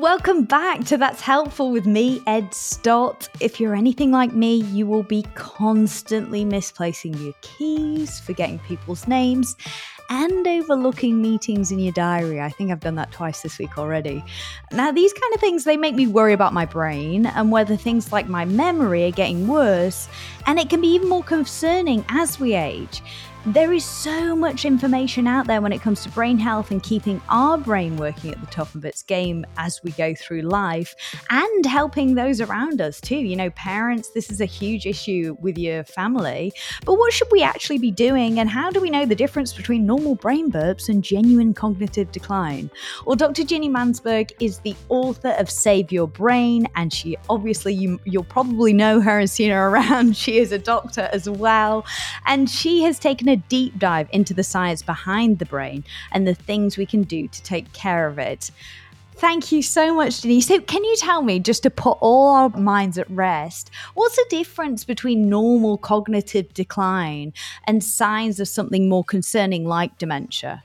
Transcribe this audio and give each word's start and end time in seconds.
Welcome 0.00 0.44
back 0.44 0.86
to 0.86 0.96
That's 0.96 1.20
Helpful 1.20 1.70
with 1.70 1.84
me, 1.84 2.22
Ed 2.26 2.54
Stott. 2.54 3.28
If 3.38 3.60
you're 3.60 3.74
anything 3.74 4.10
like 4.10 4.32
me, 4.32 4.54
you 4.54 4.86
will 4.86 5.02
be 5.02 5.26
constantly 5.34 6.42
misplacing 6.42 7.12
your 7.18 7.34
keys, 7.42 8.18
forgetting 8.18 8.60
people's 8.60 9.06
names, 9.06 9.56
and 10.08 10.48
overlooking 10.48 11.20
meetings 11.20 11.70
in 11.70 11.78
your 11.78 11.92
diary. 11.92 12.40
I 12.40 12.48
think 12.48 12.70
I've 12.70 12.80
done 12.80 12.94
that 12.94 13.12
twice 13.12 13.42
this 13.42 13.58
week 13.58 13.76
already. 13.76 14.24
Now, 14.72 14.90
these 14.90 15.12
kind 15.12 15.34
of 15.34 15.40
things, 15.40 15.64
they 15.64 15.76
make 15.76 15.94
me 15.94 16.06
worry 16.06 16.32
about 16.32 16.54
my 16.54 16.64
brain 16.64 17.26
and 17.26 17.52
whether 17.52 17.76
things 17.76 18.10
like 18.10 18.26
my 18.26 18.46
memory 18.46 19.04
are 19.04 19.10
getting 19.10 19.48
worse, 19.48 20.08
and 20.46 20.58
it 20.58 20.70
can 20.70 20.80
be 20.80 20.88
even 20.88 21.10
more 21.10 21.22
concerning 21.22 22.06
as 22.08 22.40
we 22.40 22.54
age. 22.54 23.02
There 23.46 23.72
is 23.72 23.86
so 23.86 24.36
much 24.36 24.66
information 24.66 25.26
out 25.26 25.46
there 25.46 25.62
when 25.62 25.72
it 25.72 25.80
comes 25.80 26.02
to 26.02 26.10
brain 26.10 26.36
health 26.36 26.70
and 26.70 26.82
keeping 26.82 27.22
our 27.30 27.56
brain 27.56 27.96
working 27.96 28.32
at 28.32 28.38
the 28.38 28.46
top 28.48 28.74
of 28.74 28.84
its 28.84 29.02
game 29.02 29.46
as 29.56 29.80
we 29.82 29.92
go 29.92 30.14
through 30.14 30.42
life 30.42 30.94
and 31.30 31.64
helping 31.64 32.14
those 32.14 32.42
around 32.42 32.82
us 32.82 33.00
too. 33.00 33.16
You 33.16 33.36
know, 33.36 33.48
parents, 33.50 34.10
this 34.10 34.30
is 34.30 34.42
a 34.42 34.44
huge 34.44 34.84
issue 34.84 35.38
with 35.40 35.56
your 35.56 35.84
family. 35.84 36.52
But 36.84 36.96
what 36.96 37.14
should 37.14 37.28
we 37.32 37.42
actually 37.42 37.78
be 37.78 37.90
doing 37.90 38.38
and 38.38 38.50
how 38.50 38.70
do 38.70 38.78
we 38.78 38.90
know 38.90 39.06
the 39.06 39.14
difference 39.14 39.54
between 39.54 39.86
normal 39.86 40.16
brain 40.16 40.52
burps 40.52 40.90
and 40.90 41.02
genuine 41.02 41.54
cognitive 41.54 42.12
decline? 42.12 42.70
Well, 43.06 43.16
Dr. 43.16 43.44
Ginni 43.44 43.70
Mansberg 43.70 44.32
is 44.38 44.58
the 44.58 44.76
author 44.90 45.30
of 45.38 45.48
Save 45.48 45.90
Your 45.90 46.08
Brain 46.08 46.68
and 46.76 46.92
she 46.92 47.16
obviously 47.30 47.72
you, 47.72 47.98
you'll 48.04 48.22
probably 48.22 48.74
know 48.74 49.00
her 49.00 49.18
and 49.18 49.30
seen 49.30 49.50
her 49.50 49.68
around. 49.70 50.14
She 50.14 50.36
is 50.36 50.52
a 50.52 50.58
doctor 50.58 51.08
as 51.10 51.26
well 51.26 51.86
and 52.26 52.50
she 52.50 52.82
has 52.82 52.98
taken 52.98 53.29
a 53.30 53.36
deep 53.36 53.78
dive 53.78 54.08
into 54.12 54.34
the 54.34 54.44
science 54.44 54.82
behind 54.82 55.38
the 55.38 55.46
brain 55.46 55.84
and 56.12 56.26
the 56.26 56.34
things 56.34 56.76
we 56.76 56.86
can 56.86 57.02
do 57.02 57.28
to 57.28 57.42
take 57.42 57.72
care 57.72 58.06
of 58.06 58.18
it. 58.18 58.50
Thank 59.20 59.52
you 59.52 59.60
so 59.60 59.94
much, 59.94 60.22
Denise. 60.22 60.46
So, 60.46 60.60
can 60.60 60.82
you 60.82 60.96
tell 60.96 61.20
me, 61.20 61.40
just 61.40 61.62
to 61.64 61.70
put 61.70 61.98
all 62.00 62.28
our 62.30 62.48
minds 62.48 62.96
at 62.96 63.10
rest, 63.10 63.70
what's 63.92 64.16
the 64.16 64.24
difference 64.30 64.82
between 64.82 65.28
normal 65.28 65.76
cognitive 65.76 66.54
decline 66.54 67.34
and 67.64 67.84
signs 67.84 68.40
of 68.40 68.48
something 68.48 68.88
more 68.88 69.04
concerning 69.04 69.66
like 69.66 69.98
dementia? 69.98 70.62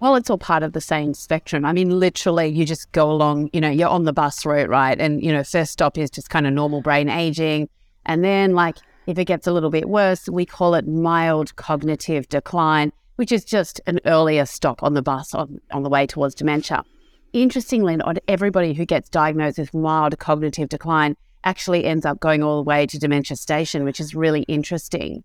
Well, 0.00 0.16
it's 0.16 0.28
all 0.28 0.36
part 0.36 0.62
of 0.62 0.74
the 0.74 0.82
same 0.82 1.14
spectrum. 1.14 1.64
I 1.64 1.72
mean, 1.72 1.98
literally, 1.98 2.48
you 2.48 2.66
just 2.66 2.92
go 2.92 3.10
along, 3.10 3.48
you 3.54 3.60
know, 3.62 3.70
you're 3.70 3.88
on 3.88 4.04
the 4.04 4.12
bus 4.12 4.44
route, 4.44 4.68
right? 4.68 5.00
And, 5.00 5.22
you 5.22 5.32
know, 5.32 5.42
first 5.42 5.72
stop 5.72 5.96
is 5.96 6.10
just 6.10 6.28
kind 6.28 6.46
of 6.46 6.52
normal 6.52 6.82
brain 6.82 7.08
aging. 7.08 7.70
And 8.04 8.22
then, 8.22 8.54
like, 8.54 8.76
if 9.08 9.18
it 9.18 9.24
gets 9.24 9.46
a 9.46 9.52
little 9.52 9.70
bit 9.70 9.88
worse, 9.88 10.28
we 10.28 10.44
call 10.44 10.74
it 10.74 10.86
mild 10.86 11.56
cognitive 11.56 12.28
decline, 12.28 12.92
which 13.16 13.32
is 13.32 13.42
just 13.42 13.80
an 13.86 13.98
earlier 14.04 14.44
stop 14.44 14.82
on 14.82 14.92
the 14.92 15.00
bus 15.00 15.32
on, 15.32 15.58
on 15.72 15.82
the 15.82 15.88
way 15.88 16.06
towards 16.06 16.34
dementia. 16.34 16.84
Interestingly, 17.32 17.96
not 17.96 18.18
everybody 18.28 18.74
who 18.74 18.84
gets 18.84 19.08
diagnosed 19.08 19.56
with 19.56 19.72
mild 19.72 20.18
cognitive 20.18 20.68
decline 20.68 21.16
actually 21.44 21.86
ends 21.86 22.04
up 22.04 22.20
going 22.20 22.42
all 22.42 22.58
the 22.58 22.68
way 22.68 22.86
to 22.86 22.98
dementia 22.98 23.38
station, 23.38 23.82
which 23.82 23.98
is 23.98 24.14
really 24.14 24.42
interesting. 24.42 25.24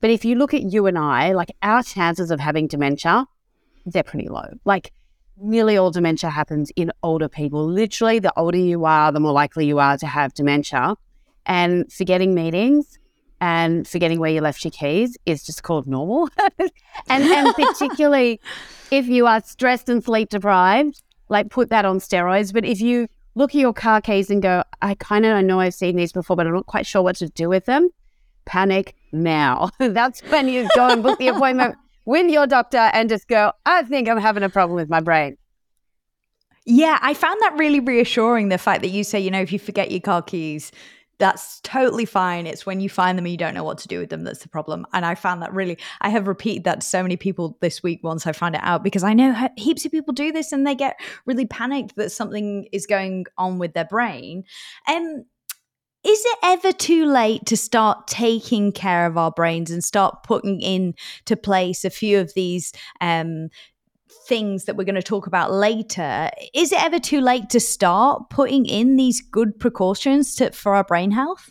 But 0.00 0.10
if 0.10 0.24
you 0.24 0.36
look 0.36 0.54
at 0.54 0.62
you 0.62 0.86
and 0.86 0.96
I, 0.96 1.32
like 1.32 1.50
our 1.60 1.82
chances 1.82 2.30
of 2.30 2.38
having 2.38 2.68
dementia, 2.68 3.26
they're 3.84 4.04
pretty 4.04 4.28
low. 4.28 4.46
Like 4.64 4.92
nearly 5.36 5.76
all 5.76 5.90
dementia 5.90 6.30
happens 6.30 6.70
in 6.76 6.92
older 7.02 7.28
people. 7.28 7.66
Literally, 7.66 8.20
the 8.20 8.32
older 8.38 8.58
you 8.58 8.84
are, 8.84 9.10
the 9.10 9.18
more 9.18 9.32
likely 9.32 9.66
you 9.66 9.80
are 9.80 9.98
to 9.98 10.06
have 10.06 10.34
dementia. 10.34 10.94
And 11.46 11.92
forgetting 11.92 12.32
meetings, 12.32 12.96
and 13.44 13.86
forgetting 13.86 14.18
where 14.18 14.30
you 14.30 14.40
left 14.40 14.64
your 14.64 14.70
keys 14.70 15.18
is 15.26 15.42
just 15.42 15.62
called 15.62 15.86
normal. 15.86 16.30
and, 16.58 17.24
and 17.24 17.54
particularly 17.54 18.40
if 18.90 19.06
you 19.06 19.26
are 19.26 19.42
stressed 19.42 19.90
and 19.90 20.02
sleep 20.02 20.30
deprived, 20.30 21.02
like 21.28 21.50
put 21.50 21.68
that 21.68 21.84
on 21.84 21.98
steroids. 21.98 22.54
But 22.54 22.64
if 22.64 22.80
you 22.80 23.06
look 23.34 23.50
at 23.50 23.60
your 23.60 23.74
car 23.74 24.00
keys 24.00 24.30
and 24.30 24.40
go, 24.40 24.62
I 24.80 24.94
kind 24.94 25.26
of 25.26 25.44
know 25.44 25.60
I've 25.60 25.74
seen 25.74 25.96
these 25.96 26.10
before, 26.10 26.36
but 26.36 26.46
I'm 26.46 26.54
not 26.54 26.64
quite 26.64 26.86
sure 26.86 27.02
what 27.02 27.16
to 27.16 27.28
do 27.28 27.50
with 27.50 27.66
them, 27.66 27.90
panic 28.46 28.94
now. 29.12 29.68
That's 29.78 30.22
when 30.22 30.48
you 30.48 30.66
go 30.74 30.88
and 30.88 31.02
book 31.02 31.18
the 31.18 31.28
appointment 31.28 31.76
with 32.06 32.30
your 32.30 32.46
doctor 32.46 32.78
and 32.94 33.10
just 33.10 33.28
go, 33.28 33.52
I 33.66 33.82
think 33.82 34.08
I'm 34.08 34.16
having 34.16 34.42
a 34.42 34.48
problem 34.48 34.76
with 34.76 34.88
my 34.88 35.00
brain. 35.00 35.36
Yeah, 36.64 36.98
I 37.02 37.12
found 37.12 37.38
that 37.42 37.58
really 37.58 37.80
reassuring. 37.80 38.48
The 38.48 38.56
fact 38.56 38.80
that 38.80 38.88
you 38.88 39.04
say, 39.04 39.20
you 39.20 39.30
know, 39.30 39.42
if 39.42 39.52
you 39.52 39.58
forget 39.58 39.90
your 39.90 40.00
car 40.00 40.22
keys, 40.22 40.72
that's 41.18 41.60
totally 41.60 42.04
fine. 42.04 42.46
It's 42.46 42.66
when 42.66 42.80
you 42.80 42.88
find 42.88 43.16
them 43.16 43.24
and 43.24 43.32
you 43.32 43.38
don't 43.38 43.54
know 43.54 43.64
what 43.64 43.78
to 43.78 43.88
do 43.88 44.00
with 44.00 44.10
them 44.10 44.24
that's 44.24 44.40
the 44.40 44.48
problem. 44.48 44.86
And 44.92 45.04
I 45.06 45.14
found 45.14 45.42
that 45.42 45.52
really, 45.52 45.78
I 46.00 46.08
have 46.08 46.26
repeated 46.26 46.64
that 46.64 46.80
to 46.80 46.86
so 46.86 47.02
many 47.02 47.16
people 47.16 47.56
this 47.60 47.82
week 47.82 48.00
once 48.02 48.26
I 48.26 48.32
found 48.32 48.54
it 48.54 48.60
out 48.64 48.82
because 48.82 49.04
I 49.04 49.14
know 49.14 49.48
heaps 49.56 49.84
of 49.84 49.92
people 49.92 50.12
do 50.12 50.32
this 50.32 50.52
and 50.52 50.66
they 50.66 50.74
get 50.74 50.98
really 51.26 51.46
panicked 51.46 51.96
that 51.96 52.12
something 52.12 52.68
is 52.72 52.86
going 52.86 53.26
on 53.38 53.58
with 53.58 53.74
their 53.74 53.84
brain. 53.84 54.44
Um, 54.88 55.24
is 56.04 56.22
it 56.22 56.38
ever 56.42 56.70
too 56.70 57.06
late 57.06 57.46
to 57.46 57.56
start 57.56 58.06
taking 58.06 58.72
care 58.72 59.06
of 59.06 59.16
our 59.16 59.30
brains 59.30 59.70
and 59.70 59.82
start 59.82 60.22
putting 60.22 60.60
into 60.60 61.36
place 61.42 61.82
a 61.82 61.90
few 61.90 62.20
of 62.20 62.34
these 62.34 62.74
um, 63.00 63.48
things 64.26 64.64
that 64.64 64.76
we're 64.76 64.84
going 64.84 64.94
to 64.94 65.02
talk 65.02 65.26
about 65.26 65.52
later, 65.52 66.30
is 66.54 66.72
it 66.72 66.82
ever 66.82 66.98
too 66.98 67.20
late 67.20 67.50
to 67.50 67.60
start 67.60 68.30
putting 68.30 68.66
in 68.66 68.96
these 68.96 69.20
good 69.20 69.58
precautions 69.58 70.34
to, 70.36 70.50
for 70.52 70.74
our 70.74 70.84
brain 70.84 71.10
health? 71.10 71.50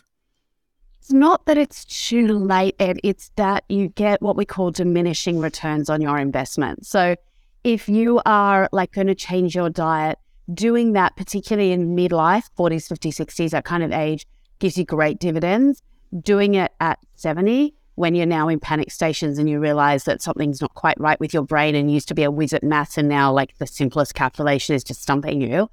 It's 0.98 1.12
not 1.12 1.46
that 1.46 1.58
it's 1.58 1.84
too 1.84 2.26
late, 2.26 2.76
Ed. 2.78 2.98
It's 3.04 3.30
that 3.36 3.64
you 3.68 3.88
get 3.88 4.22
what 4.22 4.36
we 4.36 4.44
call 4.44 4.70
diminishing 4.70 5.38
returns 5.38 5.90
on 5.90 6.00
your 6.00 6.18
investment. 6.18 6.86
So 6.86 7.16
if 7.62 7.88
you 7.88 8.22
are 8.24 8.68
like 8.72 8.92
going 8.92 9.08
to 9.08 9.14
change 9.14 9.54
your 9.54 9.68
diet, 9.68 10.18
doing 10.52 10.92
that, 10.92 11.16
particularly 11.16 11.72
in 11.72 11.94
midlife, 11.94 12.44
40s, 12.58 12.90
50s, 12.90 13.26
60s, 13.26 13.50
that 13.50 13.64
kind 13.64 13.82
of 13.82 13.92
age, 13.92 14.26
gives 14.58 14.78
you 14.78 14.84
great 14.84 15.18
dividends. 15.18 15.82
Doing 16.22 16.54
it 16.54 16.72
at 16.80 16.98
70 17.16 17.74
when 17.96 18.14
you're 18.14 18.26
now 18.26 18.48
in 18.48 18.58
panic 18.58 18.90
stations 18.90 19.38
and 19.38 19.48
you 19.48 19.60
realize 19.60 20.04
that 20.04 20.20
something's 20.20 20.60
not 20.60 20.74
quite 20.74 20.98
right 20.98 21.18
with 21.20 21.32
your 21.32 21.44
brain 21.44 21.74
and 21.74 21.92
used 21.92 22.08
to 22.08 22.14
be 22.14 22.24
a 22.24 22.30
whiz 22.30 22.52
at 22.52 22.64
maths 22.64 22.98
and 22.98 23.08
now 23.08 23.32
like 23.32 23.56
the 23.58 23.66
simplest 23.66 24.14
calculation 24.14 24.74
is 24.74 24.82
just 24.82 25.02
stumping 25.02 25.40
you. 25.40 25.68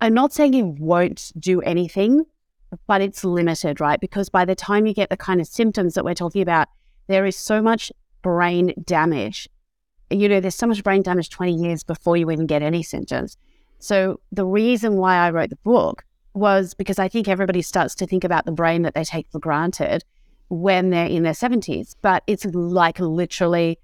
I'm 0.00 0.14
not 0.14 0.32
saying 0.32 0.54
you 0.54 0.74
won't 0.78 1.32
do 1.38 1.60
anything, 1.62 2.24
but 2.86 3.00
it's 3.00 3.24
limited, 3.24 3.80
right? 3.80 4.00
Because 4.00 4.28
by 4.28 4.44
the 4.44 4.54
time 4.54 4.86
you 4.86 4.94
get 4.94 5.10
the 5.10 5.16
kind 5.16 5.40
of 5.40 5.46
symptoms 5.46 5.94
that 5.94 6.04
we're 6.04 6.14
talking 6.14 6.42
about, 6.42 6.68
there 7.06 7.26
is 7.26 7.36
so 7.36 7.60
much 7.60 7.92
brain 8.22 8.72
damage. 8.84 9.48
You 10.10 10.28
know, 10.28 10.40
there's 10.40 10.54
so 10.54 10.66
much 10.66 10.82
brain 10.82 11.02
damage 11.02 11.30
20 11.30 11.54
years 11.54 11.82
before 11.82 12.16
you 12.16 12.30
even 12.30 12.46
get 12.46 12.62
any 12.62 12.82
symptoms. 12.82 13.36
So 13.78 14.20
the 14.32 14.46
reason 14.46 14.96
why 14.96 15.16
I 15.16 15.30
wrote 15.30 15.50
the 15.50 15.56
book 15.56 16.04
was 16.32 16.74
because 16.74 16.98
I 16.98 17.08
think 17.08 17.28
everybody 17.28 17.62
starts 17.62 17.94
to 17.96 18.06
think 18.06 18.24
about 18.24 18.44
the 18.46 18.52
brain 18.52 18.82
that 18.82 18.94
they 18.94 19.04
take 19.04 19.28
for 19.30 19.38
granted 19.38 20.04
when 20.60 20.90
they're 20.90 21.06
in 21.06 21.22
their 21.22 21.32
70s. 21.32 21.94
But 22.00 22.22
it's 22.26 22.44
like 22.44 22.98
literally, 23.00 23.78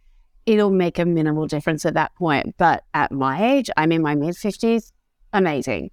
it'll 0.46 0.70
make 0.70 0.98
a 0.98 1.04
minimal 1.04 1.46
difference 1.46 1.84
at 1.84 1.94
that 1.94 2.14
point. 2.14 2.54
But 2.58 2.84
at 2.94 3.12
my 3.12 3.52
age, 3.54 3.70
I'm 3.76 3.92
in 3.92 4.02
my 4.02 4.14
mid 4.14 4.34
50s, 4.34 4.92
amazing. 5.32 5.90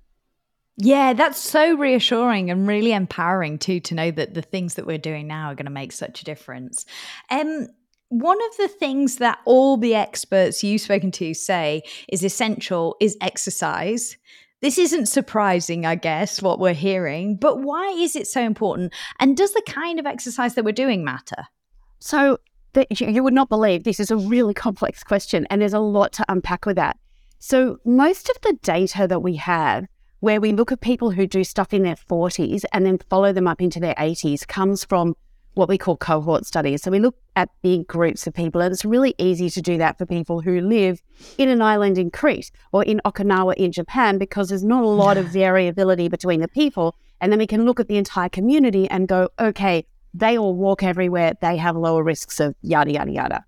Yeah, 0.80 1.14
that's 1.14 1.40
so 1.40 1.76
reassuring 1.76 2.52
and 2.52 2.68
really 2.68 2.94
empowering 2.94 3.58
too 3.58 3.80
to 3.80 3.96
know 3.96 4.12
that 4.12 4.36
the 4.36 4.44
things 4.44 4.76
that 4.76 4.86
we're 4.86 5.00
doing 5.00 5.26
now 5.26 5.48
are 5.48 5.56
going 5.56 5.66
to 5.66 5.72
make 5.72 5.92
such 5.92 6.22
a 6.22 6.24
difference. 6.24 6.86
Um, 7.32 7.68
one 8.10 8.38
of 8.38 8.58
the 8.58 8.68
things 8.68 9.18
that 9.18 9.40
all 9.46 9.78
the 9.78 9.96
experts 9.96 10.64
you've 10.64 10.82
spoken 10.82 11.12
to 11.14 11.34
say 11.34 11.82
is 12.08 12.24
essential 12.24 12.96
is 13.02 13.18
exercise. 13.22 14.18
This 14.60 14.80
isn't 14.80 15.06
surprising, 15.06 15.86
I 15.86 15.94
guess, 15.94 16.42
what 16.42 16.60
we're 16.60 16.74
hearing, 16.74 17.36
but 17.36 17.62
why 17.62 17.90
is 17.90 18.16
it 18.16 18.26
so 18.26 18.42
important? 18.42 18.92
And 19.20 19.38
does 19.38 19.54
the 19.54 19.62
kind 19.68 20.00
of 20.00 20.08
exercise 20.08 20.56
that 20.56 20.66
we're 20.66 20.72
doing 20.72 21.04
matter? 21.04 21.46
So, 22.00 22.40
the, 22.74 22.88
you 22.90 23.24
would 23.24 23.36
not 23.36 23.50
believe 23.50 23.84
this 23.84 24.00
is 24.00 24.10
a 24.10 24.18
really 24.18 24.56
complex 24.56 25.04
question, 25.04 25.46
and 25.52 25.62
there's 25.62 25.74
a 25.74 25.80
lot 25.80 26.12
to 26.14 26.26
unpack 26.28 26.66
with 26.66 26.76
that. 26.76 26.98
So, 27.38 27.78
most 27.86 28.30
of 28.30 28.42
the 28.42 28.58
data 28.64 29.08
that 29.08 29.20
we 29.20 29.36
have, 29.36 29.86
where 30.22 30.42
we 30.42 30.52
look 30.54 30.72
at 30.72 30.82
people 30.82 31.12
who 31.12 31.28
do 31.28 31.44
stuff 31.44 31.72
in 31.72 31.84
their 31.84 31.96
40s 31.96 32.66
and 32.74 32.84
then 32.84 32.98
follow 32.98 33.32
them 33.32 33.48
up 33.48 33.62
into 33.62 33.80
their 33.80 33.96
80s, 33.96 34.48
comes 34.48 34.84
from 34.84 35.16
what 35.58 35.70
we 35.70 35.78
call 35.78 35.98
cohort 35.98 36.46
studies. 36.46 36.84
So 36.84 36.92
we 36.92 37.00
look 37.00 37.16
at 37.36 37.50
big 37.62 37.88
groups 37.88 38.28
of 38.28 38.34
people, 38.34 38.62
and 38.62 38.72
it's 38.72 38.86
really 38.86 39.16
easy 39.18 39.50
to 39.50 39.62
do 39.62 39.78
that 39.78 39.98
for 39.98 40.06
people 40.06 40.42
who 40.42 40.62
live 40.62 41.02
in 41.38 41.50
an 41.50 41.62
island 41.62 41.98
in 41.98 42.12
Crete 42.12 42.52
or 42.72 42.84
in 42.84 43.02
Okinawa 43.06 43.56
in 43.56 43.72
Japan 43.72 44.18
because 44.18 44.50
there's 44.50 44.64
not 44.64 44.84
a 44.84 44.88
lot 44.88 45.18
of 45.18 45.26
variability 45.26 46.08
between 46.08 46.40
the 46.40 46.48
people. 46.48 46.96
And 47.20 47.32
then 47.32 47.40
we 47.40 47.48
can 47.48 47.66
look 47.66 47.80
at 47.80 47.88
the 47.88 47.98
entire 47.98 48.30
community 48.30 48.88
and 48.90 49.08
go, 49.08 49.30
okay, 49.40 49.86
they 50.14 50.38
all 50.38 50.56
walk 50.56 50.84
everywhere, 50.84 51.34
they 51.42 51.58
have 51.58 51.76
lower 51.76 52.04
risks 52.04 52.40
of 52.40 52.56
yada, 52.62 52.92
yada, 52.92 53.12
yada. 53.12 53.46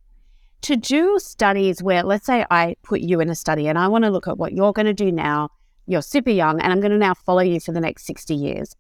To 0.64 0.76
do 0.76 1.20
studies 1.20 1.82
where, 1.82 2.04
let's 2.04 2.26
say 2.26 2.46
I 2.52 2.76
put 2.84 3.02
you 3.02 3.22
in 3.22 3.30
a 3.30 3.36
study 3.36 3.68
and 3.68 3.78
I 3.78 3.88
want 3.88 4.04
to 4.04 4.10
look 4.10 4.28
at 4.28 4.38
what 4.38 4.54
you're 4.54 4.74
going 4.74 4.86
to 4.88 4.94
do 4.94 5.12
now, 5.12 5.50
you're 5.86 6.02
super 6.02 6.30
young, 6.30 6.60
and 6.60 6.72
I'm 6.72 6.82
going 6.82 6.92
to 6.92 6.98
now 6.98 7.14
follow 7.14 7.42
you 7.42 7.60
for 7.60 7.72
the 7.72 7.80
next 7.80 8.06
60 8.06 8.36
years. 8.36 8.76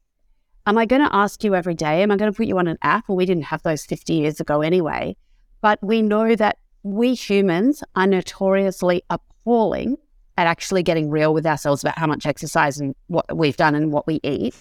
Am 0.69 0.77
I 0.77 0.85
going 0.85 1.01
to 1.01 1.15
ask 1.15 1.43
you 1.43 1.55
every 1.55 1.73
day? 1.73 2.03
Am 2.03 2.11
I 2.11 2.15
going 2.15 2.31
to 2.31 2.37
put 2.37 2.45
you 2.45 2.59
on 2.59 2.67
an 2.67 2.77
app? 2.83 3.09
Well, 3.09 3.15
we 3.15 3.25
didn't 3.25 3.45
have 3.45 3.63
those 3.63 3.87
50 3.87 4.13
years 4.13 4.39
ago 4.39 4.61
anyway. 4.61 5.17
But 5.61 5.79
we 5.81 6.03
know 6.03 6.35
that 6.35 6.59
we 6.83 7.15
humans 7.15 7.83
are 7.95 8.05
notoriously 8.05 9.01
appalling 9.09 9.97
at 10.37 10.45
actually 10.45 10.83
getting 10.83 11.09
real 11.09 11.33
with 11.33 11.47
ourselves 11.47 11.83
about 11.83 11.97
how 11.97 12.05
much 12.05 12.27
exercise 12.27 12.79
and 12.79 12.93
what 13.07 13.35
we've 13.35 13.57
done 13.57 13.73
and 13.73 13.91
what 13.91 14.05
we 14.05 14.19
eat. 14.21 14.53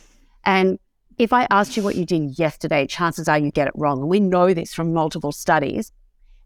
And 0.44 0.78
if 1.18 1.34
I 1.34 1.46
asked 1.50 1.76
you 1.76 1.82
what 1.82 1.94
you 1.94 2.06
did 2.06 2.38
yesterday, 2.38 2.86
chances 2.86 3.28
are 3.28 3.36
you 3.36 3.50
get 3.50 3.68
it 3.68 3.74
wrong. 3.76 4.08
We 4.08 4.18
know 4.18 4.54
this 4.54 4.72
from 4.72 4.94
multiple 4.94 5.30
studies. 5.30 5.92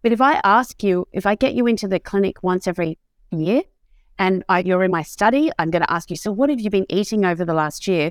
But 0.02 0.10
if 0.10 0.20
I 0.20 0.40
ask 0.42 0.82
you, 0.82 1.06
if 1.12 1.24
I 1.24 1.36
get 1.36 1.54
you 1.54 1.68
into 1.68 1.86
the 1.86 2.00
clinic 2.00 2.42
once 2.42 2.66
every 2.66 2.98
year 3.30 3.62
and 4.18 4.42
I, 4.48 4.58
you're 4.58 4.82
in 4.82 4.90
my 4.90 5.04
study, 5.04 5.52
I'm 5.56 5.70
going 5.70 5.82
to 5.82 5.92
ask 5.92 6.10
you, 6.10 6.16
so 6.16 6.32
what 6.32 6.50
have 6.50 6.58
you 6.58 6.68
been 6.68 6.86
eating 6.88 7.24
over 7.24 7.44
the 7.44 7.54
last 7.54 7.86
year? 7.86 8.10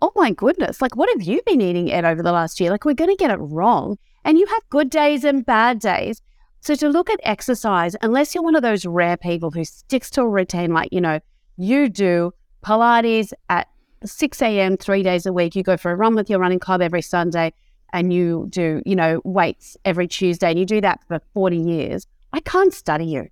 Oh 0.00 0.12
my 0.14 0.30
goodness, 0.30 0.82
like 0.82 0.96
what 0.96 1.08
have 1.10 1.22
you 1.22 1.40
been 1.46 1.60
eating 1.60 1.90
Ed 1.90 2.04
over 2.04 2.22
the 2.22 2.32
last 2.32 2.60
year? 2.60 2.70
Like 2.70 2.84
we're 2.84 2.94
going 2.94 3.10
to 3.10 3.16
get 3.16 3.30
it 3.30 3.38
wrong. 3.38 3.98
And 4.24 4.38
you 4.38 4.46
have 4.46 4.62
good 4.70 4.90
days 4.90 5.24
and 5.24 5.46
bad 5.46 5.78
days. 5.78 6.20
So 6.60 6.74
to 6.74 6.88
look 6.88 7.08
at 7.08 7.20
exercise, 7.22 7.94
unless 8.02 8.34
you're 8.34 8.42
one 8.42 8.56
of 8.56 8.62
those 8.62 8.84
rare 8.84 9.16
people 9.16 9.50
who 9.50 9.64
sticks 9.64 10.10
to 10.10 10.22
a 10.22 10.28
routine, 10.28 10.72
like, 10.72 10.88
you 10.92 11.00
know, 11.00 11.20
you 11.56 11.88
do 11.88 12.32
Pilates 12.64 13.32
at 13.48 13.68
6 14.04 14.42
a.m. 14.42 14.76
three 14.76 15.02
days 15.02 15.26
a 15.26 15.32
week, 15.32 15.54
you 15.54 15.62
go 15.62 15.76
for 15.76 15.92
a 15.92 15.96
run 15.96 16.14
with 16.14 16.28
your 16.28 16.40
running 16.40 16.58
club 16.58 16.82
every 16.82 17.02
Sunday, 17.02 17.52
and 17.92 18.12
you 18.12 18.46
do, 18.50 18.82
you 18.84 18.96
know, 18.96 19.20
weights 19.24 19.76
every 19.84 20.08
Tuesday, 20.08 20.50
and 20.50 20.58
you 20.58 20.66
do 20.66 20.80
that 20.80 21.00
for 21.06 21.20
40 21.34 21.56
years, 21.56 22.06
I 22.32 22.40
can't 22.40 22.74
study 22.74 23.06
you. 23.06 23.28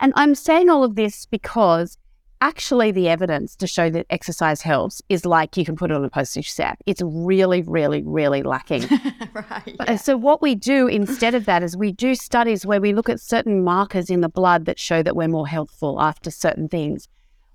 And 0.00 0.12
I'm 0.16 0.34
saying 0.34 0.70
all 0.70 0.82
of 0.82 0.96
this 0.96 1.26
because 1.26 1.98
actually 2.40 2.90
the 2.90 3.08
evidence 3.08 3.54
to 3.56 3.66
show 3.66 3.90
that 3.90 4.06
exercise 4.10 4.62
helps 4.62 5.02
is 5.08 5.26
like 5.26 5.56
you 5.56 5.64
can 5.64 5.76
put 5.76 5.90
it 5.90 5.94
on 5.94 6.04
a 6.04 6.10
postage 6.10 6.50
stamp. 6.50 6.78
It's 6.86 7.02
really, 7.04 7.62
really, 7.62 8.02
really 8.02 8.42
lacking. 8.42 8.82
right. 9.34 9.76
Uh, 9.78 9.84
yeah. 9.88 9.96
So 9.96 10.16
what 10.16 10.40
we 10.40 10.54
do 10.54 10.86
instead 10.86 11.34
of 11.34 11.44
that 11.44 11.62
is 11.62 11.76
we 11.76 11.92
do 11.92 12.14
studies 12.14 12.64
where 12.64 12.80
we 12.80 12.94
look 12.94 13.08
at 13.08 13.20
certain 13.20 13.62
markers 13.62 14.08
in 14.10 14.20
the 14.20 14.28
blood 14.28 14.64
that 14.64 14.78
show 14.78 15.02
that 15.02 15.16
we're 15.16 15.28
more 15.28 15.46
healthful 15.46 16.00
after 16.00 16.30
certain 16.30 16.68
things. 16.68 17.08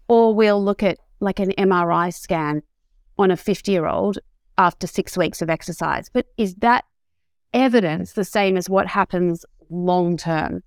Or 0.07 0.35
we'll 0.35 0.63
look 0.63 0.83
at 0.83 0.99
like 1.19 1.39
an 1.39 1.51
MRI 1.57 2.13
scan 2.13 2.61
on 3.17 3.31
a 3.31 3.37
50 3.37 3.71
year 3.71 3.87
old 3.87 4.19
after 4.57 4.87
six 4.87 5.17
weeks 5.17 5.41
of 5.41 5.49
exercise. 5.49 6.09
But 6.09 6.27
is 6.37 6.55
that 6.55 6.85
evidence 7.53 8.13
the 8.13 8.25
same 8.25 8.55
as 8.57 8.69
what 8.69 8.87
happens 8.87 9.45
long 9.69 10.15
term? 10.17 10.61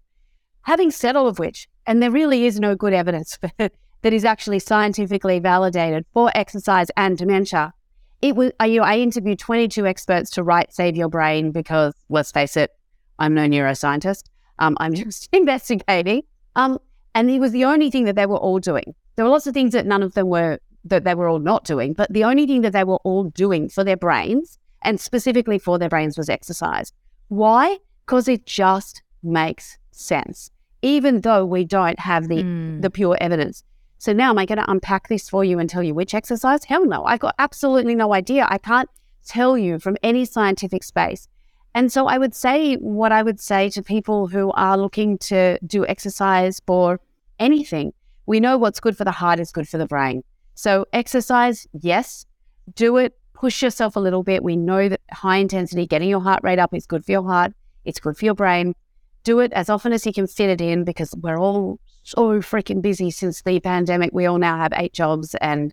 Having 0.62 0.90
said 0.90 1.16
all 1.16 1.28
of 1.28 1.38
which, 1.38 1.68
and 1.86 2.02
there 2.02 2.10
really 2.10 2.44
is 2.46 2.58
no 2.58 2.74
good 2.74 2.92
evidence 2.92 3.36
for, 3.58 3.70
that 4.02 4.12
is 4.12 4.24
actually 4.24 4.58
scientifically 4.58 5.38
validated 5.38 6.04
for 6.12 6.30
exercise 6.34 6.88
and 6.96 7.18
dementia. 7.18 7.72
It 8.20 8.36
was, 8.36 8.52
you 8.64 8.80
know, 8.80 8.84
I 8.84 8.98
interviewed 8.98 9.38
22 9.38 9.86
experts 9.86 10.30
to 10.30 10.42
write 10.42 10.72
Save 10.72 10.96
Your 10.96 11.08
Brain 11.08 11.52
because, 11.52 11.94
let's 12.08 12.32
face 12.32 12.56
it, 12.56 12.70
I'm 13.18 13.34
no 13.34 13.46
neuroscientist. 13.46 14.24
Um, 14.58 14.76
I'm 14.80 14.94
just 15.04 15.28
investigating. 15.32 16.22
Um, 16.56 16.78
and 17.14 17.30
it 17.30 17.40
was 17.40 17.52
the 17.52 17.64
only 17.64 17.90
thing 17.90 18.04
that 18.04 18.16
they 18.16 18.26
were 18.26 18.36
all 18.36 18.58
doing. 18.58 18.94
There 19.16 19.24
were 19.24 19.30
lots 19.30 19.46
of 19.46 19.54
things 19.54 19.72
that 19.72 19.86
none 19.86 20.02
of 20.02 20.14
them 20.14 20.28
were 20.28 20.58
that 20.84 21.04
they 21.04 21.14
were 21.14 21.28
all 21.28 21.40
not 21.40 21.64
doing, 21.64 21.92
but 21.92 22.12
the 22.12 22.24
only 22.24 22.46
thing 22.46 22.62
that 22.62 22.72
they 22.72 22.84
were 22.84 22.98
all 23.04 23.24
doing 23.24 23.68
for 23.68 23.84
their 23.84 23.96
brains 23.96 24.58
and 24.82 25.00
specifically 25.00 25.58
for 25.58 25.78
their 25.78 25.88
brains 25.88 26.16
was 26.16 26.28
exercise. 26.28 26.92
Why? 27.28 27.78
Because 28.06 28.28
it 28.28 28.46
just 28.46 29.02
makes 29.22 29.76
sense, 29.90 30.50
even 30.82 31.20
though 31.22 31.44
we 31.44 31.64
don't 31.64 31.98
have 31.98 32.28
the, 32.28 32.42
mm. 32.42 32.80
the 32.80 32.90
pure 32.90 33.16
evidence. 33.20 33.64
So 33.98 34.12
now 34.12 34.30
am 34.30 34.38
I 34.38 34.46
going 34.46 34.58
to 34.58 34.70
unpack 34.70 35.08
this 35.08 35.28
for 35.28 35.44
you 35.44 35.58
and 35.58 35.68
tell 35.68 35.82
you 35.82 35.92
which 35.92 36.14
exercise? 36.14 36.64
Hell 36.64 36.86
no. 36.86 37.04
I've 37.04 37.18
got 37.20 37.34
absolutely 37.38 37.96
no 37.96 38.14
idea. 38.14 38.46
I 38.48 38.58
can't 38.58 38.88
tell 39.26 39.58
you 39.58 39.78
from 39.78 39.96
any 40.02 40.24
scientific 40.24 40.84
space. 40.84 41.28
And 41.74 41.92
so 41.92 42.06
I 42.06 42.16
would 42.16 42.34
say 42.34 42.76
what 42.76 43.12
I 43.12 43.22
would 43.22 43.40
say 43.40 43.70
to 43.70 43.82
people 43.82 44.28
who 44.28 44.52
are 44.52 44.78
looking 44.78 45.18
to 45.18 45.58
do 45.66 45.84
exercise 45.86 46.60
for 46.66 47.00
anything. 47.38 47.92
We 48.26 48.40
know 48.40 48.56
what's 48.56 48.80
good 48.80 48.96
for 48.96 49.04
the 49.04 49.10
heart 49.10 49.40
is 49.40 49.50
good 49.50 49.68
for 49.68 49.78
the 49.78 49.86
brain. 49.86 50.22
So, 50.54 50.86
exercise, 50.92 51.68
yes, 51.72 52.26
do 52.74 52.96
it, 52.96 53.16
push 53.32 53.62
yourself 53.62 53.94
a 53.94 54.00
little 54.00 54.24
bit. 54.24 54.42
We 54.42 54.56
know 54.56 54.88
that 54.88 55.00
high 55.12 55.36
intensity, 55.36 55.86
getting 55.86 56.08
your 56.08 56.20
heart 56.20 56.40
rate 56.42 56.58
up 56.58 56.74
is 56.74 56.84
good 56.84 57.04
for 57.04 57.12
your 57.12 57.22
heart, 57.22 57.52
it's 57.84 58.00
good 58.00 58.16
for 58.16 58.24
your 58.24 58.34
brain. 58.34 58.74
Do 59.22 59.40
it 59.40 59.52
as 59.52 59.70
often 59.70 59.92
as 59.92 60.04
you 60.04 60.12
can 60.12 60.26
fit 60.26 60.50
it 60.50 60.60
in 60.60 60.84
because 60.84 61.14
we're 61.20 61.38
all 61.38 61.78
so 62.08 62.40
freaking 62.40 62.80
busy 62.82 63.10
since 63.10 63.42
the 63.42 63.60
pandemic. 63.60 64.10
We 64.12 64.26
all 64.26 64.38
now 64.38 64.56
have 64.56 64.72
eight 64.76 64.92
jobs 64.92 65.34
and 65.40 65.72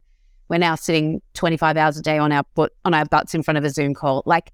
we're 0.49 0.57
now 0.57 0.75
sitting 0.75 1.21
25 1.33 1.77
hours 1.77 1.97
a 1.97 2.01
day 2.01 2.17
on 2.17 2.31
our 2.31 2.43
butt, 2.55 2.71
on 2.83 2.93
our 2.93 3.05
butts 3.05 3.33
in 3.33 3.41
front 3.41 3.57
of 3.57 3.63
a 3.63 3.69
Zoom 3.69 3.93
call. 3.93 4.21
Like, 4.25 4.51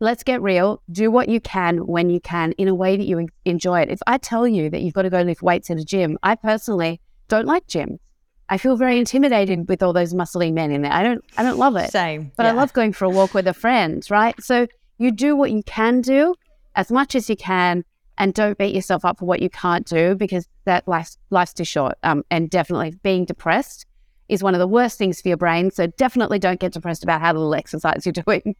let's 0.00 0.22
get 0.22 0.42
real. 0.42 0.82
Do 0.90 1.10
what 1.10 1.28
you 1.28 1.40
can 1.40 1.86
when 1.86 2.10
you 2.10 2.20
can 2.20 2.52
in 2.52 2.68
a 2.68 2.74
way 2.74 2.96
that 2.96 3.06
you 3.06 3.28
enjoy 3.44 3.80
it. 3.80 3.88
If 3.88 4.00
I 4.06 4.18
tell 4.18 4.46
you 4.46 4.68
that 4.70 4.82
you've 4.82 4.94
got 4.94 5.02
to 5.02 5.10
go 5.10 5.22
lift 5.22 5.42
weights 5.42 5.70
in 5.70 5.78
a 5.78 5.84
gym, 5.84 6.18
I 6.22 6.34
personally 6.34 7.00
don't 7.28 7.46
like 7.46 7.66
gyms. 7.66 7.98
I 8.48 8.58
feel 8.58 8.76
very 8.76 8.98
intimidated 8.98 9.68
with 9.68 9.82
all 9.82 9.94
those 9.94 10.12
muscly 10.12 10.52
men 10.52 10.72
in 10.72 10.82
there. 10.82 10.92
I 10.92 11.02
don't 11.02 11.24
I 11.38 11.42
don't 11.42 11.56
love 11.56 11.76
it. 11.76 11.90
Same. 11.90 12.32
But 12.36 12.44
yeah. 12.44 12.50
I 12.50 12.52
love 12.52 12.72
going 12.74 12.92
for 12.92 13.06
a 13.06 13.10
walk 13.10 13.32
with 13.32 13.46
a 13.46 13.54
friend, 13.54 14.04
right? 14.10 14.34
So 14.42 14.66
you 14.98 15.10
do 15.10 15.34
what 15.34 15.52
you 15.52 15.62
can 15.62 16.02
do 16.02 16.34
as 16.74 16.90
much 16.90 17.14
as 17.14 17.30
you 17.30 17.36
can 17.36 17.84
and 18.22 18.32
don't 18.34 18.56
beat 18.56 18.72
yourself 18.72 19.04
up 19.04 19.18
for 19.18 19.24
what 19.24 19.42
you 19.42 19.50
can't 19.50 19.84
do 19.84 20.14
because 20.14 20.46
that 20.64 20.86
life, 20.86 21.16
life's 21.30 21.52
too 21.52 21.64
short. 21.64 21.98
Um, 22.04 22.22
and 22.30 22.48
definitely 22.48 22.94
being 23.02 23.24
depressed 23.24 23.84
is 24.28 24.44
one 24.44 24.54
of 24.54 24.60
the 24.60 24.68
worst 24.68 24.96
things 24.96 25.20
for 25.20 25.26
your 25.26 25.36
brain. 25.36 25.72
So 25.72 25.88
definitely 25.88 26.38
don't 26.38 26.60
get 26.60 26.72
depressed 26.72 27.02
about 27.02 27.20
how 27.20 27.32
little 27.32 27.52
exercise 27.52 28.06
you're 28.06 28.12
doing. 28.24 28.54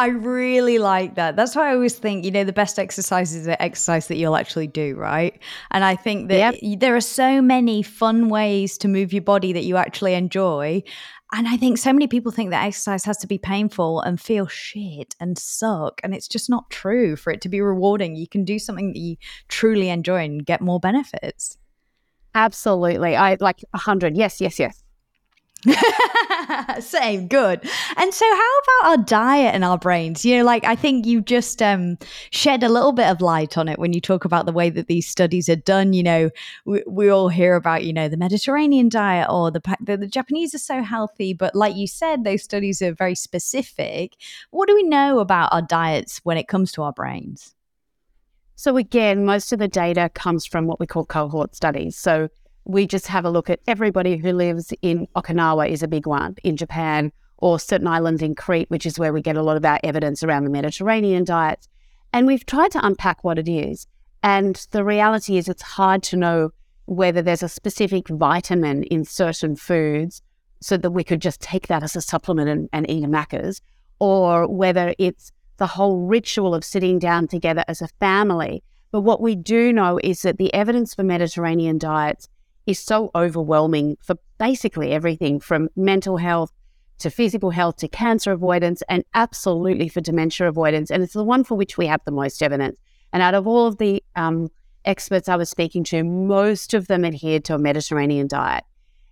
I 0.00 0.08
really 0.08 0.78
like 0.80 1.14
that. 1.14 1.36
That's 1.36 1.54
why 1.54 1.70
I 1.70 1.74
always 1.74 1.94
think, 1.94 2.24
you 2.24 2.32
know, 2.32 2.42
the 2.42 2.52
best 2.52 2.76
exercise 2.80 3.32
is 3.36 3.46
the 3.46 3.62
exercise 3.62 4.08
that 4.08 4.16
you'll 4.16 4.34
actually 4.34 4.66
do, 4.66 4.96
right? 4.96 5.40
And 5.70 5.84
I 5.84 5.94
think 5.94 6.28
that 6.30 6.60
yep. 6.60 6.80
there 6.80 6.96
are 6.96 7.00
so 7.00 7.40
many 7.40 7.84
fun 7.84 8.28
ways 8.28 8.76
to 8.78 8.88
move 8.88 9.12
your 9.12 9.22
body 9.22 9.52
that 9.52 9.62
you 9.62 9.76
actually 9.76 10.14
enjoy. 10.14 10.82
And 11.36 11.48
I 11.48 11.56
think 11.56 11.78
so 11.78 11.92
many 11.92 12.06
people 12.06 12.30
think 12.30 12.50
that 12.50 12.64
exercise 12.64 13.04
has 13.06 13.16
to 13.18 13.26
be 13.26 13.38
painful 13.38 14.00
and 14.02 14.20
feel 14.20 14.46
shit 14.46 15.16
and 15.18 15.36
suck. 15.36 16.00
And 16.04 16.14
it's 16.14 16.28
just 16.28 16.48
not 16.48 16.70
true 16.70 17.16
for 17.16 17.32
it 17.32 17.40
to 17.40 17.48
be 17.48 17.60
rewarding. 17.60 18.14
You 18.14 18.28
can 18.28 18.44
do 18.44 18.60
something 18.60 18.92
that 18.92 19.00
you 19.00 19.16
truly 19.48 19.88
enjoy 19.88 20.24
and 20.24 20.46
get 20.46 20.60
more 20.60 20.78
benefits. 20.78 21.58
Absolutely. 22.36 23.16
I 23.16 23.36
like 23.40 23.64
a 23.74 23.78
hundred. 23.78 24.16
Yes, 24.16 24.40
yes, 24.40 24.60
yes. 24.60 24.83
Same, 26.80 27.26
good. 27.28 27.60
And 27.96 28.12
so, 28.12 28.24
how 28.24 28.58
about 28.58 28.90
our 28.90 29.04
diet 29.04 29.54
and 29.54 29.64
our 29.64 29.78
brains? 29.78 30.24
You 30.24 30.38
know, 30.38 30.44
like 30.44 30.64
I 30.64 30.76
think 30.76 31.06
you 31.06 31.20
just 31.20 31.62
um, 31.62 31.98
shed 32.30 32.62
a 32.62 32.68
little 32.68 32.92
bit 32.92 33.08
of 33.08 33.20
light 33.20 33.56
on 33.56 33.68
it 33.68 33.78
when 33.78 33.92
you 33.92 34.00
talk 34.00 34.24
about 34.24 34.46
the 34.46 34.52
way 34.52 34.70
that 34.70 34.86
these 34.86 35.08
studies 35.08 35.48
are 35.48 35.56
done. 35.56 35.92
You 35.92 36.02
know, 36.02 36.30
we, 36.64 36.82
we 36.86 37.08
all 37.08 37.28
hear 37.28 37.54
about, 37.54 37.84
you 37.84 37.92
know, 37.92 38.08
the 38.08 38.16
Mediterranean 38.16 38.88
diet 38.88 39.28
or 39.30 39.50
the 39.50 39.62
the 39.80 40.06
Japanese 40.06 40.54
are 40.54 40.58
so 40.58 40.82
healthy. 40.82 41.32
But 41.32 41.54
like 41.54 41.76
you 41.76 41.86
said, 41.86 42.24
those 42.24 42.42
studies 42.42 42.82
are 42.82 42.92
very 42.92 43.14
specific. 43.14 44.16
What 44.50 44.68
do 44.68 44.74
we 44.74 44.82
know 44.82 45.18
about 45.18 45.52
our 45.52 45.62
diets 45.62 46.20
when 46.24 46.36
it 46.36 46.48
comes 46.48 46.72
to 46.72 46.82
our 46.82 46.92
brains? 46.92 47.54
So, 48.56 48.76
again, 48.76 49.24
most 49.24 49.52
of 49.52 49.58
the 49.58 49.68
data 49.68 50.10
comes 50.14 50.46
from 50.46 50.66
what 50.66 50.78
we 50.78 50.86
call 50.86 51.04
cohort 51.04 51.56
studies. 51.56 51.96
So, 51.96 52.28
we 52.64 52.86
just 52.86 53.06
have 53.08 53.24
a 53.24 53.30
look 53.30 53.50
at 53.50 53.60
everybody 53.66 54.16
who 54.16 54.32
lives 54.32 54.72
in 54.80 55.06
Okinawa 55.16 55.68
is 55.68 55.82
a 55.82 55.88
big 55.88 56.06
one 56.06 56.36
in 56.44 56.56
Japan 56.56 57.12
or 57.38 57.58
certain 57.58 57.86
islands 57.86 58.22
in 58.22 58.34
Crete, 58.34 58.70
which 58.70 58.86
is 58.86 58.98
where 58.98 59.12
we 59.12 59.20
get 59.20 59.36
a 59.36 59.42
lot 59.42 59.56
of 59.56 59.64
our 59.64 59.78
evidence 59.84 60.22
around 60.22 60.44
the 60.44 60.50
Mediterranean 60.50 61.24
diets. 61.24 61.68
And 62.12 62.26
we've 62.26 62.46
tried 62.46 62.70
to 62.72 62.86
unpack 62.86 63.22
what 63.22 63.38
it 63.38 63.48
is. 63.48 63.86
And 64.22 64.66
the 64.70 64.84
reality 64.84 65.36
is 65.36 65.48
it's 65.48 65.62
hard 65.62 66.02
to 66.04 66.16
know 66.16 66.50
whether 66.86 67.20
there's 67.20 67.42
a 67.42 67.48
specific 67.48 68.08
vitamin 68.08 68.84
in 68.84 69.04
certain 69.04 69.56
foods 69.56 70.22
so 70.60 70.76
that 70.78 70.92
we 70.92 71.04
could 71.04 71.20
just 71.20 71.40
take 71.40 71.66
that 71.66 71.82
as 71.82 71.96
a 71.96 72.00
supplement 72.00 72.48
and, 72.48 72.68
and 72.72 72.88
eat 72.88 73.04
a 73.04 73.08
Macca's, 73.08 73.60
or 73.98 74.48
whether 74.48 74.94
it's 74.98 75.30
the 75.58 75.66
whole 75.66 76.06
ritual 76.06 76.54
of 76.54 76.64
sitting 76.64 76.98
down 76.98 77.28
together 77.28 77.64
as 77.68 77.82
a 77.82 77.88
family. 78.00 78.62
But 78.90 79.02
what 79.02 79.20
we 79.20 79.34
do 79.34 79.72
know 79.72 80.00
is 80.02 80.22
that 80.22 80.38
the 80.38 80.52
evidence 80.54 80.94
for 80.94 81.02
Mediterranean 81.02 81.78
diets 81.78 82.28
is 82.66 82.78
so 82.78 83.10
overwhelming 83.14 83.96
for 84.02 84.16
basically 84.38 84.92
everything 84.92 85.40
from 85.40 85.68
mental 85.76 86.16
health 86.16 86.52
to 86.98 87.10
physical 87.10 87.50
health 87.50 87.76
to 87.76 87.88
cancer 87.88 88.32
avoidance 88.32 88.82
and 88.88 89.04
absolutely 89.14 89.88
for 89.88 90.00
dementia 90.00 90.48
avoidance. 90.48 90.90
And 90.90 91.02
it's 91.02 91.12
the 91.12 91.24
one 91.24 91.44
for 91.44 91.56
which 91.56 91.76
we 91.76 91.86
have 91.86 92.00
the 92.04 92.12
most 92.12 92.42
evidence. 92.42 92.76
And 93.12 93.22
out 93.22 93.34
of 93.34 93.46
all 93.46 93.66
of 93.66 93.78
the 93.78 94.02
um, 94.16 94.48
experts 94.84 95.28
I 95.28 95.36
was 95.36 95.50
speaking 95.50 95.84
to, 95.84 96.02
most 96.04 96.74
of 96.74 96.86
them 96.86 97.04
adhered 97.04 97.44
to 97.46 97.54
a 97.54 97.58
Mediterranean 97.58 98.28
diet. 98.28 98.64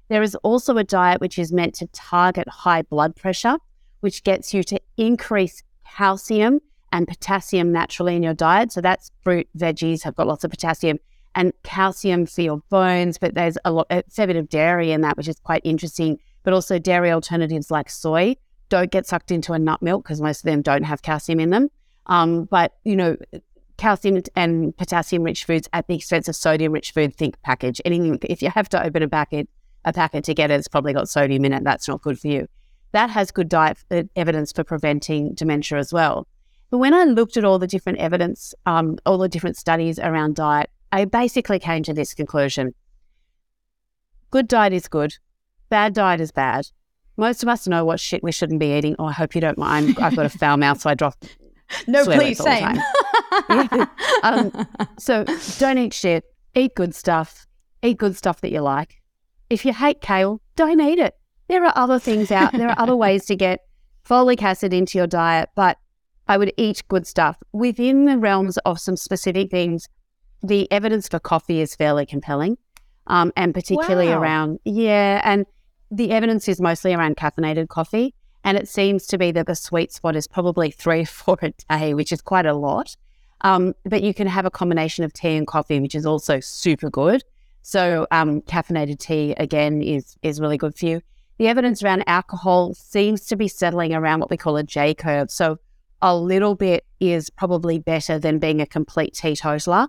There 0.08 0.22
is 0.22 0.34
also 0.36 0.76
a 0.76 0.84
diet 0.84 1.20
which 1.20 1.38
is 1.38 1.52
meant 1.52 1.74
to 1.76 1.86
target 1.88 2.48
high 2.48 2.82
blood 2.82 3.16
pressure, 3.16 3.56
which 4.00 4.24
gets 4.24 4.52
you 4.52 4.62
to 4.64 4.80
increase 4.96 5.62
calcium 5.88 6.60
and 6.92 7.08
potassium 7.08 7.72
naturally 7.72 8.16
in 8.16 8.22
your 8.22 8.34
diet. 8.34 8.72
So 8.72 8.80
that's 8.80 9.10
fruit, 9.22 9.48
veggies 9.56 10.02
have 10.02 10.14
got 10.14 10.26
lots 10.26 10.44
of 10.44 10.50
potassium 10.50 10.98
and 11.34 11.52
calcium 11.62 12.26
for 12.26 12.42
your 12.42 12.62
bones. 12.68 13.18
But 13.18 13.34
there's 13.34 13.58
a 13.64 13.72
lot, 13.72 13.86
a 13.90 14.02
fair 14.10 14.26
bit 14.26 14.36
of 14.36 14.48
dairy 14.48 14.92
in 14.92 15.00
that, 15.02 15.16
which 15.16 15.28
is 15.28 15.38
quite 15.40 15.62
interesting. 15.64 16.18
But 16.42 16.54
also 16.54 16.78
dairy 16.78 17.10
alternatives 17.10 17.70
like 17.70 17.88
soy 17.88 18.36
don't 18.68 18.90
get 18.90 19.06
sucked 19.06 19.30
into 19.30 19.52
a 19.52 19.58
nut 19.58 19.82
milk 19.82 20.02
because 20.02 20.20
most 20.20 20.38
of 20.38 20.44
them 20.44 20.62
don't 20.62 20.84
have 20.84 21.02
calcium 21.02 21.40
in 21.40 21.50
them. 21.50 21.70
Um, 22.06 22.44
but 22.44 22.72
you 22.84 22.96
know, 22.96 23.16
calcium 23.76 24.22
and 24.34 24.76
potassium 24.76 25.22
rich 25.22 25.44
foods 25.44 25.68
at 25.72 25.86
the 25.88 25.94
expense 25.94 26.26
of 26.28 26.36
sodium 26.36 26.72
rich 26.72 26.92
food. 26.92 27.14
Think 27.14 27.40
package. 27.42 27.80
Anything 27.84 28.18
if 28.22 28.42
you 28.42 28.50
have 28.50 28.68
to 28.70 28.84
open 28.84 29.02
a 29.02 29.08
packet 29.08 29.48
a 29.84 29.92
packet 29.92 30.24
to 30.24 30.34
get 30.34 30.50
it, 30.50 30.54
it's 30.54 30.68
probably 30.68 30.92
got 30.92 31.08
sodium 31.08 31.44
in 31.44 31.52
it. 31.52 31.64
That's 31.64 31.88
not 31.88 32.02
good 32.02 32.18
for 32.18 32.28
you. 32.28 32.48
That 32.92 33.10
has 33.10 33.30
good 33.30 33.48
diet 33.48 33.78
uh, 33.90 34.04
evidence 34.16 34.52
for 34.52 34.64
preventing 34.64 35.34
dementia 35.34 35.78
as 35.78 35.92
well. 35.92 36.26
But 36.70 36.78
when 36.78 36.94
I 36.94 37.04
looked 37.04 37.36
at 37.36 37.44
all 37.44 37.58
the 37.58 37.66
different 37.66 37.98
evidence, 37.98 38.54
um, 38.64 38.98
all 39.04 39.18
the 39.18 39.28
different 39.28 39.56
studies 39.56 39.98
around 39.98 40.36
diet, 40.36 40.70
I 40.92 41.06
basically 41.06 41.58
came 41.58 41.82
to 41.84 41.94
this 41.94 42.14
conclusion: 42.14 42.74
good 44.30 44.46
diet 44.46 44.72
is 44.72 44.86
good, 44.88 45.14
bad 45.68 45.94
diet 45.94 46.20
is 46.20 46.30
bad. 46.30 46.66
Most 47.16 47.42
of 47.42 47.48
us 47.48 47.66
know 47.66 47.84
what 47.84 48.00
shit 48.00 48.22
we 48.22 48.32
shouldn't 48.32 48.60
be 48.60 48.76
eating. 48.76 48.96
Oh, 48.98 49.06
I 49.06 49.12
hope 49.12 49.34
you 49.34 49.40
don't 49.40 49.58
mind. 49.58 49.96
I've 49.98 50.16
got 50.16 50.26
a 50.26 50.30
foul 50.30 50.56
mouth, 50.56 50.80
so 50.80 50.90
I 50.90 50.94
drop. 50.94 51.16
No, 51.88 52.04
please, 52.04 52.36
same. 52.36 52.78
yeah. 53.48 53.86
um, 54.22 54.52
so 54.98 55.24
don't 55.58 55.78
eat 55.78 55.94
shit. 55.94 56.22
Eat 56.54 56.74
good 56.74 56.94
stuff. 56.94 57.46
Eat 57.82 57.96
good 57.96 58.14
stuff 58.14 58.42
that 58.42 58.52
you 58.52 58.60
like. 58.60 59.00
If 59.48 59.64
you 59.64 59.72
hate 59.72 60.02
kale, 60.02 60.42
don't 60.54 60.82
eat 60.82 60.98
it. 60.98 61.14
There 61.48 61.64
are 61.64 61.72
other 61.74 61.98
things 61.98 62.30
out. 62.30 62.52
There 62.52 62.68
are 62.68 62.78
other 62.78 62.94
ways 62.94 63.24
to 63.26 63.36
get 63.36 63.60
folic 64.06 64.42
acid 64.42 64.74
into 64.74 64.98
your 64.98 65.06
diet, 65.06 65.48
but 65.54 65.78
I 66.28 66.36
would 66.36 66.52
eat 66.58 66.82
good 66.88 67.06
stuff 67.06 67.38
within 67.52 68.04
the 68.04 68.18
realms 68.18 68.58
of 68.58 68.78
some 68.78 68.96
specific 68.96 69.50
things. 69.50 69.88
The 70.42 70.70
evidence 70.72 71.08
for 71.08 71.18
coffee 71.18 71.60
is 71.60 71.76
fairly 71.76 72.06
compelling, 72.06 72.58
um, 73.06 73.32
and 73.36 73.54
particularly 73.54 74.08
wow. 74.08 74.20
around 74.20 74.58
yeah, 74.64 75.20
and 75.24 75.46
the 75.90 76.10
evidence 76.10 76.48
is 76.48 76.60
mostly 76.60 76.94
around 76.94 77.16
caffeinated 77.16 77.68
coffee. 77.68 78.14
And 78.44 78.58
it 78.58 78.68
seems 78.68 79.06
to 79.06 79.18
be 79.18 79.30
that 79.32 79.46
the 79.46 79.54
sweet 79.54 79.92
spot 79.92 80.16
is 80.16 80.26
probably 80.26 80.70
three 80.82 81.02
or 81.02 81.06
four 81.06 81.38
a 81.42 81.52
day, 81.68 81.94
which 81.94 82.12
is 82.12 82.20
quite 82.20 82.46
a 82.46 82.54
lot. 82.54 82.96
Um, 83.42 83.74
but 83.84 84.02
you 84.02 84.14
can 84.14 84.26
have 84.26 84.46
a 84.46 84.50
combination 84.50 85.04
of 85.04 85.12
tea 85.12 85.36
and 85.36 85.46
coffee, 85.46 85.80
which 85.80 85.94
is 85.94 86.06
also 86.06 86.40
super 86.40 86.90
good. 86.90 87.24
So 87.62 88.06
um, 88.10 88.40
caffeinated 88.42 88.98
tea 88.98 89.34
again 89.36 89.82
is 89.82 90.16
is 90.22 90.40
really 90.40 90.58
good 90.58 90.76
for 90.76 90.86
you. 90.86 91.00
The 91.38 91.48
evidence 91.48 91.82
around 91.82 92.04
alcohol 92.06 92.74
seems 92.74 93.26
to 93.26 93.36
be 93.36 93.48
settling 93.48 93.94
around 93.94 94.20
what 94.20 94.30
we 94.30 94.36
call 94.36 94.56
a 94.56 94.62
J 94.62 94.94
curve. 94.94 95.30
So 95.30 95.58
a 96.00 96.16
little 96.16 96.54
bit 96.54 96.84
is 97.00 97.30
probably 97.30 97.78
better 97.78 98.18
than 98.18 98.38
being 98.38 98.60
a 98.60 98.66
complete 98.66 99.14
teetotaler, 99.14 99.88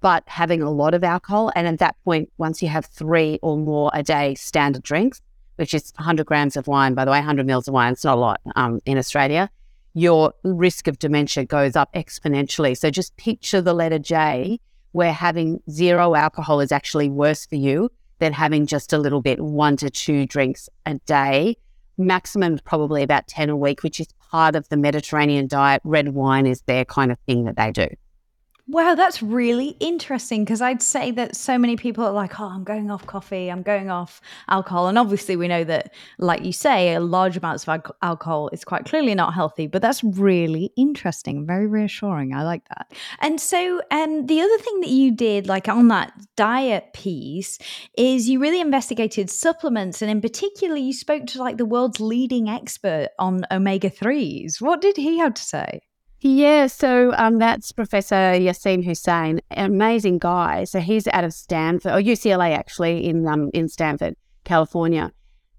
but 0.00 0.24
having 0.26 0.62
a 0.62 0.70
lot 0.70 0.94
of 0.94 1.04
alcohol. 1.04 1.52
And 1.54 1.66
at 1.66 1.78
that 1.78 1.96
point, 2.04 2.30
once 2.38 2.62
you 2.62 2.68
have 2.68 2.86
three 2.86 3.38
or 3.42 3.56
more 3.56 3.90
a 3.94 4.02
day 4.02 4.34
standard 4.34 4.82
drinks, 4.82 5.20
which 5.56 5.74
is 5.74 5.92
100 5.96 6.26
grams 6.26 6.56
of 6.56 6.66
wine, 6.66 6.94
by 6.94 7.04
the 7.04 7.10
way, 7.10 7.18
100 7.18 7.46
mils 7.46 7.68
of 7.68 7.74
wine, 7.74 7.92
it's 7.92 8.04
not 8.04 8.16
a 8.16 8.20
lot 8.20 8.40
um, 8.56 8.80
in 8.84 8.98
Australia, 8.98 9.50
your 9.94 10.34
risk 10.44 10.88
of 10.88 10.98
dementia 10.98 11.44
goes 11.46 11.74
up 11.74 11.92
exponentially. 11.94 12.76
So 12.76 12.90
just 12.90 13.16
picture 13.16 13.62
the 13.62 13.72
letter 13.72 13.98
J, 13.98 14.60
where 14.92 15.12
having 15.12 15.62
zero 15.70 16.14
alcohol 16.14 16.60
is 16.60 16.72
actually 16.72 17.08
worse 17.08 17.46
for 17.46 17.56
you 17.56 17.90
than 18.18 18.32
having 18.32 18.66
just 18.66 18.92
a 18.92 18.98
little 18.98 19.22
bit, 19.22 19.40
one 19.40 19.76
to 19.78 19.90
two 19.90 20.26
drinks 20.26 20.68
a 20.84 20.94
day. 21.06 21.56
Maximum 21.98 22.58
probably 22.58 23.02
about 23.02 23.26
10 23.26 23.48
a 23.48 23.56
week, 23.56 23.82
which 23.82 24.00
is 24.00 24.08
part 24.30 24.54
of 24.54 24.68
the 24.68 24.76
Mediterranean 24.76 25.46
diet. 25.46 25.80
Red 25.84 26.10
wine 26.10 26.46
is 26.46 26.60
their 26.62 26.84
kind 26.84 27.10
of 27.10 27.18
thing 27.20 27.44
that 27.44 27.56
they 27.56 27.72
do. 27.72 27.88
Wow, 28.68 28.96
that's 28.96 29.22
really 29.22 29.76
interesting 29.78 30.44
because 30.44 30.60
I'd 30.60 30.82
say 30.82 31.12
that 31.12 31.36
so 31.36 31.56
many 31.56 31.76
people 31.76 32.04
are 32.04 32.10
like, 32.12 32.40
oh, 32.40 32.46
I'm 32.46 32.64
going 32.64 32.90
off 32.90 33.06
coffee, 33.06 33.48
I'm 33.48 33.62
going 33.62 33.90
off 33.90 34.20
alcohol. 34.48 34.88
And 34.88 34.98
obviously, 34.98 35.36
we 35.36 35.46
know 35.46 35.62
that, 35.62 35.94
like 36.18 36.44
you 36.44 36.52
say, 36.52 36.92
a 36.94 36.98
large 36.98 37.36
amounts 37.36 37.68
of 37.68 37.80
alcohol 38.02 38.48
is 38.52 38.64
quite 38.64 38.84
clearly 38.84 39.14
not 39.14 39.34
healthy, 39.34 39.68
but 39.68 39.82
that's 39.82 40.02
really 40.02 40.72
interesting, 40.76 41.46
very 41.46 41.68
reassuring. 41.68 42.34
I 42.34 42.42
like 42.42 42.66
that. 42.70 42.92
And 43.20 43.40
so, 43.40 43.82
um, 43.92 44.26
the 44.26 44.40
other 44.40 44.58
thing 44.58 44.80
that 44.80 44.90
you 44.90 45.12
did, 45.12 45.46
like 45.46 45.68
on 45.68 45.86
that 45.88 46.12
diet 46.34 46.92
piece, 46.92 47.58
is 47.96 48.28
you 48.28 48.40
really 48.40 48.60
investigated 48.60 49.30
supplements. 49.30 50.02
And 50.02 50.10
in 50.10 50.20
particular, 50.20 50.76
you 50.76 50.92
spoke 50.92 51.26
to 51.26 51.38
like 51.38 51.56
the 51.56 51.64
world's 51.64 52.00
leading 52.00 52.48
expert 52.48 53.10
on 53.20 53.44
omega 53.52 53.90
3s. 53.90 54.60
What 54.60 54.80
did 54.80 54.96
he 54.96 55.18
have 55.18 55.34
to 55.34 55.42
say? 55.42 55.82
Yeah, 56.20 56.66
so 56.66 57.12
um, 57.16 57.38
that's 57.38 57.72
Professor 57.72 58.14
Yassin 58.14 58.84
Hussain, 58.84 59.40
amazing 59.50 60.18
guy. 60.18 60.64
So 60.64 60.80
he's 60.80 61.06
out 61.08 61.24
of 61.24 61.34
Stanford, 61.34 61.92
or 61.92 62.00
UCLA 62.00 62.56
actually, 62.56 63.06
in 63.06 63.26
um, 63.26 63.50
in 63.52 63.68
Stanford, 63.68 64.16
California, 64.44 65.12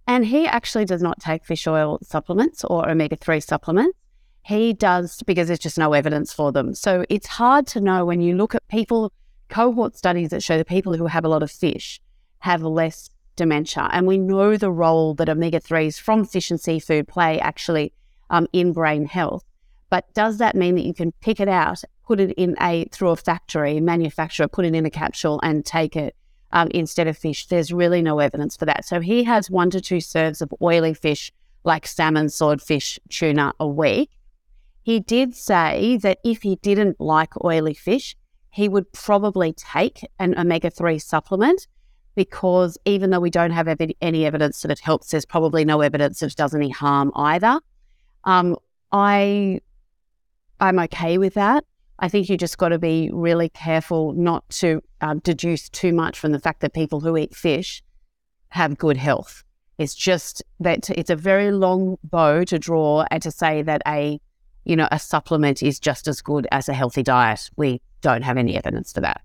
and 0.08 0.26
he 0.26 0.48
actually 0.48 0.86
does 0.86 1.02
not 1.02 1.20
take 1.20 1.46
fish 1.46 1.68
oil 1.68 2.00
supplements 2.02 2.64
or 2.64 2.90
omega 2.90 3.16
three 3.16 3.40
supplements. 3.40 3.96
He 4.42 4.74
does 4.74 5.22
because 5.24 5.48
there's 5.48 5.60
just 5.60 5.78
no 5.78 5.94
evidence 5.94 6.34
for 6.34 6.52
them. 6.52 6.74
So 6.74 7.06
it's 7.10 7.28
hard 7.28 7.68
to 7.68 7.82
know 7.82 8.06
when 8.06 8.22
you 8.22 8.36
look 8.36 8.56
at 8.56 8.68
people 8.68 9.12
cohort 9.50 9.96
studies 9.96 10.30
that 10.30 10.42
show 10.42 10.58
the 10.58 10.66
people 10.66 10.96
who 10.96 11.06
have 11.06 11.26
a 11.26 11.30
lot 11.30 11.44
of 11.44 11.52
fish 11.52 12.02
have 12.40 12.64
less 12.64 13.12
dementia, 13.36 13.90
and 13.92 14.08
we 14.08 14.18
know 14.18 14.58
the 14.58 14.72
role 14.72 15.14
that 15.16 15.30
omega 15.30 15.60
threes 15.60 16.00
from 16.00 16.26
fish 16.26 16.50
and 16.50 16.60
seafood 16.60 17.08
play 17.08 17.40
actually 17.40 17.94
um, 18.32 18.48
in 18.54 18.74
brain 18.74 19.06
health. 19.06 19.44
But 19.90 20.14
does 20.14 20.38
that 20.38 20.56
mean 20.56 20.76
that 20.76 20.86
you 20.86 20.94
can 20.94 21.12
pick 21.22 21.40
it 21.40 21.48
out, 21.48 21.82
put 22.06 22.20
it 22.20 22.32
in 22.32 22.56
a 22.62 22.86
through 22.92 23.10
a 23.10 23.16
factory, 23.16 23.80
manufacturer, 23.80 24.48
put 24.48 24.66
it 24.66 24.76
in 24.76 24.86
a 24.86 24.90
capsule 24.90 25.40
and 25.44 25.66
take 25.66 25.96
it 25.96 26.16
um, 26.52 26.68
instead 26.72 27.08
of 27.08 27.18
fish? 27.18 27.48
There's 27.48 27.72
really 27.72 28.02
no 28.02 28.20
evidence 28.20 28.58
for 28.58 28.66
that. 28.66 28.86
So 28.86 29.00
he 29.00 29.24
has 29.24 29.50
one 29.50 29.70
to 29.72 29.82
two 29.82 30.02
serves 30.02 30.42
of 30.42 30.54
oily 30.62 30.94
fish 30.94 31.32
like 31.64 31.88
salmon, 31.88 32.30
swordfish, 32.30 33.00
tuna 33.10 33.54
a 33.60 33.68
week. 33.68 34.10
He 34.84 35.00
did 35.00 35.36
say 35.36 35.98
that 35.98 36.20
if 36.24 36.42
he 36.42 36.56
didn't 36.58 37.00
like 37.00 37.34
oily 37.44 37.74
fish, 37.74 38.16
he 38.50 38.70
would 38.70 38.92
probably 38.94 39.54
take 39.54 40.08
an 40.18 40.38
omega 40.38 40.70
3 40.70 40.98
supplement 40.98 41.68
because 42.16 42.78
even 42.86 43.12
though 43.12 43.20
we 43.20 43.30
don't 43.30 43.52
have 43.52 43.68
any 44.02 44.26
evidence 44.26 44.62
that 44.62 44.72
it 44.72 44.80
helps, 44.80 45.12
there's 45.12 45.26
probably 45.26 45.64
no 45.64 45.82
evidence 45.82 46.20
that 46.20 46.32
it 46.32 46.36
does 46.36 46.56
any 46.56 46.70
harm 46.70 47.12
either. 47.16 47.60
Um, 48.24 48.56
I 48.92 49.60
I'm 50.60 50.80
okay 50.80 51.18
with 51.18 51.36
that. 51.36 51.64
I 52.00 52.10
think 52.10 52.30
you 52.30 52.38
just 52.38 52.58
got 52.58 52.70
to 52.70 52.80
be 52.80 53.10
really 53.12 53.50
careful 53.50 54.14
not 54.14 54.48
to 54.50 54.82
uh, 55.02 55.16
deduce 55.24 55.70
too 55.70 55.94
much 55.94 56.20
from 56.20 56.32
the 56.32 56.40
fact 56.40 56.62
that 56.62 56.74
people 56.74 57.00
who 57.00 57.18
eat 57.18 57.36
fish 57.36 57.84
have 58.50 58.78
good 58.78 58.98
health. 58.98 59.44
It's 59.78 59.96
just 59.96 60.44
that 60.60 60.90
it's 60.90 61.10
a 61.10 61.16
very 61.16 61.52
long 61.52 61.98
bow 62.04 62.44
to 62.46 62.60
draw 62.60 63.06
and 63.12 63.22
to 63.24 63.32
say 63.32 63.62
that 63.62 63.82
a 63.88 64.20
you 64.66 64.76
know 64.76 64.88
a 64.92 65.00
supplement 65.00 65.64
is 65.64 65.80
just 65.80 66.08
as 66.08 66.22
good 66.22 66.48
as 66.52 66.68
a 66.68 66.74
healthy 66.74 67.04
diet. 67.04 67.50
We 67.56 67.82
don't 68.02 68.24
have 68.24 68.38
any 68.38 68.56
evidence 68.56 68.92
for 68.92 69.02
that. 69.02 69.22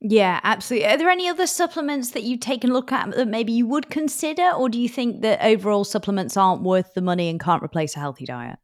Yeah, 0.00 0.40
absolutely. 0.42 0.88
Are 0.88 0.98
there 0.98 1.10
any 1.10 1.28
other 1.28 1.46
supplements 1.46 2.10
that 2.10 2.24
you've 2.24 2.40
taken 2.40 2.70
a 2.70 2.72
look 2.72 2.90
at 2.90 3.12
that 3.12 3.28
maybe 3.28 3.52
you 3.52 3.66
would 3.68 3.88
consider, 3.88 4.50
or 4.50 4.68
do 4.68 4.80
you 4.80 4.88
think 4.88 5.22
that 5.22 5.44
overall 5.44 5.84
supplements 5.84 6.36
aren't 6.36 6.62
worth 6.62 6.94
the 6.94 7.00
money 7.00 7.28
and 7.28 7.38
can't 7.38 7.62
replace 7.62 7.94
a 7.94 8.00
healthy 8.00 8.26
diet? 8.26 8.58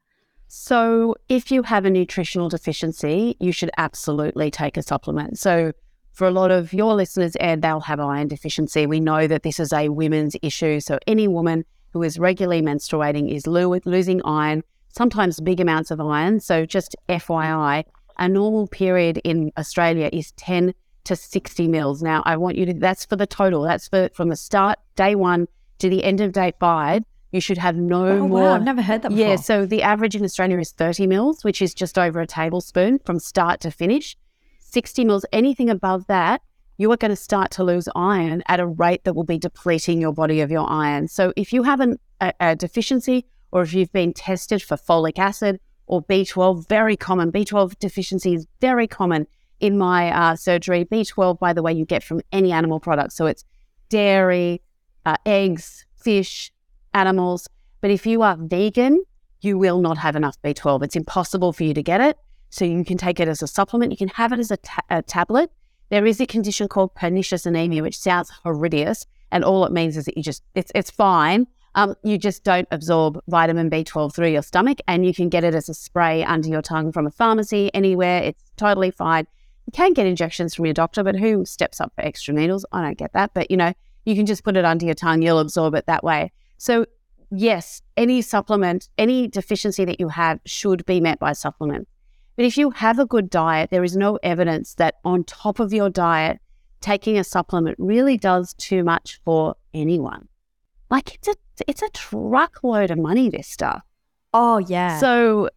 So, 0.49 1.15
if 1.29 1.51
you 1.51 1.63
have 1.65 1.85
a 1.85 1.91
nutritional 1.91 2.49
deficiency, 2.49 3.37
you 3.39 3.53
should 3.53 3.71
absolutely 3.77 4.51
take 4.51 4.79
a 4.79 4.83
supplement. 4.83 5.39
So, 5.39 5.73
for 6.13 6.27
a 6.27 6.31
lot 6.31 6.51
of 6.51 6.73
your 6.73 6.95
listeners, 6.95 7.37
and 7.37 7.61
they'll 7.61 7.81
have 7.81 8.01
iron 8.01 8.29
deficiency. 8.29 8.87
We 8.87 8.99
know 8.99 9.27
that 9.27 9.43
this 9.43 9.61
is 9.61 9.75
a 9.75 9.91
women's 9.91 10.37
issue. 10.43 10.81
So, 10.81 10.99
any 11.07 11.29
woman 11.29 11.67
who 11.93 12.03
is 12.03 12.19
regularly 12.19 12.63
menstruating 12.63 13.31
is 13.31 13.47
lo- 13.47 13.79
losing 13.85 14.23
iron, 14.25 14.63
sometimes 14.89 15.39
big 15.39 15.61
amounts 15.61 15.91
of 15.91 16.01
iron. 16.01 16.41
So, 16.41 16.65
just 16.65 16.97
FYI, 17.11 17.85
a 18.19 18.29
normal 18.29 18.69
period 18.69 19.19
in 19.25 19.53
Australia 19.59 20.09
is 20.15 20.33
10 20.33 20.73
to 21.05 21.15
60 21.15 21.69
mils. 21.69 22.03
Now, 22.03 22.23
I 22.25 22.39
want 22.39 22.57
you 22.57 22.65
to, 22.65 22.73
that's 22.73 23.05
for 23.05 23.17
the 23.17 23.27
total, 23.27 23.63
that's 23.63 23.89
for 23.89 24.09
from 24.15 24.31
the 24.31 24.37
start, 24.37 24.79
day 24.97 25.15
one, 25.15 25.47
to 25.79 25.91
the 25.91 26.03
end 26.05 26.23
of 26.23 26.33
day 26.33 26.55
five 26.59 27.05
you 27.33 27.41
should 27.41 27.59
have 27.59 27.77
no 27.77 28.07
oh, 28.07 28.29
more. 28.29 28.43
Wow, 28.43 28.55
I've 28.55 28.65
never 28.65 28.83
heard 28.83 29.03
that 29.03 29.11
before. 29.11 29.27
Yeah, 29.27 29.37
so 29.37 29.67
the 29.67 29.83
average 29.83 30.17
in 30.17 30.25
Australia 30.25 30.59
is 30.59 30.73
30 30.73 31.07
mils, 31.07 31.45
which 31.45 31.61
is 31.61 31.75
just 31.75 31.99
over 31.99 32.21
a 32.21 32.27
tablespoon 32.27 32.99
from 33.05 33.19
start 33.19 33.61
to 33.61 33.71
finish. 33.71 34.17
60 34.61 35.05
mils, 35.05 35.25
anything 35.33 35.69
above 35.71 36.07
that, 36.07 36.43
you 36.79 36.91
are 36.93 36.97
going 36.97 37.11
to 37.11 37.17
start 37.17 37.51
to 37.53 37.65
lose 37.65 37.89
iron 37.95 38.43
at 38.47 38.61
a 38.61 38.67
rate 38.67 39.05
that 39.05 39.15
will 39.15 39.25
be 39.25 39.39
depleting 39.39 40.01
your 40.01 40.13
body 40.13 40.41
of 40.41 40.51
your 40.51 40.69
iron. 40.71 41.09
So 41.09 41.33
if 41.37 41.53
you 41.53 41.65
have 41.65 41.81
an, 41.81 41.99
a, 42.21 42.33
a 42.41 42.57
deficiency 42.57 43.27
or 43.51 43.63
if 43.63 43.75
you've 43.75 43.93
been 43.93 44.13
tested 44.13 44.63
for 44.63 44.77
folic 44.77 45.19
acid 45.19 45.61
or 45.87 46.03
B12, 46.03 46.69
very 46.69 46.97
common. 46.97 47.33
B12 47.33 47.79
deficiency 47.79 48.35
is 48.35 48.47
very 48.61 48.87
common 48.87 49.27
in 49.59 49.77
my 49.77 50.11
uh, 50.11 50.37
surgery. 50.37 50.85
B12, 50.85 51.39
by 51.39 51.53
the 51.53 51.63
way, 51.63 51.73
you 51.73 51.85
get 51.85 52.05
from 52.05 52.21
any 52.31 52.53
animal 52.53 52.79
product. 52.79 53.13
So 53.13 53.27
it's 53.27 53.45
dairy, 53.89 54.63
uh, 55.05 55.17
eggs, 55.27 55.87
fish, 55.97 56.53
animals. 56.99 57.49
But 57.81 57.91
if 57.91 58.07
you 58.07 58.23
are 58.23 58.37
vegan, 58.39 59.03
you 59.41 59.57
will 59.57 59.81
not 59.81 59.99
have 59.99 60.17
enough 60.17 60.37
B12. 60.43 60.83
It's 60.83 60.97
impossible 60.97 61.53
for 61.53 61.65
you 61.65 61.75
to 61.75 61.83
get 61.83 62.01
it. 62.01 62.19
So 62.51 62.65
you 62.65 62.85
can 62.85 62.99
take 62.99 63.21
it 63.21 63.29
as 63.29 63.43
a 63.43 63.47
supplement. 63.47 63.93
You 63.93 63.99
can 63.99 64.09
have 64.09 64.33
it 64.33 64.39
as 64.39 64.51
a, 64.51 64.57
ta- 64.57 64.83
a 64.91 65.03
tablet. 65.03 65.51
There 65.91 66.07
is 66.07 66.21
a 66.21 66.27
condition 66.27 66.67
called 66.69 66.95
pernicious 66.95 67.47
anemia, 67.47 67.83
which 67.83 67.99
sounds 67.99 68.31
horrendous. 68.43 69.07
And 69.31 69.45
all 69.45 69.65
it 69.65 69.73
means 69.73 69.97
is 69.97 70.07
that 70.07 70.17
you 70.17 70.23
just, 70.23 70.43
it's, 70.55 70.73
it's 70.75 70.91
fine. 70.91 71.47
Um, 71.75 71.95
you 72.03 72.19
just 72.19 72.43
don't 72.45 72.67
absorb 72.71 73.21
vitamin 73.29 73.71
B12 73.71 74.15
through 74.15 74.29
your 74.31 74.43
stomach, 74.43 74.79
and 74.89 75.07
you 75.07 75.15
can 75.15 75.29
get 75.29 75.45
it 75.45 75.55
as 75.55 75.69
a 75.69 75.75
spray 75.75 76.25
under 76.25 76.49
your 76.49 76.63
tongue 76.63 76.91
from 76.91 77.07
a 77.07 77.11
pharmacy 77.11 77.71
anywhere. 77.75 78.23
It's 78.23 78.43
totally 78.57 78.91
fine. 78.91 79.27
You 79.67 79.73
can 79.73 79.93
get 79.93 80.07
injections 80.07 80.55
from 80.55 80.65
your 80.65 80.75
doctor, 80.75 81.05
but 81.05 81.15
who 81.15 81.45
steps 81.45 81.81
up 81.81 81.93
for 81.95 82.01
extra 82.01 82.35
needles? 82.35 82.65
I 82.73 82.83
don't 82.83 82.99
get 82.99 83.13
that. 83.13 83.33
But 83.35 83.51
you 83.51 83.57
know, 83.57 83.75
you 84.07 84.17
can 84.17 84.27
just 84.27 84.43
put 84.43 84.57
it 84.57 84.65
under 84.65 84.87
your 84.87 84.95
tongue, 84.95 85.23
you'll 85.23 85.39
absorb 85.39 85.75
it 85.75 85.87
that 85.87 86.03
way. 86.03 86.33
So, 86.59 86.87
yes, 87.31 87.83
any 87.97 88.21
supplement, 88.23 88.89
any 88.99 89.29
deficiency 89.29 89.85
that 89.85 90.01
you 90.01 90.09
have 90.09 90.41
should 90.45 90.85
be 90.85 91.01
met 91.01 91.19
by 91.19 91.33
supplement. 91.33 91.89
But 92.37 92.45
if 92.45 92.57
you 92.57 92.71
have 92.71 92.99
a 92.99 93.07
good 93.07 93.31
diet, 93.31 93.71
there 93.71 93.83
is 93.83 93.97
no 93.97 94.17
evidence 94.23 94.75
that 94.75 94.97
on 95.05 95.25
top 95.25 95.59
of 95.59 95.73
your 95.73 95.91
diet, 95.91 96.39
taking 96.81 97.19
a 97.19 97.25
supplement 97.25 97.77
really 97.81 98.17
does 98.17 98.55
too 98.55 98.85
much 98.85 99.21
for 99.25 99.57
anyone. 99.75 100.29
Like 100.91 101.15
it's 101.15 101.29
a 101.29 101.35
it's 101.67 101.83
a 101.83 101.89
truckload 101.91 102.91
of 102.91 102.99
money, 102.99 103.29
this 103.29 103.49
stuff. 103.49 103.83
Oh 104.33 104.59
yeah. 104.59 104.99
So 104.99 105.51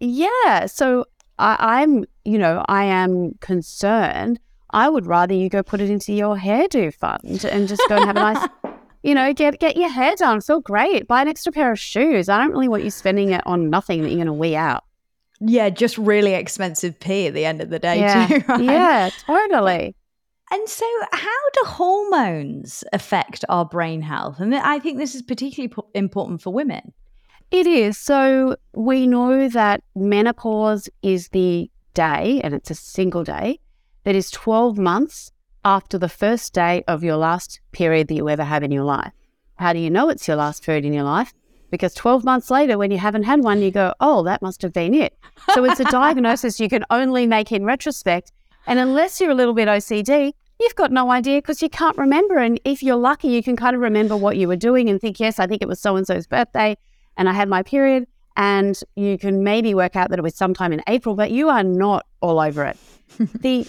yeah. 0.00 0.66
So 0.66 1.04
I, 1.38 1.80
I'm, 1.80 2.04
you 2.24 2.38
know, 2.38 2.64
I 2.68 2.84
am 2.84 3.34
concerned. 3.40 4.40
I 4.70 4.88
would 4.88 5.06
rather 5.06 5.34
you 5.34 5.48
go 5.48 5.62
put 5.62 5.80
it 5.80 5.88
into 5.88 6.12
your 6.12 6.36
hairdo 6.36 6.92
fund 6.92 7.44
and 7.44 7.68
just 7.68 7.82
go 7.88 7.96
and 7.96 8.04
have 8.04 8.16
a 8.16 8.20
nice 8.20 8.48
you 9.08 9.14
know, 9.14 9.32
get 9.32 9.58
get 9.58 9.76
your 9.76 9.88
hair 9.88 10.14
done, 10.16 10.40
feel 10.42 10.60
great, 10.60 11.08
buy 11.08 11.22
an 11.22 11.28
extra 11.28 11.50
pair 11.50 11.72
of 11.72 11.78
shoes. 11.78 12.28
I 12.28 12.38
don't 12.38 12.50
really 12.52 12.68
want 12.68 12.84
you 12.84 12.90
spending 12.90 13.30
it 13.30 13.42
on 13.46 13.70
nothing 13.70 14.02
that 14.02 14.10
you're 14.10 14.18
gonna 14.18 14.34
wee 14.34 14.54
out. 14.54 14.84
Yeah, 15.40 15.70
just 15.70 15.96
really 15.96 16.34
expensive 16.34 16.98
pee 17.00 17.26
at 17.28 17.34
the 17.34 17.44
end 17.44 17.60
of 17.62 17.70
the 17.70 17.78
day 17.78 18.00
Yeah. 18.00 18.26
too. 18.26 18.44
Right? 18.48 18.60
Yeah, 18.60 19.10
totally. 19.26 19.94
And 20.50 20.68
so, 20.68 20.86
how 21.12 21.40
do 21.54 21.60
hormones 21.66 22.82
affect 22.92 23.44
our 23.48 23.64
brain 23.64 24.00
health? 24.02 24.40
And 24.40 24.54
I 24.54 24.78
think 24.78 24.98
this 24.98 25.14
is 25.14 25.22
particularly 25.22 25.68
po- 25.68 25.88
important 25.94 26.42
for 26.42 26.52
women. 26.52 26.92
It 27.50 27.66
is. 27.66 27.96
So 27.96 28.56
we 28.74 29.06
know 29.06 29.48
that 29.48 29.82
menopause 29.94 30.88
is 31.02 31.28
the 31.28 31.70
day, 31.94 32.40
and 32.42 32.52
it's 32.54 32.70
a 32.70 32.74
single 32.74 33.24
day, 33.24 33.60
that 34.04 34.14
is 34.14 34.30
12 34.30 34.76
months 34.78 35.32
after 35.64 35.98
the 35.98 36.08
first 36.08 36.52
day 36.52 36.84
of 36.88 37.04
your 37.04 37.16
last 37.16 37.60
period 37.72 38.08
that 38.08 38.14
you 38.14 38.28
ever 38.28 38.44
have 38.44 38.62
in 38.62 38.70
your 38.70 38.84
life. 38.84 39.12
How 39.56 39.72
do 39.72 39.78
you 39.78 39.90
know 39.90 40.08
it's 40.08 40.26
your 40.28 40.36
last 40.36 40.64
period 40.64 40.84
in 40.84 40.92
your 40.92 41.04
life? 41.04 41.34
Because 41.70 41.92
12 41.94 42.24
months 42.24 42.50
later, 42.50 42.78
when 42.78 42.90
you 42.90 42.98
haven't 42.98 43.24
had 43.24 43.40
one, 43.40 43.60
you 43.60 43.70
go, 43.70 43.92
oh, 44.00 44.22
that 44.24 44.40
must 44.40 44.62
have 44.62 44.72
been 44.72 44.94
it. 44.94 45.18
So 45.52 45.64
it's 45.64 45.80
a 45.80 45.84
diagnosis 45.90 46.60
you 46.60 46.68
can 46.68 46.84
only 46.90 47.26
make 47.26 47.52
in 47.52 47.64
retrospect. 47.64 48.32
And 48.66 48.78
unless 48.78 49.20
you're 49.20 49.30
a 49.30 49.34
little 49.34 49.54
bit 49.54 49.68
OCD, 49.68 50.32
you've 50.60 50.74
got 50.74 50.92
no 50.92 51.10
idea 51.10 51.38
because 51.38 51.60
you 51.60 51.68
can't 51.68 51.96
remember. 51.96 52.38
And 52.38 52.60
if 52.64 52.82
you're 52.82 52.96
lucky, 52.96 53.28
you 53.28 53.42
can 53.42 53.56
kind 53.56 53.74
of 53.74 53.82
remember 53.82 54.16
what 54.16 54.36
you 54.36 54.48
were 54.48 54.56
doing 54.56 54.88
and 54.88 55.00
think, 55.00 55.20
yes, 55.20 55.38
I 55.38 55.46
think 55.46 55.62
it 55.62 55.68
was 55.68 55.80
so 55.80 55.96
and 55.96 56.06
so's 56.06 56.26
birthday 56.26 56.76
and 57.16 57.28
I 57.28 57.32
had 57.32 57.48
my 57.48 57.62
period. 57.62 58.06
And 58.36 58.78
you 58.94 59.18
can 59.18 59.42
maybe 59.42 59.74
work 59.74 59.96
out 59.96 60.10
that 60.10 60.18
it 60.18 60.22
was 60.22 60.36
sometime 60.36 60.72
in 60.72 60.80
April, 60.86 61.16
but 61.16 61.32
you 61.32 61.48
are 61.48 61.64
not 61.64 62.06
all 62.20 62.38
over 62.38 62.64
it. 62.64 62.78
the 63.40 63.66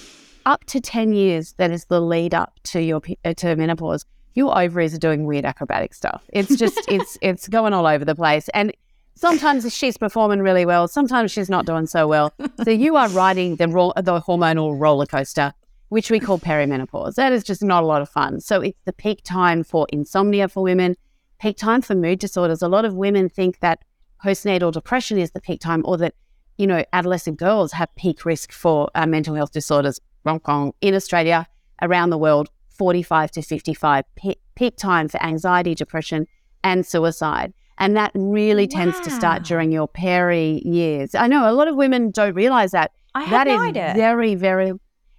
up 0.50 0.65
to 0.65 0.82
10 0.82 1.13
years 1.13 1.53
that 1.53 1.72
is 1.72 1.86
the 1.86 2.01
lead 2.01 2.34
up 2.34 2.60
to 2.63 2.82
your 2.82 3.01
uh, 3.24 3.34
to 3.36 3.56
menopause, 3.56 4.03
your 4.34 4.58
ovaries 4.58 4.96
are 4.96 5.00
doing 5.00 5.25
weird 5.25 5.46
acrobatic 5.46 5.94
stuff. 5.94 6.24
It's 6.34 6.56
just, 6.56 6.79
it's, 6.88 7.18
it's 7.22 7.48
going 7.48 7.72
all 7.72 7.86
over 7.86 8.03
the 8.03 8.15
place. 8.15 8.50
And 8.56 8.74
sometimes 9.13 9.72
she's 9.74 9.96
performing 9.96 10.39
really 10.41 10.65
well, 10.65 10.88
sometimes 10.88 11.32
she's 11.32 11.50
not 11.50 11.68
doing 11.68 11.86
so 11.86 12.08
well. 12.08 12.34
So 12.63 12.72
you 12.72 12.96
are 12.96 13.08
riding 13.10 13.58
the, 13.58 13.68
ro- 13.68 13.94
the 13.96 14.20
hormonal 14.22 14.77
roller 14.77 15.06
coaster 15.06 15.53
which 15.89 16.12
we 16.12 16.20
call 16.20 16.39
perimenopause. 16.39 17.15
That 17.15 17.34
is 17.34 17.44
just 17.44 17.63
not 17.63 17.84
a 17.84 17.86
lot 17.86 18.01
of 18.01 18.10
fun. 18.10 18.39
So 18.39 18.62
it's 18.62 18.79
the 18.86 18.94
peak 18.94 19.22
time 19.24 19.63
for 19.63 19.88
insomnia 19.91 20.48
for 20.48 20.63
women, 20.63 20.96
peak 21.39 21.58
time 21.58 21.82
for 21.82 21.96
mood 21.96 22.20
disorders. 22.20 22.62
A 22.62 22.68
lot 22.68 22.86
of 22.86 22.94
women 22.94 23.27
think 23.27 23.60
that 23.60 23.84
postnatal 24.24 24.72
depression 24.72 25.18
is 25.18 25.32
the 25.32 25.41
peak 25.41 25.60
time 25.60 25.82
or 25.86 25.98
that, 25.98 26.13
you 26.58 26.68
know, 26.68 26.84
adolescent 26.94 27.38
girls 27.38 27.72
have 27.72 27.94
peak 27.96 28.24
risk 28.24 28.51
for 28.51 28.89
uh, 28.94 29.08
mental 29.08 29.34
health 29.34 29.51
disorders. 29.51 30.00
Wrong, 30.26 30.42
wrong. 30.48 30.74
In 30.82 30.94
Australia, 30.96 31.48
around 31.82 32.10
the 32.10 32.18
world, 32.18 32.50
45 32.70 33.32
to 33.32 33.42
55, 33.42 34.06
pe- 34.16 34.36
peak 34.56 34.78
time 34.78 35.08
for 35.10 35.22
anxiety, 35.24 35.76
depression, 35.76 36.28
and 36.64 36.86
suicide. 36.86 37.54
And 37.78 37.96
that 37.96 38.12
really 38.14 38.67
tends 38.67 39.00
to 39.02 39.10
start 39.10 39.43
during 39.43 39.72
your 39.72 39.88
peri 39.88 40.62
years. 40.65 41.15
I 41.15 41.28
know 41.28 41.50
a 41.50 41.54
lot 41.54 41.70
of 41.70 41.76
women 41.76 42.12
don't 42.12 42.34
realize 42.34 42.72
that. 42.72 42.91
I 43.15 43.24
had 43.24 43.48
That 43.48 43.48
no 43.48 43.62
is 43.63 43.70
idea. 43.70 43.93
very, 43.96 44.36
very, 44.36 44.74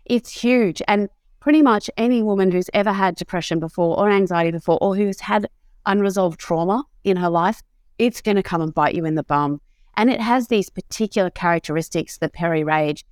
it's 0.04 0.30
huge. 0.30 0.82
And 0.86 1.08
pretty 1.40 1.62
much 1.62 1.88
any 1.96 2.22
woman 2.22 2.50
who's 2.52 2.68
ever 2.74 2.92
had 2.92 3.14
depression 3.16 3.60
before 3.60 3.98
or 3.98 4.10
anxiety 4.10 4.50
before 4.50 4.76
or 4.82 4.94
who's 4.94 5.20
had 5.20 5.48
unresolved 5.86 6.38
trauma 6.38 6.84
in 7.02 7.16
her 7.16 7.30
life, 7.30 7.62
it's 7.98 8.20
going 8.20 8.36
to 8.36 8.42
come 8.42 8.60
and 8.60 8.74
bite 8.74 8.94
you 8.94 9.06
in 9.06 9.14
the 9.14 9.22
bum. 9.24 9.60
And 9.96 10.10
it 10.10 10.20
has 10.20 10.48
these 10.48 10.68
particular 10.68 11.30
characteristics, 11.30 12.18
the 12.18 12.28
peri 12.28 12.62
rage. 12.62 13.04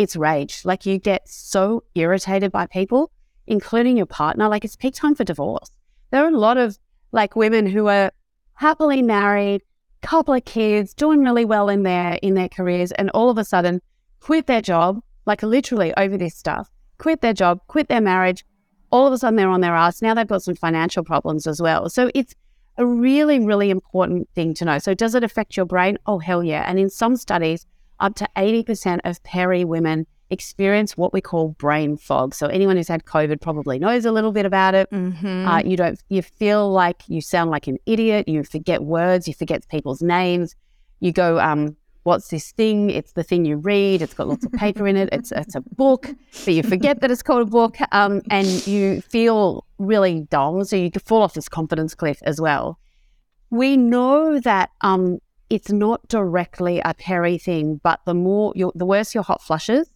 It's 0.00 0.16
rage. 0.16 0.64
Like 0.64 0.86
you 0.86 0.98
get 0.98 1.28
so 1.28 1.84
irritated 1.94 2.50
by 2.50 2.64
people, 2.64 3.12
including 3.46 3.98
your 3.98 4.06
partner. 4.06 4.48
Like 4.48 4.64
it's 4.64 4.74
peak 4.74 4.94
time 4.94 5.14
for 5.14 5.24
divorce. 5.24 5.70
There 6.10 6.24
are 6.24 6.28
a 6.28 6.38
lot 6.38 6.56
of 6.56 6.78
like 7.12 7.36
women 7.36 7.66
who 7.66 7.86
are 7.88 8.10
happily 8.54 9.02
married, 9.02 9.60
couple 10.00 10.32
of 10.32 10.46
kids, 10.46 10.94
doing 10.94 11.20
really 11.20 11.44
well 11.44 11.68
in 11.68 11.82
their 11.82 12.14
in 12.22 12.32
their 12.32 12.48
careers, 12.48 12.92
and 12.92 13.10
all 13.10 13.28
of 13.28 13.36
a 13.36 13.44
sudden 13.44 13.82
quit 14.20 14.46
their 14.46 14.62
job, 14.62 15.02
like 15.26 15.42
literally 15.42 15.92
over 15.98 16.16
this 16.16 16.34
stuff, 16.34 16.70
quit 16.96 17.20
their 17.20 17.34
job, 17.34 17.60
quit 17.66 17.88
their 17.88 18.00
marriage. 18.00 18.42
All 18.90 19.06
of 19.06 19.12
a 19.12 19.18
sudden 19.18 19.36
they're 19.36 19.50
on 19.50 19.60
their 19.60 19.76
ass. 19.76 20.00
Now 20.00 20.14
they've 20.14 20.26
got 20.26 20.42
some 20.42 20.54
financial 20.54 21.04
problems 21.04 21.46
as 21.46 21.60
well. 21.60 21.90
So 21.90 22.10
it's 22.14 22.34
a 22.78 22.86
really, 22.86 23.38
really 23.38 23.68
important 23.68 24.30
thing 24.34 24.54
to 24.54 24.64
know. 24.64 24.78
So 24.78 24.94
does 24.94 25.14
it 25.14 25.24
affect 25.24 25.58
your 25.58 25.66
brain? 25.66 25.98
Oh 26.06 26.20
hell 26.20 26.42
yeah. 26.42 26.64
And 26.66 26.78
in 26.78 26.88
some 26.88 27.18
studies, 27.18 27.66
up 28.00 28.14
to 28.16 28.28
80% 28.36 29.00
of 29.04 29.22
peri 29.22 29.64
women 29.64 30.06
experience 30.30 30.96
what 30.96 31.12
we 31.12 31.20
call 31.20 31.48
brain 31.50 31.96
fog. 31.96 32.34
So 32.34 32.46
anyone 32.46 32.76
who's 32.76 32.88
had 32.88 33.04
COVID 33.04 33.40
probably 33.40 33.78
knows 33.78 34.04
a 34.04 34.12
little 34.12 34.32
bit 34.32 34.46
about 34.46 34.74
it. 34.74 34.90
Mm-hmm. 34.90 35.46
Uh, 35.46 35.58
you 35.60 35.76
don't, 35.76 36.00
you 36.08 36.22
feel 36.22 36.70
like 36.70 37.02
you 37.08 37.20
sound 37.20 37.50
like 37.50 37.66
an 37.66 37.78
idiot. 37.86 38.28
You 38.28 38.44
forget 38.44 38.82
words. 38.82 39.26
You 39.26 39.34
forget 39.34 39.68
people's 39.68 40.02
names. 40.02 40.54
You 41.00 41.12
go, 41.12 41.40
um, 41.40 41.76
what's 42.04 42.28
this 42.28 42.52
thing? 42.52 42.90
It's 42.90 43.12
the 43.12 43.22
thing 43.22 43.44
you 43.44 43.56
read. 43.56 44.02
It's 44.02 44.14
got 44.14 44.28
lots 44.28 44.44
of 44.44 44.52
paper 44.52 44.86
in 44.86 44.96
it. 44.96 45.08
It's 45.12 45.32
it's 45.32 45.54
a 45.54 45.60
book, 45.60 46.10
but 46.44 46.54
you 46.54 46.62
forget 46.62 47.00
that 47.00 47.10
it's 47.10 47.22
called 47.22 47.42
a 47.42 47.50
book. 47.50 47.76
Um, 47.92 48.22
and 48.30 48.66
you 48.66 49.00
feel 49.02 49.66
really 49.78 50.26
dull. 50.30 50.64
So 50.64 50.76
you 50.76 50.90
fall 51.04 51.22
off 51.22 51.34
this 51.34 51.48
confidence 51.48 51.94
cliff 51.94 52.20
as 52.22 52.40
well. 52.40 52.78
We 53.50 53.76
know 53.76 54.38
that 54.40 54.70
um, 54.82 55.18
it's 55.50 55.70
not 55.70 56.06
directly 56.08 56.80
a 56.84 56.94
peri 56.94 57.36
thing, 57.36 57.80
but 57.82 58.00
the 58.06 58.14
more 58.14 58.52
your, 58.54 58.72
the 58.74 58.86
worse 58.86 59.14
your 59.14 59.24
hot 59.24 59.42
flushes, 59.42 59.90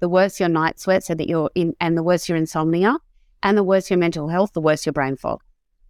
the 0.00 0.08
worse 0.08 0.38
your 0.38 0.50
night 0.50 0.78
sweat, 0.78 1.02
so 1.02 1.14
that 1.14 1.28
you're 1.28 1.50
in, 1.54 1.74
and 1.80 1.96
the 1.96 2.02
worse 2.02 2.28
your 2.28 2.36
insomnia, 2.36 2.98
and 3.42 3.56
the 3.56 3.64
worse 3.64 3.90
your 3.90 3.98
mental 3.98 4.28
health, 4.28 4.52
the 4.52 4.60
worse 4.60 4.84
your 4.84 4.92
brain 4.92 5.16
fog. 5.16 5.40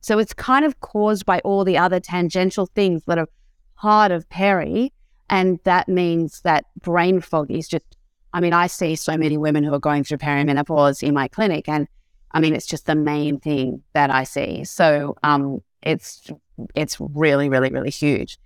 So 0.01 0.19
it's 0.19 0.33
kind 0.33 0.65
of 0.65 0.81
caused 0.81 1.27
by 1.27 1.41
all 1.41 1.65
the 1.65 1.77
other 1.77 1.99
tangential 1.99 2.67
things 2.67 3.03
that 3.07 3.19
are 3.19 3.29
part 3.77 4.13
of 4.13 4.29
peri. 4.29 4.93
And 5.29 5.59
that 5.65 5.89
means 5.89 6.41
that 6.43 6.65
brain 6.81 7.21
fog 7.21 7.51
is 7.51 7.69
just, 7.69 7.85
I 8.33 8.41
mean, 8.41 8.53
I 8.53 8.69
see 8.69 8.95
so 8.95 9.17
many 9.17 9.37
women 9.37 9.65
who 9.65 9.75
are 9.75 9.81
going 9.81 10.05
through 10.05 10.19
perimenopause 10.19 11.03
in 11.03 11.13
my 11.13 11.29
clinic. 11.29 11.69
And 11.69 11.89
I 12.33 12.41
mean, 12.41 12.55
it's 12.55 12.67
just 12.67 12.87
the 12.87 12.95
main 12.95 13.41
thing 13.41 13.83
that 13.93 14.11
I 14.11 14.25
see. 14.25 14.65
So 14.65 15.17
um, 15.23 15.59
it's, 15.83 16.31
it's 16.75 16.99
really, 17.01 17.49
really, 17.49 17.71
really 17.71 17.91
huge. 17.91 18.39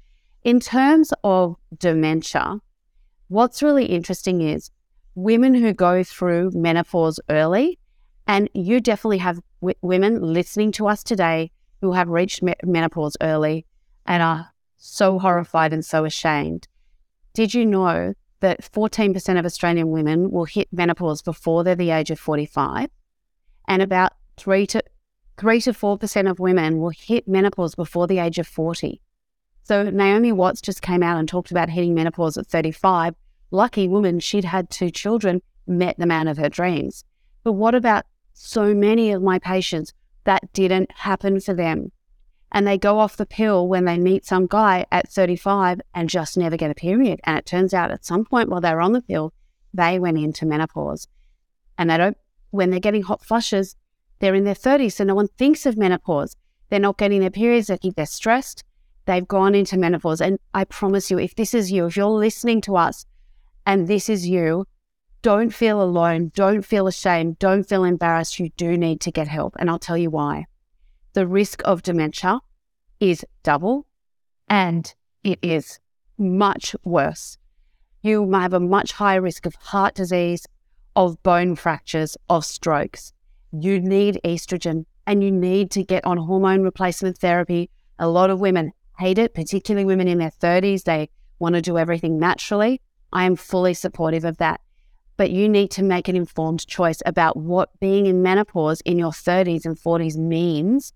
In 0.45 0.59
terms 0.59 1.13
of 1.23 1.55
dementia, 1.79 2.59
what's 3.29 3.63
really 3.63 3.87
interesting 3.87 4.41
is 4.41 4.73
women 5.15 5.55
who 5.55 5.73
go 5.73 6.03
through 6.03 6.51
menopause 6.53 7.21
early, 7.29 7.79
and 8.27 8.51
you 8.53 8.81
definitely 8.81 9.19
have 9.19 9.39
w- 9.61 9.77
women 9.83 10.21
listening 10.21 10.73
to 10.73 10.89
us 10.89 11.05
today 11.05 11.53
who 11.81 11.93
have 11.93 12.09
reached 12.09 12.43
me- 12.43 12.55
menopause 12.65 13.17
early 13.21 13.67
and 14.05 14.21
are 14.21 14.49
so 14.79 15.21
horrified 15.21 15.73
and 15.73 15.85
so 15.85 16.05
ashamed. 16.05 16.67
Did 17.35 17.55
you 17.55 17.65
know 17.65 18.15
that 18.41 18.63
14% 18.63 19.39
of 19.39 19.47
Australian 19.47 19.93
women 19.93 20.33
will 20.33 20.47
hit 20.47 20.67
menopause 20.73 21.23
before 21.23 21.63
they're 21.63 21.77
the 21.77 21.91
age 21.91 22.11
of 22.11 22.19
45? 22.19 22.91
And 23.69 23.81
about 23.81 24.15
3 24.39 24.67
to 24.67 24.83
3 25.39 25.61
to 25.61 25.73
4% 25.73 26.29
of 26.29 26.41
women 26.41 26.81
will 26.81 26.91
hit 26.91 27.29
menopause 27.29 27.77
before 27.77 28.09
the 28.09 28.19
age 28.19 28.41
of 28.41 28.49
40. 28.49 29.01
So 29.65 29.85
Naomi 29.85 30.33
Watts 30.33 30.61
just 30.61 30.83
came 30.83 31.03
out 31.03 31.19
and 31.19 31.29
talked 31.29 31.51
about 31.51 31.71
hitting 31.71 31.95
menopause 31.95 32.37
at 32.37 32.49
35. 32.49 33.15
Lucky 33.51 33.87
woman, 33.87 34.19
she'd 34.19 34.45
had 34.45 34.71
two 34.71 34.91
children, 34.91 35.41
met 35.67 35.97
the 35.99 36.07
man 36.07 36.27
of 36.27 36.37
her 36.39 36.49
dreams. 36.49 37.05
But 37.45 37.53
what 37.53 37.75
about 37.75 38.05
so 38.33 38.75
many 38.75 39.13
of 39.13 39.23
my 39.23 39.39
patients 39.39 39.93
that 40.25 40.53
didn't 40.53 40.91
happen 40.91 41.41
for 41.41 41.55
them? 41.55 41.93
And 42.51 42.67
they 42.67 42.77
go 42.77 42.99
off 42.99 43.17
the 43.17 43.25
pill 43.25 43.69
when 43.69 43.85
they 43.85 43.99
meet 43.99 44.27
some 44.27 44.47
guy 44.47 44.85
at 44.91 45.09
35 45.09 45.81
and 45.95 46.09
just 46.09 46.37
never 46.37 46.57
get 46.57 46.71
a 46.71 46.75
period. 46.75 47.21
And 47.25 47.39
it 47.39 47.47
turns 47.47 47.73
out 47.73 47.91
at 47.91 48.05
some 48.05 48.25
point 48.25 48.49
while 48.49 48.61
they 48.61 48.75
were 48.75 48.81
on 48.81 48.93
the 48.93 49.01
pill, 49.01 49.33
they 49.73 49.99
went 49.99 50.19
into 50.19 50.45
menopause. 50.45 51.09
And 51.79 51.89
they 51.89 51.97
don't, 51.97 52.17
when 52.51 52.71
they're 52.71 52.81
getting 52.81 53.03
hot 53.03 53.25
flushes, 53.25 53.77
they're 54.19 54.35
in 54.35 54.45
their 54.45 54.55
30s, 54.55 54.93
so 54.93 55.05
no 55.05 55.15
one 55.15 55.29
thinks 55.29 55.67
of 55.67 55.77
menopause. 55.77 56.37
they're 56.69 56.79
not 56.79 56.99
getting 56.99 57.21
their 57.21 57.31
periods, 57.31 57.67
they 57.67 57.77
think 57.77 57.97
they're 57.97 58.07
stressed, 58.07 58.65
they've 59.05 59.27
gone 59.27 59.55
into 59.55 59.77
menopause. 59.77 60.21
And 60.21 60.39
I 60.55 60.65
promise 60.65 61.11
you, 61.11 61.19
if 61.19 61.35
this 61.35 61.55
is 61.55 61.73
you, 61.73 61.87
if 61.87 61.97
you're 61.97 62.09
listening 62.09 62.61
to 62.63 62.77
us 62.77 63.07
and 63.67 63.89
this 63.89 64.09
is 64.09 64.29
you, 64.29 64.67
don't 65.23 65.55
feel 65.55 65.81
alone, 65.81 66.33
don't 66.35 66.63
feel 66.63 66.87
ashamed, 66.87 67.39
don't 67.39 67.63
feel 67.63 67.85
embarrassed. 67.85 68.39
You 68.39 68.51
do 68.57 68.77
need 68.77 69.01
to 69.03 69.13
get 69.13 69.29
help. 69.29 69.55
And 69.59 69.71
I'll 69.71 69.79
tell 69.79 69.97
you 69.97 70.11
why. 70.11 70.47
The 71.13 71.27
risk 71.27 71.63
of 71.65 71.83
dementia 71.83 72.41
is 72.99 73.25
double 73.43 73.87
and 74.49 74.93
it 75.23 75.39
is 75.43 75.79
much 76.19 76.75
worse. 76.85 77.39
You 78.03 78.29
have 78.33 78.53
a 78.53 78.61
much 78.61 78.93
higher 78.93 79.21
risk 79.21 79.47
of 79.47 79.55
heart 79.55 79.95
disease, 79.95 80.47
of 80.97 81.23
bone 81.23 81.55
fractures, 81.55 82.17
of 82.29 82.45
strokes. 82.45 83.13
You 83.53 83.81
need 83.81 84.21
estrogen 84.25 84.87
and 85.07 85.23
you 85.23 85.31
need 85.31 85.71
to 85.73 85.85
get 85.85 86.05
on 86.05 86.17
hormone 86.17 86.63
replacement 86.63 87.19
therapy. 87.19 87.71
A 87.99 88.09
lot 88.09 88.31
of 88.31 88.41
women 88.41 88.73
hate 89.03 89.19
it, 89.19 89.35
particularly 89.35 89.85
women 89.85 90.07
in 90.07 90.19
their 90.19 90.31
30s. 90.31 90.85
They 90.85 91.11
want 91.41 91.57
to 91.57 91.61
do 91.61 91.77
everything 91.77 92.19
naturally. 92.19 92.81
I 93.13 93.25
am 93.25 93.35
fully 93.37 93.75
supportive 93.75 94.25
of 94.25 94.37
that. 94.39 94.61
But 95.17 95.31
you 95.31 95.49
need 95.49 95.71
to 95.73 95.83
make 95.83 96.09
an 96.09 96.17
informed 96.17 96.67
choice 96.67 97.03
about 97.05 97.37
what 97.37 97.79
being 97.81 98.07
in 98.07 98.23
menopause 98.23 98.81
in 98.83 98.99
your 98.99 99.11
30s 99.11 99.65
and 99.65 99.77
40s 99.77 100.17
means 100.17 100.93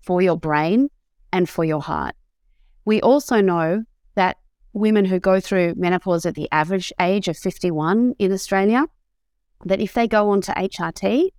for 0.00 0.22
your 0.22 0.36
brain 0.36 0.88
and 1.32 1.48
for 1.48 1.64
your 1.64 1.82
heart. 1.82 2.14
We 2.84 3.00
also 3.00 3.40
know 3.40 3.84
that 4.14 4.38
women 4.72 5.04
who 5.04 5.18
go 5.18 5.40
through 5.40 5.74
menopause 5.76 6.24
at 6.24 6.36
the 6.36 6.48
average 6.52 6.92
age 7.00 7.28
of 7.28 7.36
51 7.36 8.14
in 8.18 8.32
Australia, 8.32 8.86
that 9.64 9.80
if 9.80 9.92
they 9.92 10.06
go 10.08 10.30
on 10.30 10.40
to 10.42 10.52
HRT, 10.52 11.30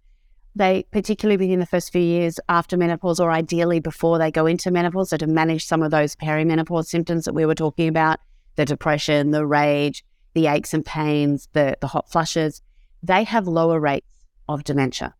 they, 0.56 0.86
particularly 0.92 1.38
within 1.38 1.60
the 1.60 1.66
first 1.66 1.92
few 1.92 2.02
years 2.02 2.40
after 2.50 2.76
menopause, 2.76 3.20
or 3.20 3.32
ideally 3.32 3.80
before 3.80 4.18
they 4.18 4.32
go 4.32 4.46
into 4.46 4.72
menopause, 4.72 5.10
so 5.10 5.18
to 5.18 5.28
manage 5.28 5.66
some 5.66 5.82
of 5.82 5.92
those 5.92 6.16
perimenopause 6.16 6.86
symptoms 6.86 7.26
that 7.26 7.34
we 7.34 7.46
were 7.46 7.56
talking 7.56 7.88
about 7.88 8.20
the 8.58 8.66
depression, 8.66 9.32
the 9.32 9.46
rage, 9.46 10.04
the 10.34 10.48
aches 10.48 10.74
and 10.74 10.86
pains, 10.86 11.48
the, 11.54 11.78
the 11.80 11.88
hot 11.88 12.12
flushes 12.12 12.62
they 13.04 13.24
have 13.24 13.48
lower 13.48 13.80
rates 13.80 14.08
of 14.48 14.64
dementia. 14.64 15.16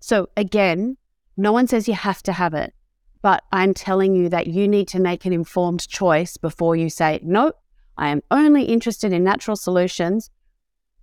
So, 0.00 0.28
again, 0.36 0.96
no 1.36 1.52
one 1.52 1.66
says 1.66 1.88
you 1.88 1.94
have 1.94 2.22
to 2.24 2.32
have 2.32 2.54
it, 2.54 2.74
but 3.22 3.42
I'm 3.52 3.74
telling 3.74 4.14
you 4.14 4.28
that 4.28 4.46
you 4.46 4.68
need 4.68 4.88
to 4.88 5.00
make 5.00 5.24
an 5.24 5.32
informed 5.32 5.88
choice 5.88 6.36
before 6.36 6.76
you 6.76 6.88
say, 6.88 7.20
no, 7.22 7.52
I 7.96 8.10
am 8.10 8.22
only 8.30 8.64
interested 8.64 9.12
in 9.12 9.24
natural 9.24 9.56
solutions 9.56 10.30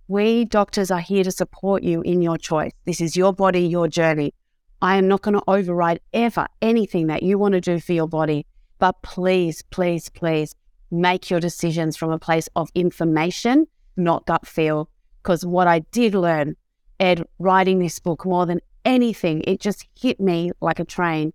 we 0.08 0.44
doctors 0.44 0.90
are 0.90 1.00
here 1.00 1.24
to 1.24 1.32
support 1.32 1.82
you 1.82 2.00
in 2.02 2.22
your 2.22 2.38
choice. 2.38 2.72
This 2.84 3.00
is 3.00 3.16
your 3.16 3.32
body, 3.32 3.66
your 3.66 3.88
journey. 3.88 4.34
I 4.80 4.96
am 4.96 5.08
not 5.08 5.22
going 5.22 5.34
to 5.34 5.42
override 5.48 6.00
ever 6.12 6.46
anything 6.62 7.08
that 7.08 7.22
you 7.22 7.38
want 7.38 7.52
to 7.52 7.60
do 7.60 7.80
for 7.80 7.92
your 7.92 8.06
body. 8.06 8.46
But 8.78 9.02
please, 9.02 9.62
please, 9.62 10.08
please 10.08 10.54
make 10.90 11.28
your 11.28 11.40
decisions 11.40 11.96
from 11.96 12.10
a 12.10 12.18
place 12.18 12.48
of 12.54 12.70
information, 12.74 13.66
not 13.96 14.26
gut 14.26 14.46
feel. 14.46 14.90
Because 15.22 15.44
what 15.44 15.66
I 15.66 15.80
did 15.80 16.14
learn, 16.14 16.54
Ed, 17.00 17.24
writing 17.38 17.80
this 17.80 17.98
book 17.98 18.24
more 18.24 18.46
than 18.46 18.60
anything, 18.84 19.42
it 19.44 19.60
just 19.60 19.86
hit 19.98 20.20
me 20.20 20.52
like 20.60 20.78
a 20.78 20.84
train. 20.84 21.32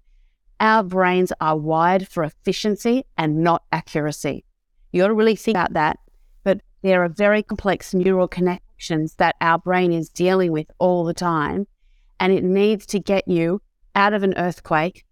Our 0.61 0.83
brains 0.83 1.33
are 1.41 1.57
wired 1.57 2.07
for 2.07 2.23
efficiency 2.23 3.03
and 3.17 3.43
not 3.43 3.63
accuracy. 3.71 4.45
You 4.93 5.01
got 5.01 5.07
to 5.07 5.13
really 5.13 5.35
think 5.35 5.55
about 5.55 5.73
that 5.73 5.97
there 6.81 7.03
are 7.03 7.09
very 7.09 7.43
complex 7.43 7.93
neural 7.93 8.27
connections 8.27 9.15
that 9.15 9.35
our 9.41 9.59
brain 9.59 9.91
is 9.91 10.09
dealing 10.09 10.51
with 10.51 10.67
all 10.79 11.03
the 11.03 11.13
time. 11.13 11.67
And 12.19 12.33
it 12.33 12.43
needs 12.43 12.85
to 12.87 12.99
get 12.99 13.27
you 13.27 13.61
out 13.95 14.13
of 14.13 14.23
an 14.23 14.33
earthquake, 14.37 15.05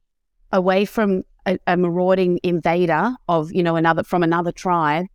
away 0.51 0.85
from 0.85 1.23
a, 1.45 1.57
a 1.67 1.77
marauding 1.77 2.39
invader 2.43 3.15
of, 3.27 3.51
you 3.51 3.63
know, 3.63 3.75
another 3.75 4.03
from 4.03 4.23
another 4.23 4.51
tribe 4.51 5.07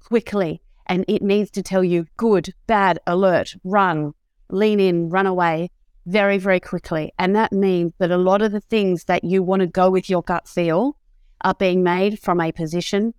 quickly. 0.00 0.60
And 0.86 1.04
it 1.08 1.22
needs 1.22 1.50
to 1.52 1.62
tell 1.62 1.84
you 1.84 2.06
good, 2.16 2.54
bad, 2.66 2.98
alert, 3.06 3.54
run, 3.64 4.12
lean 4.50 4.80
in, 4.80 5.08
run 5.08 5.26
away 5.26 5.70
very, 6.06 6.38
very 6.38 6.60
quickly. 6.60 7.12
And 7.18 7.34
that 7.36 7.52
means 7.52 7.92
that 7.98 8.10
a 8.10 8.16
lot 8.16 8.42
of 8.42 8.52
the 8.52 8.60
things 8.60 9.04
that 9.04 9.24
you 9.24 9.42
want 9.42 9.60
to 9.60 9.66
go 9.66 9.90
with 9.90 10.10
your 10.10 10.22
gut 10.22 10.48
feel 10.48 10.96
are 11.42 11.54
being 11.54 11.82
made 11.82 12.18
from 12.18 12.40
a 12.40 12.52
position 12.52 13.14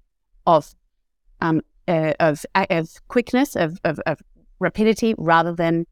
of 0.45 0.73
um, 1.41 1.61
uh, 1.87 2.13
of 2.19 2.45
of 2.55 2.89
quickness 3.07 3.55
of, 3.55 3.79
of, 3.83 3.99
of 4.05 4.21
rapidity 4.59 5.15
rather 5.17 5.53
than 5.53 5.85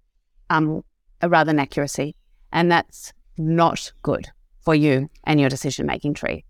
um, 0.50 0.84
rather 1.24 1.50
than 1.50 1.60
accuracy, 1.60 2.16
and 2.52 2.72
that's 2.72 3.14
not 3.38 3.92
good 4.02 4.28
for 4.62 4.76
you 4.76 5.10
and 5.24 5.40
your 5.40 5.50
decision 5.50 5.86
making 5.86 6.14
tree. 6.14 6.46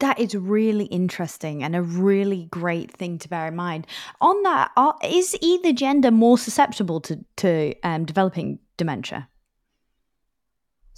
That 0.00 0.20
is 0.20 0.34
really 0.34 0.84
interesting 0.86 1.62
and 1.64 1.74
a 1.74 1.82
really 1.82 2.46
great 2.50 2.92
thing 2.92 3.18
to 3.18 3.28
bear 3.28 3.48
in 3.48 3.56
mind. 3.56 3.86
On 4.20 4.40
that, 4.44 4.70
are, 4.76 4.94
is 5.02 5.36
either 5.40 5.72
gender 5.72 6.10
more 6.10 6.38
susceptible 6.38 7.00
to 7.02 7.24
to 7.36 7.74
um, 7.82 8.04
developing 8.04 8.58
dementia? 8.76 9.28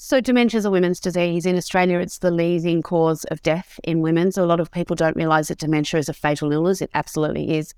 So, 0.02 0.18
dementia 0.18 0.56
is 0.56 0.64
a 0.64 0.70
women's 0.70 0.98
disease. 0.98 1.44
In 1.44 1.58
Australia, 1.58 1.98
it's 1.98 2.20
the 2.20 2.30
leading 2.30 2.80
cause 2.80 3.24
of 3.24 3.42
death 3.42 3.78
in 3.84 4.00
women. 4.00 4.32
So, 4.32 4.42
a 4.42 4.46
lot 4.46 4.58
of 4.58 4.70
people 4.70 4.96
don't 4.96 5.14
realise 5.14 5.48
that 5.48 5.58
dementia 5.58 6.00
is 6.00 6.08
a 6.08 6.14
fatal 6.14 6.50
illness. 6.52 6.80
It 6.80 6.88
absolutely 6.94 7.58
is. 7.58 7.74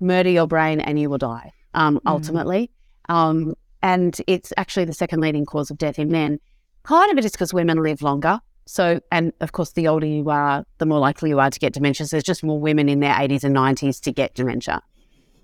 Murder 0.00 0.30
your 0.30 0.46
brain 0.46 0.80
and 0.80 0.98
you 0.98 1.10
will 1.10 1.18
die, 1.18 1.52
um, 1.74 1.96
mm. 1.96 2.00
ultimately. 2.06 2.70
Um, 3.10 3.54
and 3.82 4.18
it's 4.26 4.50
actually 4.56 4.86
the 4.86 4.94
second 4.94 5.20
leading 5.20 5.44
cause 5.44 5.70
of 5.70 5.76
death 5.76 5.98
in 5.98 6.10
men. 6.10 6.40
Part 6.84 7.10
of 7.10 7.18
it 7.18 7.26
is 7.26 7.32
because 7.32 7.52
women 7.52 7.82
live 7.82 8.00
longer. 8.00 8.40
So, 8.64 9.00
and 9.12 9.34
of 9.42 9.52
course, 9.52 9.72
the 9.72 9.88
older 9.88 10.06
you 10.06 10.30
are, 10.30 10.64
the 10.78 10.86
more 10.86 11.00
likely 11.00 11.28
you 11.28 11.38
are 11.38 11.50
to 11.50 11.58
get 11.58 11.74
dementia. 11.74 12.06
So, 12.06 12.16
there's 12.16 12.24
just 12.24 12.42
more 12.42 12.58
women 12.58 12.88
in 12.88 13.00
their 13.00 13.12
80s 13.12 13.44
and 13.44 13.54
90s 13.54 14.00
to 14.04 14.10
get 14.10 14.34
dementia. 14.34 14.80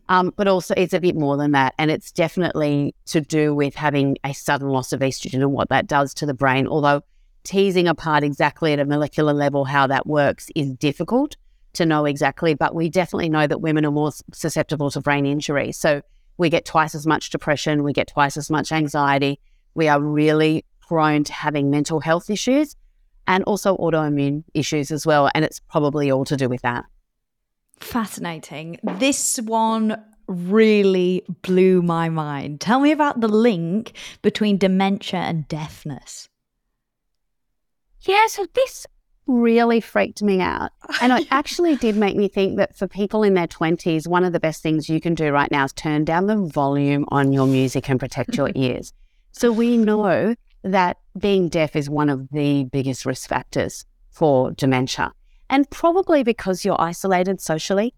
Um, 0.08 0.32
but 0.36 0.48
also, 0.48 0.74
it's 0.76 0.92
a 0.92 1.00
bit 1.00 1.16
more 1.16 1.36
than 1.36 1.52
that. 1.52 1.74
And 1.78 1.90
it's 1.90 2.12
definitely 2.12 2.94
to 3.06 3.20
do 3.20 3.54
with 3.54 3.74
having 3.74 4.18
a 4.24 4.32
sudden 4.34 4.68
loss 4.68 4.92
of 4.92 5.00
estrogen 5.00 5.40
and 5.40 5.52
what 5.52 5.70
that 5.70 5.86
does 5.86 6.12
to 6.14 6.26
the 6.26 6.34
brain. 6.34 6.66
Although, 6.66 7.02
teasing 7.44 7.88
apart 7.88 8.22
exactly 8.24 8.72
at 8.72 8.78
a 8.78 8.84
molecular 8.84 9.32
level 9.32 9.64
how 9.64 9.86
that 9.86 10.06
works 10.06 10.48
is 10.54 10.72
difficult 10.72 11.36
to 11.74 11.86
know 11.86 12.04
exactly. 12.04 12.54
But 12.54 12.74
we 12.74 12.88
definitely 12.88 13.28
know 13.28 13.46
that 13.46 13.60
women 13.60 13.84
are 13.86 13.90
more 13.90 14.12
susceptible 14.32 14.90
to 14.90 15.00
brain 15.00 15.26
injury. 15.26 15.72
So, 15.72 16.02
we 16.36 16.50
get 16.50 16.64
twice 16.64 16.94
as 16.94 17.06
much 17.06 17.30
depression, 17.30 17.82
we 17.82 17.92
get 17.92 18.08
twice 18.08 18.36
as 18.36 18.50
much 18.50 18.72
anxiety. 18.72 19.40
We 19.74 19.88
are 19.88 20.00
really 20.00 20.64
prone 20.80 21.24
to 21.24 21.32
having 21.32 21.70
mental 21.70 22.00
health 22.00 22.28
issues 22.28 22.76
and 23.26 23.42
also 23.44 23.76
autoimmune 23.76 24.44
issues 24.52 24.90
as 24.90 25.06
well. 25.06 25.30
And 25.34 25.44
it's 25.44 25.60
probably 25.60 26.10
all 26.10 26.24
to 26.26 26.36
do 26.36 26.48
with 26.48 26.62
that. 26.62 26.84
Fascinating. 27.80 28.78
This 28.82 29.38
one 29.38 30.02
really 30.26 31.24
blew 31.42 31.82
my 31.82 32.08
mind. 32.08 32.60
Tell 32.60 32.80
me 32.80 32.92
about 32.92 33.20
the 33.20 33.28
link 33.28 33.92
between 34.22 34.58
dementia 34.58 35.20
and 35.20 35.46
deafness. 35.48 36.28
Yeah, 38.00 38.26
so 38.26 38.46
this 38.54 38.86
really 39.26 39.80
freaked 39.80 40.22
me 40.22 40.40
out. 40.40 40.70
And 41.00 41.12
it 41.12 41.26
actually 41.30 41.76
did 41.76 41.96
make 41.96 42.16
me 42.16 42.28
think 42.28 42.56
that 42.58 42.76
for 42.76 42.86
people 42.86 43.22
in 43.22 43.34
their 43.34 43.46
20s, 43.46 44.06
one 44.06 44.24
of 44.24 44.32
the 44.32 44.40
best 44.40 44.62
things 44.62 44.88
you 44.88 45.00
can 45.00 45.14
do 45.14 45.30
right 45.30 45.50
now 45.50 45.64
is 45.64 45.72
turn 45.72 46.04
down 46.04 46.26
the 46.26 46.36
volume 46.36 47.04
on 47.08 47.32
your 47.32 47.46
music 47.46 47.88
and 47.88 47.98
protect 47.98 48.36
your 48.36 48.50
ears. 48.54 48.92
So 49.32 49.50
we 49.50 49.76
know 49.76 50.34
that 50.62 50.98
being 51.18 51.48
deaf 51.48 51.76
is 51.76 51.90
one 51.90 52.08
of 52.08 52.28
the 52.30 52.64
biggest 52.64 53.04
risk 53.04 53.28
factors 53.28 53.84
for 54.10 54.52
dementia. 54.52 55.12
And 55.54 55.70
probably 55.70 56.24
because 56.24 56.64
you're 56.64 56.80
isolated 56.80 57.40
socially, 57.40 57.94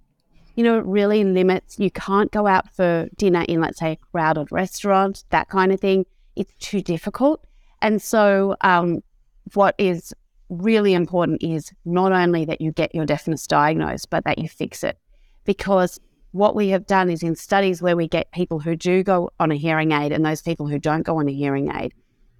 you 0.57 0.63
know, 0.63 0.77
it 0.77 0.85
really 0.85 1.25
limits, 1.25 1.79
you 1.79 1.91
can't 1.91 2.31
go 2.31 2.47
out 2.47 2.71
for 2.71 3.09
dinner 3.17 3.47
in, 3.49 3.63
let's 3.63 3.79
say, 3.79 3.93
a 3.93 3.97
crowded 3.97 4.53
restaurant, 4.53 5.25
that 5.31 5.49
kind 5.49 5.73
of 5.73 5.81
thing. 5.81 6.05
It's 6.37 6.53
too 6.59 6.83
difficult. 6.83 7.47
And 7.81 8.03
so, 8.03 8.57
um, 8.61 9.01
what 9.55 9.75
is 9.79 10.13
really 10.51 10.93
important 10.93 11.43
is 11.43 11.73
not 11.87 12.13
only 12.13 12.45
that 12.45 12.61
you 12.61 12.73
get 12.73 12.95
your 12.95 13.07
deafness 13.07 13.47
diagnosed, 13.47 14.11
but 14.11 14.25
that 14.25 14.37
you 14.39 14.51
fix 14.51 14.85
it. 14.85 14.99
Because 15.47 15.99
what 16.33 16.55
we 16.55 16.69
have 16.69 16.85
done 16.87 17.09
is 17.09 17.23
in 17.23 17.37
studies 17.37 17.81
where 17.81 17.97
we 17.97 18.07
get 18.07 18.31
people 18.33 18.61
who 18.61 18.77
do 18.77 19.03
go 19.03 19.31
on 19.41 19.51
a 19.51 19.57
hearing 19.57 19.93
aid 19.93 20.13
and 20.13 20.27
those 20.27 20.43
people 20.43 20.69
who 20.69 20.79
don't 20.79 21.05
go 21.05 21.21
on 21.21 21.27
a 21.27 21.33
hearing 21.33 21.75
aid, 21.75 21.95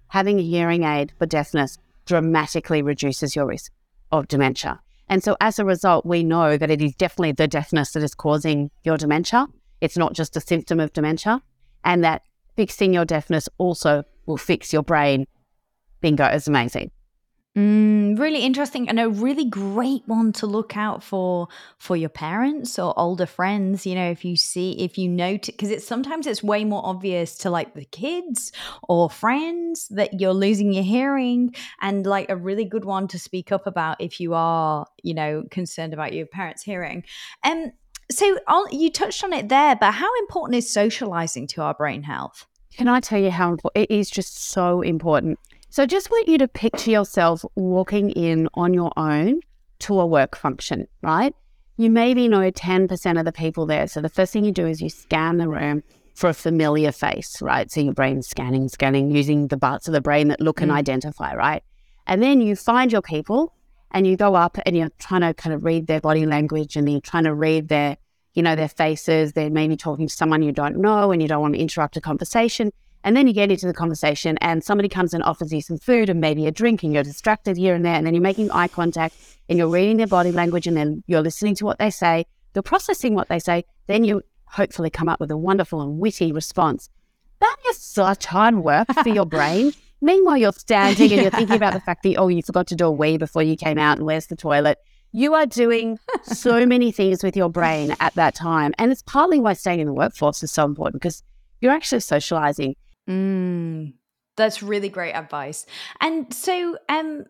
having 0.09 0.39
a 0.39 0.43
hearing 0.43 0.83
aid 0.83 1.15
for 1.19 1.25
deafness 1.25 1.79
dramatically 2.05 2.83
reduces 2.83 3.35
your 3.35 3.47
risk 3.47 3.73
of 4.13 4.29
dementia. 4.29 4.79
And 5.09 5.23
so 5.23 5.37
as 5.41 5.59
a 5.59 5.65
result, 5.65 6.05
we 6.05 6.25
know 6.25 6.57
that 6.57 6.71
it 6.71 6.83
is 6.83 6.95
definitely 6.97 7.33
the 7.33 7.47
deafness 7.47 7.93
that 7.93 8.03
is 8.03 8.15
causing 8.15 8.71
your 8.83 8.97
dementia. 8.97 9.47
It's 9.81 9.97
not 9.97 10.15
just 10.15 10.37
a 10.37 10.41
symptom 10.41 10.81
of 10.81 10.93
dementia. 10.93 11.43
And 11.85 12.03
that 12.03 12.23
fixing 12.57 12.93
your 12.93 13.05
deafness 13.05 13.49
also 13.59 14.03
will 14.27 14.37
fix 14.37 14.73
your 14.73 14.83
brain. 14.83 15.27
Bingo 16.01 16.27
is 16.27 16.49
amazing. 16.49 16.91
Mm, 17.57 18.19
really 18.19 18.41
interesting 18.41 18.87
and 18.87 19.01
a 19.01 19.09
really 19.09 19.47
great 19.47 20.03
one 20.05 20.31
to 20.31 20.47
look 20.47 20.77
out 20.77 21.03
for 21.03 21.49
for 21.79 21.97
your 21.97 22.11
parents 22.11 22.79
or 22.79 22.93
older 22.99 23.25
friends. 23.25 23.87
You 23.87 23.95
know, 23.95 24.11
if 24.11 24.27
you 24.27 24.37
see, 24.37 24.73
if 24.73 24.99
you 24.99 25.09
note, 25.09 25.47
because 25.47 25.71
it's 25.71 25.87
sometimes 25.87 26.27
it's 26.27 26.43
way 26.43 26.65
more 26.67 26.85
obvious 26.85 27.35
to 27.39 27.51
like 27.51 27.73
the 27.73 27.87
kids 27.87 28.53
or 28.91 29.09
friends 29.09 29.89
that 29.89 30.21
you're 30.21 30.35
losing 30.35 30.75
your 30.75 30.85
hearing, 30.85 31.55
and 31.81 32.05
like 32.05 32.29
a 32.29 32.37
really 32.37 32.67
good 32.67 32.85
one 32.85 33.09
to 33.09 33.19
speak 33.19 33.51
up 33.51 33.67
about 33.67 34.03
if 34.03 34.21
you 34.21 34.35
are, 34.35 34.87
you 35.03 35.15
know, 35.15 35.43
concerned 35.51 35.95
about 35.95 36.13
your 36.13 36.27
parents' 36.27 36.63
hearing. 36.63 37.05
Um, 37.43 37.73
so 38.11 38.37
you 38.71 38.91
touched 38.91 39.25
on 39.25 39.33
it 39.33 39.49
there, 39.49 39.77
but 39.77 39.93
how 39.93 40.15
important 40.19 40.57
is 40.57 40.71
socializing 40.71 41.47
to 41.49 41.63
our 41.63 41.73
brain 41.73 42.03
health? 42.03 42.45
Can 42.77 42.89
I 42.89 43.01
tell 43.01 43.19
you 43.19 43.31
how 43.31 43.53
important 43.53 43.89
it 43.89 43.95
is? 43.95 44.11
Just 44.11 44.37
so 44.51 44.83
important. 44.83 45.39
So 45.69 45.83
I 45.83 45.87
just 45.87 46.11
want 46.11 46.29
you 46.29 46.39
to 46.39 46.49
picture 46.49 46.91
yourself 46.91 47.45
walking 47.55 48.11
in 48.11 48.49
on 48.55 48.73
your 48.73 48.93
own 48.97 49.41
to 49.81 50.01
a 50.01 50.07
work 50.07 50.37
function, 50.37 50.87
right? 51.03 51.35
You 51.77 51.91
maybe 51.91 52.29
know 52.29 52.51
10% 52.51 53.19
of 53.19 53.25
the 53.25 53.33
people 53.33 53.67
there. 53.67 53.87
So 53.87 54.01
the 54.01 54.09
first 54.09 54.33
thing 54.33 54.45
you 54.45 54.53
do 54.53 54.67
is 54.67 54.81
you 54.81 54.89
scan 54.89 55.37
the 55.37 55.49
room 55.49 55.83
for 56.15 56.31
a 56.31 56.35
familiar 56.35 56.93
face, 56.93 57.43
right? 57.43 57.71
So 57.71 57.83
your 57.83 57.93
brain's 57.93 58.27
scanning, 58.27 58.69
scanning, 58.69 59.11
using 59.11 59.49
the 59.49 59.59
parts 59.59 59.87
of 59.87 59.93
the 59.93 60.01
brain 60.01 60.29
that 60.29 60.41
look 60.41 60.59
mm. 60.59 60.65
and 60.65 60.73
identify, 60.73 61.35
right? 61.35 61.63
And 62.07 62.23
then 62.23 62.41
you 62.41 62.57
find 62.57 62.91
your 62.91 63.03
people 63.03 63.53
and 63.91 64.07
you 64.07 64.17
go 64.17 64.35
up 64.35 64.57
and 64.65 64.77
you're 64.77 64.91
trying 64.99 65.21
to 65.21 65.35
kind 65.35 65.55
of 65.55 65.65
read 65.65 65.87
their 65.87 66.01
body 66.01 66.25
language 66.25 66.77
and 66.77 66.91
you're 66.91 67.01
trying 67.01 67.25
to 67.25 67.35
read 67.35 67.69
their, 67.69 67.99
you 68.33 68.43
know, 68.43 68.57
their 68.57 68.69
faces. 68.69 69.35
They're 69.35 69.51
maybe 69.51 69.77
talking 69.77 70.09
to 70.09 70.15
someone 70.15 70.43
you 70.43 70.53
don't 70.53 70.79
know 70.79 71.13
and 71.13 71.21
you 71.21 71.29
don't 71.29 71.43
want 71.43 71.55
to 71.55 71.61
interrupt 71.61 71.99
a 71.99 72.01
conversation. 72.01 72.73
And 73.05 73.17
then 73.17 73.27
you 73.27 73.33
get 73.33 73.51
into 73.51 73.67
the 73.67 73.73
conversation 73.73 74.37
and 74.41 74.65
somebody 74.65 74.89
comes 74.89 75.15
and 75.15 75.23
offers 75.23 75.53
you 75.53 75.61
some 75.61 75.79
food 75.79 76.09
and 76.09 76.21
maybe 76.21 76.47
a 76.47 76.51
drink 76.51 76.83
and 76.83 76.93
you're 76.93 77.05
distracted 77.05 77.57
here 77.57 77.75
and 77.75 77.85
there. 77.85 77.95
And 77.95 78.07
then 78.07 78.15
you're 78.15 78.23
making 78.23 78.51
eye 78.51 78.69
contact 78.69 79.15
and 79.49 79.59
you're 79.59 79.69
reading 79.69 79.97
their 79.97 80.07
body 80.07 80.33
language 80.33 80.67
and 80.67 80.77
then 80.77 81.05
you're 81.07 81.23
listening 81.23 81.55
to 81.57 81.65
what 81.65 81.79
they 81.79 81.91
say. 81.91 82.27
You're 82.55 82.63
processing 82.63 83.15
what 83.15 83.29
they 83.29 83.39
say. 83.39 83.65
Then 83.87 84.03
you 84.03 84.23
hopefully 84.47 84.91
come 84.91 85.09
up 85.09 85.21
with 85.21 85.31
a 85.31 85.37
wonderful 85.37 85.83
and 85.83 85.99
witty 85.99 86.33
response. 86.33 86.89
That 87.41 87.57
is 87.69 87.79
such 87.79 88.27
hard 88.27 88.57
work 88.57 88.89
for 89.03 89.09
your 89.09 89.27
brain. 89.27 89.73
Meanwhile, 90.01 90.39
you're 90.39 90.53
standing 90.53 91.13
and 91.13 91.23
you're 91.23 91.31
thinking 91.31 91.57
about 91.57 91.73
the 91.73 91.81
fact 91.81 92.03
that, 92.03 92.17
oh, 92.17 92.29
you 92.29 92.43
forgot 92.43 92.67
to 92.69 92.75
do 92.75 92.87
a 92.87 92.91
wee 92.91 93.17
before 93.17 93.43
you 93.43 93.57
came 93.57 93.79
out 93.79 93.99
and 93.99 94.07
where's 94.07 94.27
the 94.27 94.37
toilet? 94.37 94.79
You 95.13 95.35
are 95.35 95.47
doing 95.47 95.99
so 96.23 96.67
many 96.67 96.93
things 96.93 97.23
with 97.23 97.37
your 97.37 97.49
brain 97.49 97.97
at 98.01 98.15
that 98.15 98.35
time. 98.35 98.75
And 98.79 98.93
it's 98.93 99.03
partly 99.03 99.41
why 99.41 99.55
staying 99.55 99.81
in 99.81 99.87
the 99.87 99.95
workforce 99.95 100.43
is 100.43 100.53
so 100.53 100.65
important 100.65 101.01
because 101.01 101.23
you're 101.61 101.73
actually 101.73 102.01
socializing. 102.01 102.77
Mm, 103.09 103.95
that's 104.37 104.63
really 104.63 104.89
great 104.89 105.13
advice. 105.13 105.67
And 106.01 106.33
so, 106.33 106.79
um, 106.89 107.25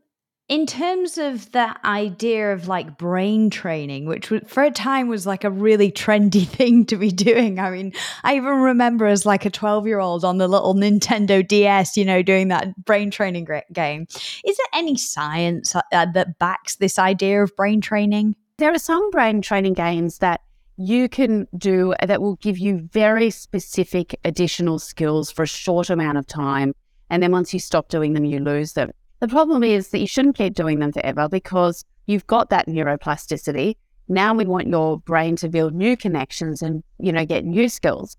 in 0.48 0.64
terms 0.64 1.18
of 1.18 1.50
that 1.52 1.80
idea 1.84 2.52
of 2.52 2.68
like 2.68 2.96
brain 2.96 3.50
training, 3.50 4.06
which 4.06 4.32
for 4.46 4.62
a 4.62 4.70
time 4.70 5.08
was 5.08 5.26
like 5.26 5.42
a 5.42 5.50
really 5.50 5.90
trendy 5.90 6.46
thing 6.46 6.86
to 6.86 6.96
be 6.96 7.10
doing. 7.10 7.58
I 7.58 7.70
mean, 7.70 7.92
I 8.22 8.36
even 8.36 8.60
remember 8.60 9.06
as 9.06 9.26
like 9.26 9.44
a 9.44 9.50
12 9.50 9.86
year 9.86 9.98
old 9.98 10.24
on 10.24 10.38
the 10.38 10.46
little 10.46 10.74
Nintendo 10.74 11.46
DS, 11.46 11.96
you 11.96 12.04
know, 12.04 12.22
doing 12.22 12.48
that 12.48 12.76
brain 12.84 13.10
training 13.10 13.48
game. 13.72 14.06
Is 14.44 14.56
there 14.56 14.66
any 14.72 14.96
science 14.96 15.74
uh, 15.74 15.82
that 15.90 16.38
backs 16.38 16.76
this 16.76 16.98
idea 16.98 17.42
of 17.42 17.54
brain 17.56 17.80
training? 17.80 18.36
There 18.58 18.72
are 18.72 18.78
some 18.78 19.10
brain 19.10 19.42
training 19.42 19.74
games 19.74 20.18
that 20.18 20.40
you 20.76 21.08
can 21.08 21.46
do 21.56 21.94
that 22.02 22.20
will 22.20 22.36
give 22.36 22.58
you 22.58 22.88
very 22.92 23.30
specific 23.30 24.18
additional 24.24 24.78
skills 24.78 25.30
for 25.30 25.42
a 25.42 25.46
short 25.46 25.90
amount 25.90 26.18
of 26.18 26.26
time. 26.26 26.74
And 27.08 27.22
then 27.22 27.32
once 27.32 27.54
you 27.54 27.60
stop 27.60 27.88
doing 27.88 28.12
them, 28.12 28.24
you 28.24 28.40
lose 28.40 28.74
them. 28.74 28.90
The 29.20 29.28
problem 29.28 29.62
is 29.62 29.88
that 29.88 30.00
you 30.00 30.06
shouldn't 30.06 30.36
keep 30.36 30.54
doing 30.54 30.78
them 30.78 30.92
forever 30.92 31.28
because 31.28 31.84
you've 32.06 32.26
got 32.26 32.50
that 32.50 32.66
neuroplasticity. 32.66 33.76
Now 34.08 34.34
we 34.34 34.44
want 34.44 34.68
your 34.68 34.98
brain 35.00 35.36
to 35.36 35.48
build 35.48 35.74
new 35.74 35.96
connections 35.96 36.60
and, 36.62 36.84
you 36.98 37.12
know, 37.12 37.24
get 37.24 37.44
new 37.44 37.68
skills. 37.68 38.16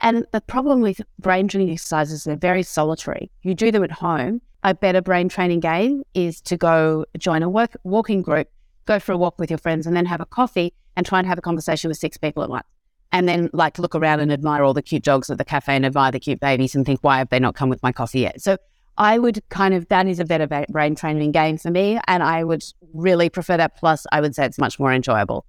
And 0.00 0.24
the 0.32 0.40
problem 0.40 0.80
with 0.80 1.00
brain 1.18 1.48
training 1.48 1.72
exercises, 1.72 2.24
they're 2.24 2.36
very 2.36 2.62
solitary. 2.62 3.30
You 3.42 3.54
do 3.54 3.72
them 3.72 3.82
at 3.82 3.90
home. 3.90 4.40
A 4.62 4.74
better 4.74 5.02
brain 5.02 5.28
training 5.28 5.60
game 5.60 6.02
is 6.14 6.40
to 6.42 6.56
go 6.56 7.04
join 7.18 7.42
a 7.42 7.48
work, 7.48 7.76
walking 7.82 8.22
group, 8.22 8.48
go 8.86 9.00
for 9.00 9.12
a 9.12 9.16
walk 9.16 9.38
with 9.38 9.50
your 9.50 9.58
friends, 9.58 9.86
and 9.86 9.96
then 9.96 10.06
have 10.06 10.20
a 10.20 10.26
coffee 10.26 10.72
and 10.98 11.06
try 11.06 11.20
and 11.20 11.28
have 11.28 11.38
a 11.38 11.40
conversation 11.40 11.88
with 11.88 11.96
six 11.96 12.18
people 12.18 12.42
at 12.42 12.50
once. 12.50 12.66
And 13.12 13.26
then 13.26 13.48
like 13.52 13.78
look 13.78 13.94
around 13.94 14.18
and 14.20 14.32
admire 14.32 14.64
all 14.64 14.74
the 14.74 14.82
cute 14.82 15.04
dogs 15.04 15.30
at 15.30 15.38
the 15.38 15.44
cafe 15.44 15.76
and 15.76 15.86
admire 15.86 16.10
the 16.10 16.18
cute 16.18 16.40
babies 16.40 16.74
and 16.74 16.84
think, 16.84 16.98
why 17.02 17.18
have 17.18 17.28
they 17.30 17.38
not 17.38 17.54
come 17.54 17.68
with 17.68 17.80
my 17.84 17.92
coffee 17.92 18.20
yet? 18.20 18.42
So 18.42 18.58
I 18.98 19.18
would 19.18 19.40
kind 19.48 19.74
of, 19.74 19.88
that 19.88 20.08
is 20.08 20.18
a 20.18 20.24
better 20.24 20.48
brain 20.68 20.96
training 20.96 21.30
game 21.30 21.56
for 21.56 21.70
me. 21.70 22.00
And 22.08 22.22
I 22.24 22.42
would 22.42 22.64
really 22.92 23.30
prefer 23.30 23.56
that. 23.56 23.76
Plus, 23.76 24.06
I 24.10 24.20
would 24.20 24.34
say 24.34 24.44
it's 24.44 24.58
much 24.58 24.80
more 24.80 24.92
enjoyable. 24.92 25.46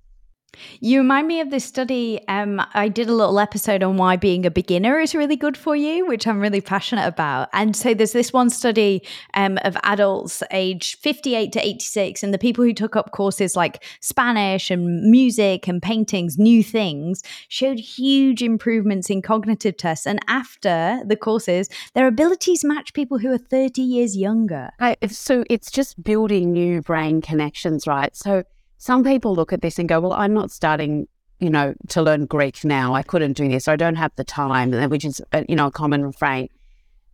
You 0.80 1.00
remind 1.00 1.28
me 1.28 1.42
of 1.42 1.52
this 1.52 1.66
study. 1.66 2.20
Um, 2.28 2.62
I 2.74 2.90
did 2.90 3.10
a 3.10 3.14
little 3.14 3.40
episode 3.40 3.84
on 3.84 3.98
why 3.98 4.16
being 4.16 4.46
a 4.46 4.52
beginner 4.52 5.00
is 5.00 5.14
really 5.14 5.36
good 5.36 5.56
for 5.56 5.76
you, 5.76 6.06
which 6.06 6.28
I'm 6.28 6.40
really 6.40 6.62
passionate 6.62 7.08
about. 7.08 7.50
And 7.54 7.76
so 7.76 7.94
there's 7.94 8.14
this 8.14 8.34
one 8.34 8.50
study 8.50 9.04
um, 9.34 9.58
of 9.64 9.78
adults 9.84 10.42
aged 10.52 11.00
58 11.00 11.52
to 11.54 11.66
86, 11.66 12.24
and 12.24 12.34
the 12.34 12.38
people 12.38 12.64
who 12.64 12.74
took 12.74 12.96
up 12.96 13.12
courses 13.12 13.56
like 13.56 13.84
Spanish 14.02 14.72
and 14.72 15.10
music 15.10 15.68
and 15.68 15.82
paintings, 15.82 16.38
new 16.38 16.64
things, 16.64 17.24
showed 17.48 17.80
huge 17.80 18.42
improvements 18.42 19.10
in 19.10 19.22
cognitive 19.22 19.78
tests. 19.78 20.08
And 20.08 20.20
after 20.28 21.02
the 21.06 21.16
courses, 21.16 21.70
their 21.94 22.08
abilities 22.08 22.64
match 22.64 22.94
people 22.94 23.20
who 23.20 23.32
are 23.32 23.38
30 23.38 23.82
years 23.82 24.18
younger. 24.18 24.70
so 25.10 25.44
it's 25.50 25.72
just 25.72 26.04
building 26.04 26.52
new 26.52 26.82
brain 26.82 27.22
connections, 27.22 27.86
right? 27.88 28.16
So 28.16 28.44
some 28.80 29.04
people 29.04 29.36
look 29.36 29.52
at 29.52 29.62
this 29.62 29.78
and 29.78 29.88
go, 29.90 30.00
well, 30.00 30.14
I'm 30.14 30.34
not 30.34 30.52
starting, 30.52 31.08
you 31.40 31.50
know, 31.50 31.76
to 31.90 32.02
learn 32.02 32.26
Greek 32.26 32.64
now. 32.64 32.96
I 32.96 33.04
couldn't 33.04 33.34
do 33.34 33.48
this. 33.50 33.68
I 33.68 33.76
don't 33.76 33.98
have 33.98 34.14
the 34.16 34.24
time, 34.24 34.72
which 34.90 35.04
is, 35.04 35.22
uh, 35.34 35.44
you 35.50 35.56
know, 35.58 35.68
a 35.68 35.72
common 35.72 36.06
refrain. 36.06 36.48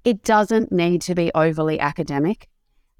It 0.03 0.23
doesn't 0.23 0.71
need 0.71 1.01
to 1.01 1.15
be 1.15 1.31
overly 1.33 1.79
academic. 1.79 2.47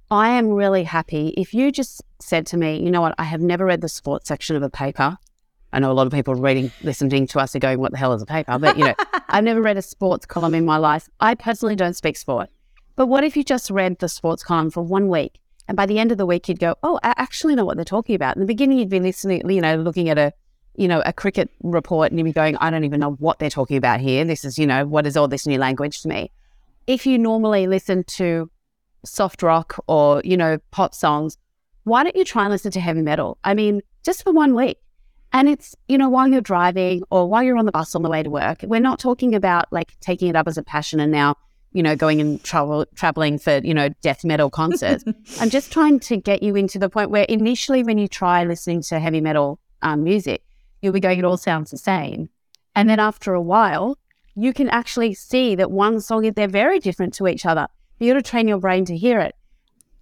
I 0.10 0.30
am 0.30 0.47
really 0.47 0.84
happy 0.84 1.30
if 1.38 1.54
you 1.54 1.71
just 1.71 2.01
said 2.19 2.47
to 2.47 2.58
me, 2.58 2.84
you 2.84 2.89
know 2.89 3.01
what, 3.01 3.13
I 3.19 3.23
have 3.25 3.39
never 3.39 3.65
read 3.65 3.82
the 3.82 3.89
sports 3.89 4.28
section 4.28 4.56
of 4.56 4.63
a 4.63 4.69
paper. 4.69 5.17
I 5.71 5.80
know 5.80 5.91
a 5.91 5.93
lot 5.93 6.08
of 6.08 6.13
people 6.13 6.34
reading, 6.34 6.71
listening 6.82 7.28
to 7.28 7.39
us 7.39 7.56
are 7.56 7.60
going, 7.60 7.80
what 7.80 7.91
the 7.91 7.99
hell 7.99 8.13
is 8.13 8.21
a 8.23 8.25
paper? 8.25 8.58
But, 8.58 8.80
you 8.80 8.86
know, 8.86 8.95
I've 9.30 9.43
never 9.43 9.62
read 9.62 9.78
a 9.78 9.84
sports 9.84 10.25
column 10.25 10.56
in 10.56 10.65
my 10.65 10.78
life. 10.78 11.08
I 11.19 11.36
personally 11.36 11.75
don't 11.75 11.95
speak 11.95 12.17
sport. 12.17 12.49
But 12.95 13.08
what 13.08 13.23
if 13.23 13.38
you 13.38 13.43
just 13.43 13.69
read 13.69 13.99
the 13.99 14.10
sports 14.10 14.43
column 14.43 14.71
for 14.71 14.82
one 14.82 15.08
week 15.08 15.39
and 15.67 15.75
by 15.75 15.86
the 15.86 15.99
end 15.99 16.12
of 16.12 16.17
the 16.17 16.25
week, 16.25 16.47
you'd 16.47 16.60
go, 16.60 16.75
oh, 16.84 16.99
I 17.04 17.13
actually 17.17 17.56
know 17.56 17.65
what 17.65 17.78
they're 17.78 17.86
talking 17.86 18.15
about. 18.15 18.36
In 18.36 18.39
the 18.39 18.45
beginning, 18.45 18.78
you'd 18.78 18.89
be 18.89 18.99
listening, 18.99 19.49
you 19.49 19.62
know, 19.62 19.75
looking 19.78 20.10
at 20.10 20.17
a, 20.17 20.32
you 20.75 20.88
know, 20.88 21.01
a 21.06 21.13
cricket 21.13 21.49
report 21.63 22.12
and 22.12 22.19
you'd 22.19 22.25
be 22.25 22.34
going, 22.34 22.56
I 22.58 22.69
don't 22.69 22.84
even 22.84 22.99
know 22.99 23.13
what 23.13 23.39
they're 23.39 23.49
talking 23.49 23.78
about 23.78 23.99
here. 23.99 24.23
This 24.25 24.45
is, 24.45 24.60
you 24.60 24.67
know, 24.67 24.86
what 24.86 25.08
is 25.08 25.17
all 25.17 25.28
this 25.28 25.47
new 25.47 25.58
language 25.58 26.01
to 26.01 26.08
me? 26.08 26.32
If 26.86 27.08
you 27.08 27.17
normally 27.17 27.65
listen 27.65 28.04
to 28.04 28.49
soft 29.04 29.41
rock 29.41 29.80
or, 29.88 30.21
you 30.23 30.38
know, 30.38 30.60
pop 30.71 30.93
songs, 30.93 31.38
why 31.84 32.04
don't 32.04 32.15
you 32.15 32.25
try 32.25 32.43
and 32.43 32.51
listen 32.51 32.71
to 32.71 32.80
heavy 32.80 33.01
metal? 33.01 33.38
I 33.43 33.54
mean, 33.54 33.82
just 34.04 34.23
for 34.23 34.34
one 34.34 34.54
week. 34.54 34.78
And 35.34 35.49
it's, 35.49 35.75
you 35.88 35.97
know, 35.97 36.10
while 36.10 36.28
you're 36.28 36.41
driving 36.41 37.04
or 37.10 37.28
while 37.28 37.43
you're 37.43 37.58
on 37.58 37.65
the 37.65 37.71
bus 37.71 37.93
on 37.95 38.04
the 38.04 38.10
way 38.10 38.23
to 38.23 38.30
work, 38.30 38.60
we're 38.63 38.80
not 38.80 38.99
talking 38.99 39.36
about 39.36 39.65
like 39.71 39.99
taking 39.99 40.30
it 40.30 40.36
up 40.36 40.47
as 40.47 40.58
a 40.58 40.63
passion 40.63 40.99
and 40.99 41.12
now 41.12 41.36
you 41.75 41.83
know, 41.83 41.93
going 41.93 42.21
and 42.21 42.41
travel 42.41 42.85
traveling 42.95 43.38
for, 43.38 43.57
you 43.57 43.73
know, 43.73 43.89
death 44.01 44.23
metal 44.23 44.49
concerts. 44.49 45.03
I'm 45.41 45.49
just 45.49 45.73
trying 45.73 45.99
to 45.99 46.15
get 46.15 46.41
you 46.41 46.55
into 46.55 46.79
the 46.79 46.89
point 46.89 47.09
where 47.09 47.25
initially 47.25 47.83
when 47.83 47.97
you 47.97 48.07
try 48.07 48.45
listening 48.45 48.81
to 48.83 48.97
heavy 48.97 49.19
metal 49.19 49.59
um, 49.81 50.01
music, 50.05 50.41
you'll 50.81 50.93
be 50.93 51.01
going, 51.01 51.19
it 51.19 51.25
all 51.25 51.35
sounds 51.35 51.71
the 51.71 51.77
same. 51.77 52.29
And 52.75 52.89
then 52.89 53.01
after 53.01 53.33
a 53.33 53.41
while, 53.41 53.97
you 54.35 54.53
can 54.53 54.69
actually 54.69 55.13
see 55.15 55.53
that 55.55 55.69
one 55.69 55.99
song, 55.99 56.23
is 56.23 56.33
they're 56.33 56.47
very 56.47 56.79
different 56.79 57.13
to 57.15 57.27
each 57.27 57.45
other. 57.45 57.67
You 57.99 58.13
got 58.13 58.23
to 58.23 58.29
train 58.29 58.47
your 58.47 58.59
brain 58.59 58.85
to 58.85 58.95
hear 58.95 59.19
it. 59.19 59.35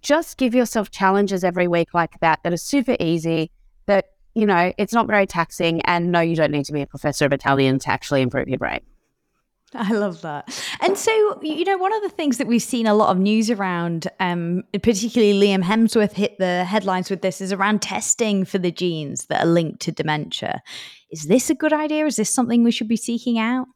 Just 0.00 0.36
give 0.36 0.54
yourself 0.54 0.92
challenges 0.92 1.42
every 1.42 1.66
week 1.66 1.92
like 1.92 2.20
that, 2.20 2.38
that 2.44 2.52
are 2.52 2.56
super 2.56 2.96
easy, 3.00 3.50
that, 3.86 4.10
you 4.32 4.46
know, 4.46 4.72
it's 4.78 4.92
not 4.92 5.08
very 5.08 5.26
taxing. 5.26 5.80
And 5.82 6.12
no, 6.12 6.20
you 6.20 6.36
don't 6.36 6.52
need 6.52 6.66
to 6.66 6.72
be 6.72 6.82
a 6.82 6.86
professor 6.86 7.26
of 7.26 7.32
Italian 7.32 7.80
to 7.80 7.90
actually 7.90 8.22
improve 8.22 8.48
your 8.48 8.58
brain. 8.58 8.82
I 9.76 9.92
love 9.92 10.22
that. 10.22 10.56
And 10.80 10.96
so, 10.96 11.40
you 11.42 11.64
know, 11.64 11.76
one 11.76 11.92
of 11.92 12.02
the 12.02 12.08
things 12.08 12.38
that 12.38 12.46
we've 12.46 12.62
seen 12.62 12.86
a 12.86 12.94
lot 12.94 13.10
of 13.10 13.18
news 13.18 13.50
around, 13.50 14.06
um, 14.20 14.62
particularly 14.72 15.34
Liam 15.34 15.64
Hemsworth 15.64 16.12
hit 16.12 16.38
the 16.38 16.64
headlines 16.64 17.10
with 17.10 17.22
this, 17.22 17.40
is 17.40 17.52
around 17.52 17.82
testing 17.82 18.44
for 18.44 18.58
the 18.58 18.70
genes 18.70 19.26
that 19.26 19.42
are 19.42 19.48
linked 19.48 19.80
to 19.80 19.92
dementia. 19.92 20.62
Is 21.10 21.24
this 21.24 21.50
a 21.50 21.56
good 21.56 21.72
idea? 21.72 22.06
Is 22.06 22.16
this 22.16 22.32
something 22.32 22.62
we 22.62 22.70
should 22.70 22.86
be 22.86 22.96
seeking 22.96 23.36
out? 23.36 23.66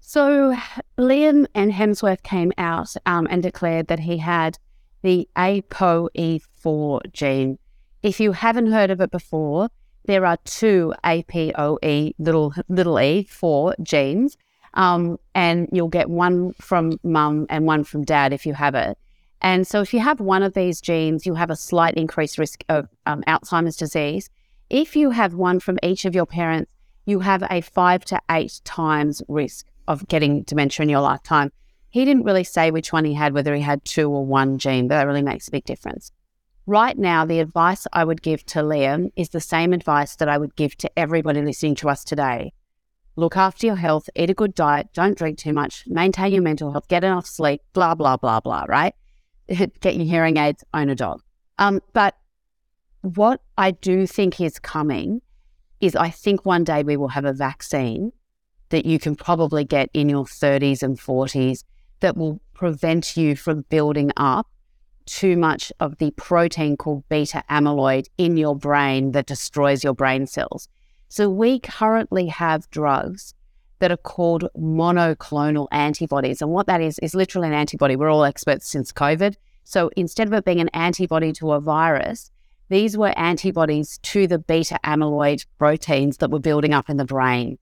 So, 0.00 0.56
Liam 0.98 1.46
and 1.54 1.72
Hemsworth 1.72 2.22
came 2.22 2.52
out 2.56 2.94
um, 3.04 3.26
and 3.30 3.42
declared 3.42 3.88
that 3.88 4.00
he 4.00 4.18
had 4.18 4.58
the 5.02 5.28
APOE4 5.36 7.12
gene. 7.12 7.58
If 8.02 8.18
you 8.20 8.32
haven't 8.32 8.72
heard 8.72 8.90
of 8.90 9.00
it 9.02 9.10
before, 9.10 9.68
there 10.06 10.24
are 10.26 10.38
two 10.44 10.94
APOE 11.04 12.14
little 12.18 12.52
little 12.68 13.00
e 13.00 13.24
four 13.24 13.74
genes 13.82 14.36
um, 14.74 15.18
and 15.34 15.68
you'll 15.72 15.88
get 15.88 16.10
one 16.10 16.52
from 16.60 16.98
mum 17.02 17.46
and 17.48 17.66
one 17.66 17.84
from 17.84 18.04
dad 18.04 18.32
if 18.32 18.44
you 18.44 18.54
have 18.54 18.74
it. 18.74 18.98
And 19.40 19.66
so, 19.66 19.80
if 19.80 19.92
you 19.92 20.00
have 20.00 20.20
one 20.20 20.42
of 20.42 20.54
these 20.54 20.80
genes, 20.80 21.26
you 21.26 21.34
have 21.34 21.50
a 21.50 21.56
slight 21.56 21.94
increased 21.94 22.38
risk 22.38 22.64
of 22.68 22.88
um, 23.06 23.22
Alzheimer's 23.26 23.76
disease. 23.76 24.30
If 24.70 24.96
you 24.96 25.10
have 25.10 25.34
one 25.34 25.60
from 25.60 25.78
each 25.82 26.04
of 26.04 26.14
your 26.14 26.26
parents, 26.26 26.70
you 27.06 27.20
have 27.20 27.44
a 27.50 27.60
five 27.60 28.04
to 28.06 28.20
eight 28.30 28.60
times 28.64 29.22
risk 29.28 29.66
of 29.86 30.08
getting 30.08 30.42
dementia 30.42 30.84
in 30.84 30.88
your 30.88 31.00
lifetime. 31.00 31.52
He 31.90 32.04
didn't 32.04 32.24
really 32.24 32.44
say 32.44 32.70
which 32.70 32.92
one 32.92 33.04
he 33.04 33.14
had, 33.14 33.34
whether 33.34 33.54
he 33.54 33.60
had 33.60 33.84
two 33.84 34.10
or 34.10 34.24
one 34.24 34.58
gene, 34.58 34.88
but 34.88 34.96
that 34.96 35.06
really 35.06 35.22
makes 35.22 35.46
a 35.46 35.50
big 35.50 35.64
difference. 35.64 36.10
Right 36.66 36.96
now, 36.96 37.26
the 37.26 37.40
advice 37.40 37.86
I 37.92 38.04
would 38.04 38.22
give 38.22 38.44
to 38.46 38.60
Liam 38.60 39.12
is 39.16 39.28
the 39.28 39.40
same 39.40 39.74
advice 39.74 40.16
that 40.16 40.28
I 40.28 40.38
would 40.38 40.56
give 40.56 40.76
to 40.78 40.98
everybody 40.98 41.42
listening 41.42 41.74
to 41.76 41.90
us 41.90 42.02
today. 42.02 42.54
Look 43.16 43.36
after 43.36 43.66
your 43.66 43.76
health, 43.76 44.10
eat 44.16 44.30
a 44.30 44.34
good 44.34 44.54
diet, 44.54 44.88
don't 44.92 45.16
drink 45.16 45.38
too 45.38 45.52
much, 45.52 45.84
maintain 45.86 46.32
your 46.32 46.42
mental 46.42 46.72
health, 46.72 46.88
get 46.88 47.04
enough 47.04 47.26
sleep, 47.26 47.62
blah, 47.72 47.94
blah, 47.94 48.16
blah, 48.16 48.40
blah, 48.40 48.64
right? 48.68 48.94
Get 49.48 49.94
your 49.96 50.06
hearing 50.06 50.36
aids, 50.36 50.64
own 50.72 50.88
a 50.88 50.94
dog. 50.94 51.22
Um, 51.58 51.80
but 51.92 52.16
what 53.02 53.40
I 53.58 53.72
do 53.72 54.06
think 54.06 54.40
is 54.40 54.58
coming 54.58 55.20
is 55.80 55.94
I 55.94 56.10
think 56.10 56.46
one 56.46 56.64
day 56.64 56.82
we 56.82 56.96
will 56.96 57.08
have 57.08 57.26
a 57.26 57.32
vaccine 57.32 58.12
that 58.70 58.86
you 58.86 58.98
can 58.98 59.14
probably 59.14 59.64
get 59.64 59.90
in 59.92 60.08
your 60.08 60.24
30s 60.24 60.82
and 60.82 60.98
40s 60.98 61.62
that 62.00 62.16
will 62.16 62.40
prevent 62.54 63.16
you 63.16 63.36
from 63.36 63.62
building 63.68 64.10
up 64.16 64.48
too 65.06 65.36
much 65.36 65.70
of 65.80 65.98
the 65.98 66.10
protein 66.12 66.76
called 66.76 67.06
beta 67.08 67.44
amyloid 67.50 68.06
in 68.16 68.36
your 68.36 68.56
brain 68.56 69.12
that 69.12 69.26
destroys 69.26 69.84
your 69.84 69.94
brain 69.94 70.26
cells. 70.26 70.68
So 71.14 71.30
we 71.30 71.60
currently 71.60 72.26
have 72.26 72.68
drugs 72.70 73.34
that 73.78 73.92
are 73.92 73.96
called 73.96 74.48
monoclonal 74.58 75.68
antibodies. 75.70 76.42
And 76.42 76.50
what 76.50 76.66
that 76.66 76.80
is, 76.80 76.98
is 76.98 77.14
literally 77.14 77.46
an 77.46 77.54
antibody. 77.54 77.94
We're 77.94 78.10
all 78.10 78.24
experts 78.24 78.68
since 78.68 78.92
COVID. 78.92 79.36
So 79.62 79.92
instead 79.96 80.26
of 80.26 80.32
it 80.32 80.44
being 80.44 80.58
an 80.58 80.70
antibody 80.70 81.32
to 81.34 81.52
a 81.52 81.60
virus, 81.60 82.32
these 82.68 82.98
were 82.98 83.16
antibodies 83.16 83.98
to 83.98 84.26
the 84.26 84.40
beta 84.40 84.80
amyloid 84.82 85.46
proteins 85.56 86.16
that 86.16 86.32
were 86.32 86.40
building 86.40 86.74
up 86.74 86.90
in 86.90 86.96
the 86.96 87.04
brain. 87.04 87.58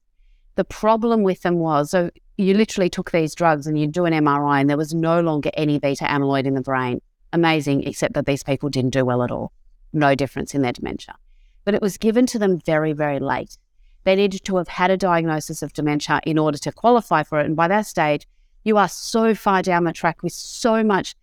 The 0.55 0.65
problem 0.65 1.23
with 1.23 1.43
them 1.43 1.57
was, 1.57 1.91
so 1.91 2.09
you 2.39 2.55
literally 2.55 2.89
took 2.89 3.11
these 3.11 3.35
drugs 3.35 3.67
and 3.67 3.79
you 3.79 3.87
do 3.87 4.07
an 4.07 4.15
MRI 4.15 4.63
and 4.63 4.71
there 4.71 4.79
was 4.79 4.95
no 4.95 5.21
longer 5.21 5.51
any 5.53 5.79
beta 5.79 6.05
amyloid 6.05 6.47
in 6.47 6.55
the 6.55 6.63
brain. 6.63 7.03
Amazing, 7.35 7.83
except 7.83 8.15
that 8.15 8.25
these 8.25 8.43
people 8.43 8.71
didn't 8.71 8.95
do 8.95 9.05
well 9.05 9.23
at 9.23 9.31
all. 9.31 9.53
No 9.93 10.15
difference 10.15 10.55
in 10.55 10.63
their 10.63 10.73
dementia. 10.73 11.17
But 11.65 11.75
it 11.75 11.83
was 11.83 11.97
given 11.97 12.27
to 12.27 12.39
them 12.39 12.59
very, 12.59 12.93
very 12.93 13.19
late. 13.19 13.57
They 14.05 14.17
needed 14.17 14.45
to 14.45 14.57
have 14.57 14.69
had 14.69 14.91
a 14.91 14.97
diagnosis 14.97 15.63
of 15.63 15.73
dementia 15.73 16.21
in 16.27 16.39
order 16.39 16.59
to 16.59 16.73
qualify 16.73 17.23
for 17.23 17.39
it. 17.39 17.47
And 17.47 17.57
by 17.57 17.69
that 17.69 17.87
stage, 17.87 18.27
you 18.65 18.77
are 18.77 18.89
so 18.89 19.35
far 19.35 19.63
down 19.63 19.85
the 19.85 19.93
track 19.93 20.23
with 20.23 20.33
so 20.33 20.83
much 20.83 21.15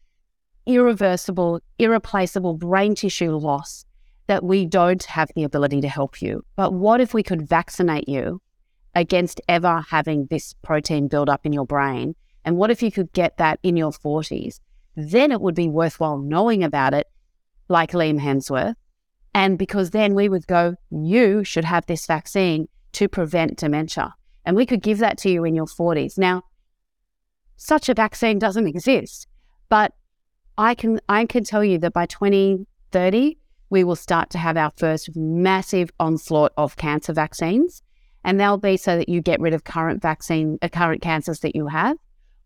irreversible, 0.65 1.61
irreplaceable 1.77 2.53
brain 2.53 2.95
tissue 2.95 3.31
loss 3.31 3.85
that 4.27 4.43
we 4.43 4.65
don't 4.65 5.03
have 5.03 5.29
the 5.35 5.43
ability 5.43 5.81
to 5.81 5.89
help 5.89 6.21
you. 6.21 6.45
But 6.55 6.73
what 6.73 7.01
if 7.01 7.13
we 7.13 7.23
could 7.23 7.47
vaccinate 7.47 8.07
you 8.07 8.41
against 8.95 9.41
ever 9.47 9.83
having 9.89 10.25
this 10.27 10.53
protein 10.61 11.07
build 11.07 11.29
up 11.29 11.45
in 11.45 11.53
your 11.53 11.65
brain. 11.65 12.15
And 12.45 12.57
what 12.57 12.71
if 12.71 12.81
you 12.81 12.91
could 12.91 13.11
get 13.13 13.37
that 13.37 13.59
in 13.63 13.77
your 13.77 13.91
40s? 13.91 14.59
Then 14.95 15.31
it 15.31 15.41
would 15.41 15.55
be 15.55 15.67
worthwhile 15.67 16.17
knowing 16.17 16.63
about 16.63 16.93
it, 16.93 17.07
like 17.67 17.91
Liam 17.91 18.19
Hemsworth. 18.19 18.75
And 19.33 19.57
because 19.57 19.91
then 19.91 20.15
we 20.15 20.29
would 20.29 20.47
go, 20.47 20.75
you 20.89 21.43
should 21.43 21.65
have 21.65 21.85
this 21.85 22.05
vaccine 22.05 22.67
to 22.93 23.07
prevent 23.07 23.57
dementia. 23.57 24.13
And 24.45 24.55
we 24.55 24.65
could 24.65 24.81
give 24.81 24.97
that 24.99 25.17
to 25.19 25.29
you 25.29 25.43
in 25.43 25.55
your 25.55 25.65
40s. 25.65 26.17
Now, 26.17 26.43
such 27.55 27.89
a 27.89 27.93
vaccine 27.93 28.39
doesn't 28.39 28.67
exist, 28.67 29.27
but 29.67 29.93
I 30.57 30.75
can 30.75 30.99
I 31.07 31.25
can 31.25 31.43
tell 31.43 31.63
you 31.63 31.77
that 31.79 31.93
by 31.93 32.05
2030 32.05 33.37
we 33.69 33.83
will 33.83 33.95
start 33.95 34.29
to 34.31 34.37
have 34.37 34.57
our 34.57 34.71
first 34.77 35.15
massive 35.15 35.91
onslaught 35.99 36.51
of 36.57 36.75
cancer 36.75 37.13
vaccines 37.13 37.83
and 38.23 38.39
they'll 38.39 38.57
be 38.57 38.77
so 38.77 38.97
that 38.97 39.09
you 39.09 39.21
get 39.21 39.39
rid 39.39 39.53
of 39.53 39.63
current 39.63 40.01
vaccine, 40.01 40.57
uh, 40.61 40.69
current 40.69 41.01
cancers 41.01 41.39
that 41.39 41.55
you 41.55 41.67
have. 41.67 41.97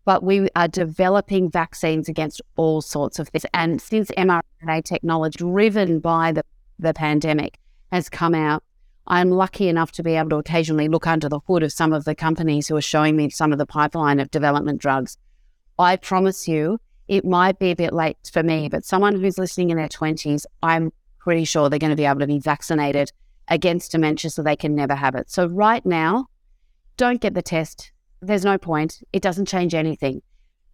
But 0.04 0.22
we 0.22 0.48
are 0.54 0.68
developing 0.68 1.50
vaccines 1.50 2.08
against 2.08 2.42
all 2.56 2.82
sorts 2.82 3.18
of 3.18 3.28
things. 3.28 3.46
And 3.54 3.80
since 3.80 4.10
mRNA 4.10 4.84
technology, 4.84 5.38
driven 5.38 5.98
by 5.98 6.32
the, 6.32 6.44
the 6.78 6.94
pandemic, 6.94 7.58
has 7.92 8.08
come 8.08 8.34
out, 8.34 8.62
I'm 9.06 9.30
lucky 9.30 9.68
enough 9.68 9.92
to 9.92 10.02
be 10.02 10.14
able 10.14 10.30
to 10.30 10.36
occasionally 10.36 10.88
look 10.88 11.06
under 11.06 11.28
the 11.28 11.40
hood 11.46 11.62
of 11.62 11.72
some 11.72 11.92
of 11.92 12.04
the 12.04 12.14
companies 12.14 12.68
who 12.68 12.76
are 12.76 12.82
showing 12.82 13.16
me 13.16 13.28
some 13.30 13.52
of 13.52 13.58
the 13.58 13.66
pipeline 13.66 14.18
of 14.18 14.30
development 14.30 14.80
drugs. 14.80 15.18
I 15.78 15.96
promise 15.96 16.48
you, 16.48 16.78
it 17.06 17.24
might 17.24 17.58
be 17.58 17.70
a 17.70 17.76
bit 17.76 17.92
late 17.92 18.16
for 18.32 18.42
me, 18.42 18.68
but 18.68 18.84
someone 18.84 19.20
who's 19.20 19.38
listening 19.38 19.70
in 19.70 19.76
their 19.76 19.88
20s, 19.88 20.46
I'm 20.62 20.90
pretty 21.18 21.44
sure 21.44 21.68
they're 21.68 21.78
going 21.78 21.90
to 21.90 21.96
be 21.96 22.06
able 22.06 22.20
to 22.20 22.26
be 22.26 22.38
vaccinated 22.38 23.12
against 23.48 23.92
dementia 23.92 24.30
so 24.30 24.42
they 24.42 24.56
can 24.56 24.74
never 24.74 24.94
have 24.94 25.14
it. 25.14 25.30
So, 25.30 25.46
right 25.46 25.84
now, 25.84 26.28
don't 26.96 27.20
get 27.20 27.34
the 27.34 27.42
test. 27.42 27.92
There's 28.22 28.44
no 28.44 28.56
point. 28.56 29.02
It 29.12 29.22
doesn't 29.22 29.46
change 29.46 29.74
anything. 29.74 30.22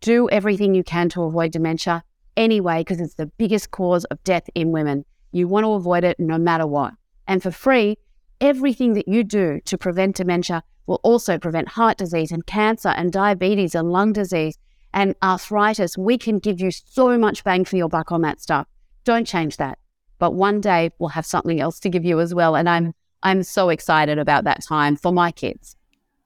Do 0.01 0.29
everything 0.31 0.75
you 0.75 0.85
can 0.85 1.09
to 1.11 1.23
avoid 1.25 1.51
dementia 1.51 2.05
anyway, 2.37 2.81
because 2.81 3.01
it's 3.01 3.15
the 3.15 3.27
biggest 3.27 3.73
cause 3.73 4.05
of 4.07 4.23
death 4.23 4.49
in 4.55 4.71
women. 4.71 5.05
You 5.33 5.49
want 5.49 5.65
to 5.65 5.73
avoid 5.73 6.05
it 6.05 6.19
no 6.19 6.39
matter 6.39 6.67
what. 6.67 6.95
And 7.27 7.43
for 7.43 7.51
free, 7.51 7.99
everything 8.41 8.95
that 8.95 9.09
you 9.09 9.25
do 9.25 9.61
to 9.65 9.79
prevent 9.79 10.17
dementia 10.17 10.63
will 10.87 11.01
also 11.03 11.39
prevent 11.39 11.69
heart 11.69 11.99
disease 11.99 12.33
and 12.33 12.45
cancer 12.47 12.89
and 12.89 13.13
diabetes 13.13 13.75
and 13.75 13.91
lung 13.91 14.13
disease 14.13 14.59
and 14.93 15.15
arthritis. 15.23 15.97
We 15.97 16.19
can 16.19 16.39
give 16.39 16.61
you 16.61 16.71
so 16.71 17.17
much 17.17 17.45
bang 17.45 17.65
for 17.65 17.77
your 17.77 17.89
buck 17.89 18.11
on 18.11 18.23
that 18.23 18.41
stuff. 18.41 18.67
Don't 19.05 19.27
change 19.27 19.57
that 19.59 19.79
but 20.21 20.35
one 20.35 20.61
day 20.61 20.91
we'll 21.01 21.09
have 21.09 21.27
something 21.27 21.61
else 21.61 21.81
to 21.81 21.89
give 21.89 22.05
you 22.05 22.21
as 22.21 22.33
well. 22.33 22.55
And 22.55 22.69
I'm 22.69 22.95
I'm 23.25 23.43
so 23.43 23.71
excited 23.71 24.19
about 24.19 24.45
that 24.45 24.63
time 24.63 24.95
for 24.95 25.13
my 25.13 25.33
kids. 25.33 25.77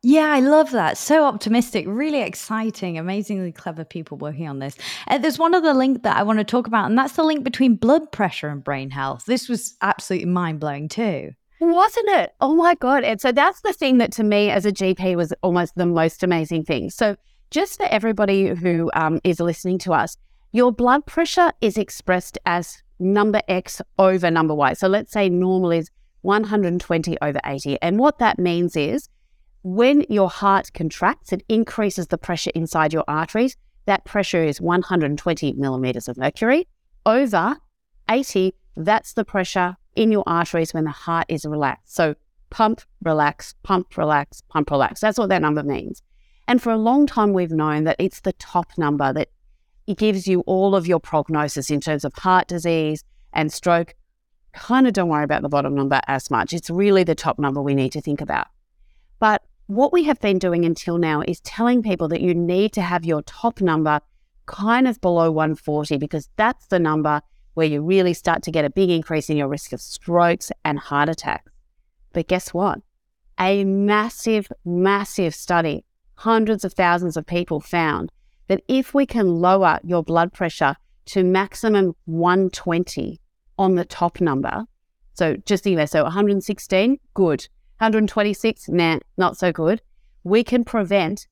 Yeah, 0.06 0.34
I 0.34 0.40
love 0.40 0.70
that. 0.72 0.98
So 0.98 1.24
optimistic, 1.24 1.86
really 1.88 2.20
exciting, 2.20 2.98
amazingly 2.98 3.52
clever 3.52 3.86
people 3.86 4.18
working 4.18 4.46
on 4.46 4.58
this. 4.58 4.76
Uh, 5.08 5.16
there's 5.16 5.38
one 5.38 5.54
other 5.54 5.72
link 5.72 6.02
that 6.02 6.18
I 6.18 6.22
want 6.22 6.40
to 6.40 6.44
talk 6.44 6.66
about, 6.66 6.90
and 6.90 6.98
that's 6.98 7.14
the 7.14 7.22
link 7.22 7.42
between 7.42 7.76
blood 7.76 8.12
pressure 8.12 8.48
and 8.48 8.62
brain 8.62 8.90
health. 8.90 9.24
This 9.24 9.48
was 9.48 9.74
absolutely 9.80 10.28
mind 10.28 10.60
blowing 10.60 10.88
too. 10.88 11.30
Wasn't 11.58 12.08
it? 12.10 12.34
Oh 12.42 12.54
my 12.54 12.74
God. 12.74 13.02
And 13.02 13.18
so 13.18 13.32
that's 13.32 13.62
the 13.62 13.72
thing 13.72 13.96
that 13.96 14.12
to 14.12 14.24
me 14.24 14.50
as 14.50 14.66
a 14.66 14.72
GP 14.72 15.16
was 15.16 15.32
almost 15.42 15.74
the 15.74 15.86
most 15.86 16.22
amazing 16.22 16.64
thing. 16.64 16.90
So, 16.90 17.16
just 17.50 17.78
for 17.78 17.86
everybody 17.86 18.48
who 18.48 18.90
um, 18.92 19.20
is 19.24 19.40
listening 19.40 19.78
to 19.78 19.94
us, 19.94 20.18
your 20.52 20.70
blood 20.70 21.06
pressure 21.06 21.50
is 21.62 21.78
expressed 21.78 22.36
as 22.44 22.82
number 22.98 23.40
X 23.48 23.80
over 23.98 24.30
number 24.30 24.54
Y. 24.54 24.74
So 24.74 24.86
let's 24.86 25.12
say 25.12 25.30
normal 25.30 25.70
is 25.70 25.90
120 26.22 27.16
over 27.22 27.40
80. 27.44 27.80
And 27.80 27.98
what 27.98 28.18
that 28.18 28.38
means 28.38 28.76
is 28.76 29.08
when 29.64 30.04
your 30.10 30.28
heart 30.28 30.70
contracts, 30.74 31.32
it 31.32 31.42
increases 31.48 32.08
the 32.08 32.18
pressure 32.18 32.50
inside 32.54 32.92
your 32.92 33.04
arteries. 33.08 33.56
That 33.86 34.04
pressure 34.04 34.44
is 34.44 34.60
120 34.60 35.54
millimeters 35.54 36.06
of 36.06 36.18
mercury 36.18 36.68
over 37.06 37.56
80. 38.10 38.54
That's 38.76 39.14
the 39.14 39.24
pressure 39.24 39.76
in 39.96 40.12
your 40.12 40.22
arteries 40.26 40.74
when 40.74 40.84
the 40.84 40.90
heart 40.90 41.24
is 41.30 41.46
relaxed. 41.46 41.96
So 41.96 42.14
pump, 42.50 42.82
relax, 43.02 43.54
pump, 43.62 43.96
relax, 43.96 44.42
pump, 44.42 44.70
relax. 44.70 45.00
That's 45.00 45.18
what 45.18 45.30
that 45.30 45.40
number 45.40 45.62
means. 45.62 46.02
And 46.46 46.60
for 46.60 46.70
a 46.70 46.76
long 46.76 47.06
time, 47.06 47.32
we've 47.32 47.50
known 47.50 47.84
that 47.84 47.96
it's 47.98 48.20
the 48.20 48.34
top 48.34 48.76
number 48.76 49.14
that 49.14 49.30
it 49.86 49.96
gives 49.96 50.26
you 50.26 50.40
all 50.40 50.74
of 50.76 50.86
your 50.86 51.00
prognosis 51.00 51.70
in 51.70 51.80
terms 51.80 52.04
of 52.04 52.12
heart 52.12 52.48
disease 52.48 53.02
and 53.32 53.50
stroke. 53.50 53.94
Kind 54.52 54.86
of 54.86 54.92
don't 54.92 55.08
worry 55.08 55.24
about 55.24 55.40
the 55.40 55.48
bottom 55.48 55.74
number 55.74 56.02
as 56.06 56.30
much. 56.30 56.52
It's 56.52 56.68
really 56.68 57.02
the 57.02 57.14
top 57.14 57.38
number 57.38 57.62
we 57.62 57.74
need 57.74 57.92
to 57.92 58.02
think 58.02 58.20
about. 58.20 58.48
But 59.18 59.42
what 59.66 59.92
we 59.92 60.04
have 60.04 60.20
been 60.20 60.38
doing 60.38 60.64
until 60.64 60.98
now 60.98 61.22
is 61.26 61.40
telling 61.40 61.82
people 61.82 62.08
that 62.08 62.20
you 62.20 62.34
need 62.34 62.72
to 62.74 62.82
have 62.82 63.04
your 63.04 63.22
top 63.22 63.60
number 63.60 64.00
kind 64.46 64.86
of 64.86 65.00
below 65.00 65.30
140 65.30 65.96
because 65.96 66.28
that's 66.36 66.66
the 66.66 66.78
number 66.78 67.22
where 67.54 67.66
you 67.66 67.82
really 67.82 68.12
start 68.12 68.42
to 68.42 68.50
get 68.50 68.64
a 68.64 68.70
big 68.70 68.90
increase 68.90 69.30
in 69.30 69.36
your 69.36 69.48
risk 69.48 69.72
of 69.72 69.80
strokes 69.80 70.52
and 70.64 70.78
heart 70.78 71.08
attacks. 71.08 71.50
But 72.12 72.28
guess 72.28 72.52
what? 72.52 72.80
A 73.40 73.64
massive, 73.64 74.48
massive 74.64 75.34
study, 75.34 75.84
hundreds 76.16 76.64
of 76.64 76.74
thousands 76.74 77.16
of 77.16 77.26
people 77.26 77.60
found 77.60 78.10
that 78.48 78.62
if 78.68 78.92
we 78.92 79.06
can 79.06 79.40
lower 79.40 79.80
your 79.82 80.02
blood 80.02 80.32
pressure 80.32 80.76
to 81.06 81.24
maximum 81.24 81.94
120 82.04 83.20
on 83.58 83.74
the 83.76 83.84
top 83.84 84.20
number, 84.20 84.64
so 85.14 85.36
just 85.46 85.64
think 85.64 85.88
so 85.88 86.02
116, 86.02 86.98
good. 87.14 87.48
126, 87.84 88.68
nah, 88.68 88.98
not 89.16 89.36
so 89.36 89.52
good. 89.52 89.82
We 90.22 90.42
can 90.42 90.64
prevent 90.64 91.26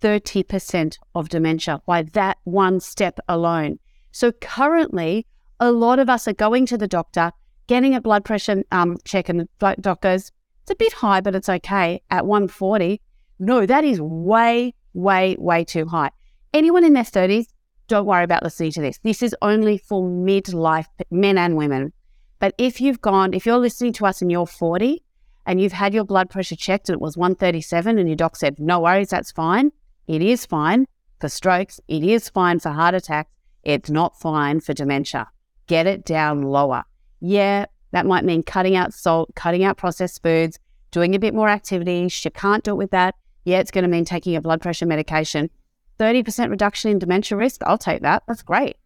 30% 0.00 0.98
of 1.14 1.28
dementia 1.28 1.80
by 1.86 2.02
that 2.02 2.38
one 2.44 2.80
step 2.80 3.18
alone. 3.28 3.78
So 4.12 4.32
currently, 4.32 5.26
a 5.58 5.72
lot 5.72 5.98
of 5.98 6.08
us 6.08 6.28
are 6.28 6.34
going 6.34 6.66
to 6.66 6.78
the 6.78 6.88
doctor, 6.88 7.32
getting 7.66 7.94
a 7.94 8.00
blood 8.00 8.24
pressure 8.24 8.62
um, 8.72 8.98
check, 9.04 9.28
and 9.28 9.40
the 9.40 9.76
doc 9.80 10.00
goes, 10.00 10.32
it's 10.62 10.70
a 10.70 10.76
bit 10.76 10.92
high, 10.92 11.20
but 11.20 11.34
it's 11.34 11.48
okay 11.48 12.02
at 12.10 12.26
140. 12.26 13.00
No, 13.38 13.66
that 13.66 13.84
is 13.84 14.00
way, 14.00 14.74
way, 14.94 15.36
way 15.38 15.64
too 15.64 15.86
high 15.86 16.10
anyone 16.56 16.84
in 16.84 16.94
their 16.94 17.04
30s, 17.04 17.46
don't 17.86 18.06
worry 18.06 18.24
about 18.24 18.42
listening 18.42 18.72
to 18.72 18.80
this. 18.80 18.98
This 19.04 19.22
is 19.22 19.36
only 19.42 19.78
for 19.78 20.02
midlife 20.02 20.86
men 21.10 21.38
and 21.38 21.56
women. 21.56 21.92
But 22.38 22.54
if 22.58 22.80
you've 22.80 23.00
gone, 23.00 23.34
if 23.34 23.46
you're 23.46 23.58
listening 23.58 23.92
to 23.94 24.06
us 24.06 24.20
and 24.20 24.32
you're 24.32 24.46
40 24.46 25.02
and 25.46 25.60
you've 25.60 25.72
had 25.72 25.94
your 25.94 26.04
blood 26.04 26.28
pressure 26.28 26.56
checked 26.56 26.88
and 26.88 26.94
it 26.94 27.00
was 27.00 27.16
137 27.16 27.98
and 27.98 28.08
your 28.08 28.16
doc 28.16 28.36
said, 28.36 28.58
no 28.58 28.80
worries, 28.80 29.08
that's 29.08 29.32
fine. 29.32 29.70
It 30.08 30.20
is 30.20 30.44
fine 30.44 30.86
for 31.20 31.28
strokes. 31.28 31.80
It 31.88 32.02
is 32.02 32.28
fine 32.28 32.58
for 32.58 32.70
heart 32.70 32.94
attacks. 32.94 33.30
It's 33.62 33.88
not 33.88 34.18
fine 34.20 34.60
for 34.60 34.74
dementia. 34.74 35.28
Get 35.66 35.86
it 35.86 36.04
down 36.04 36.42
lower. 36.42 36.84
Yeah, 37.20 37.66
that 37.92 38.06
might 38.06 38.24
mean 38.24 38.42
cutting 38.42 38.76
out 38.76 38.92
salt, 38.92 39.30
cutting 39.34 39.64
out 39.64 39.76
processed 39.76 40.22
foods, 40.22 40.58
doing 40.90 41.14
a 41.14 41.18
bit 41.18 41.34
more 41.34 41.48
activities. 41.48 42.24
You 42.24 42.30
can't 42.32 42.62
do 42.62 42.72
it 42.72 42.76
with 42.76 42.90
that. 42.90 43.14
Yeah, 43.44 43.60
it's 43.60 43.70
going 43.70 43.84
to 43.84 43.88
mean 43.88 44.04
taking 44.04 44.36
a 44.36 44.40
blood 44.40 44.60
pressure 44.60 44.86
medication. 44.86 45.50
30% 45.98 46.50
reduction 46.50 46.90
in 46.90 46.98
dementia 46.98 47.38
risk. 47.38 47.62
I'll 47.64 47.78
take 47.78 48.02
that. 48.02 48.24
That's 48.28 48.42
great. 48.42 48.76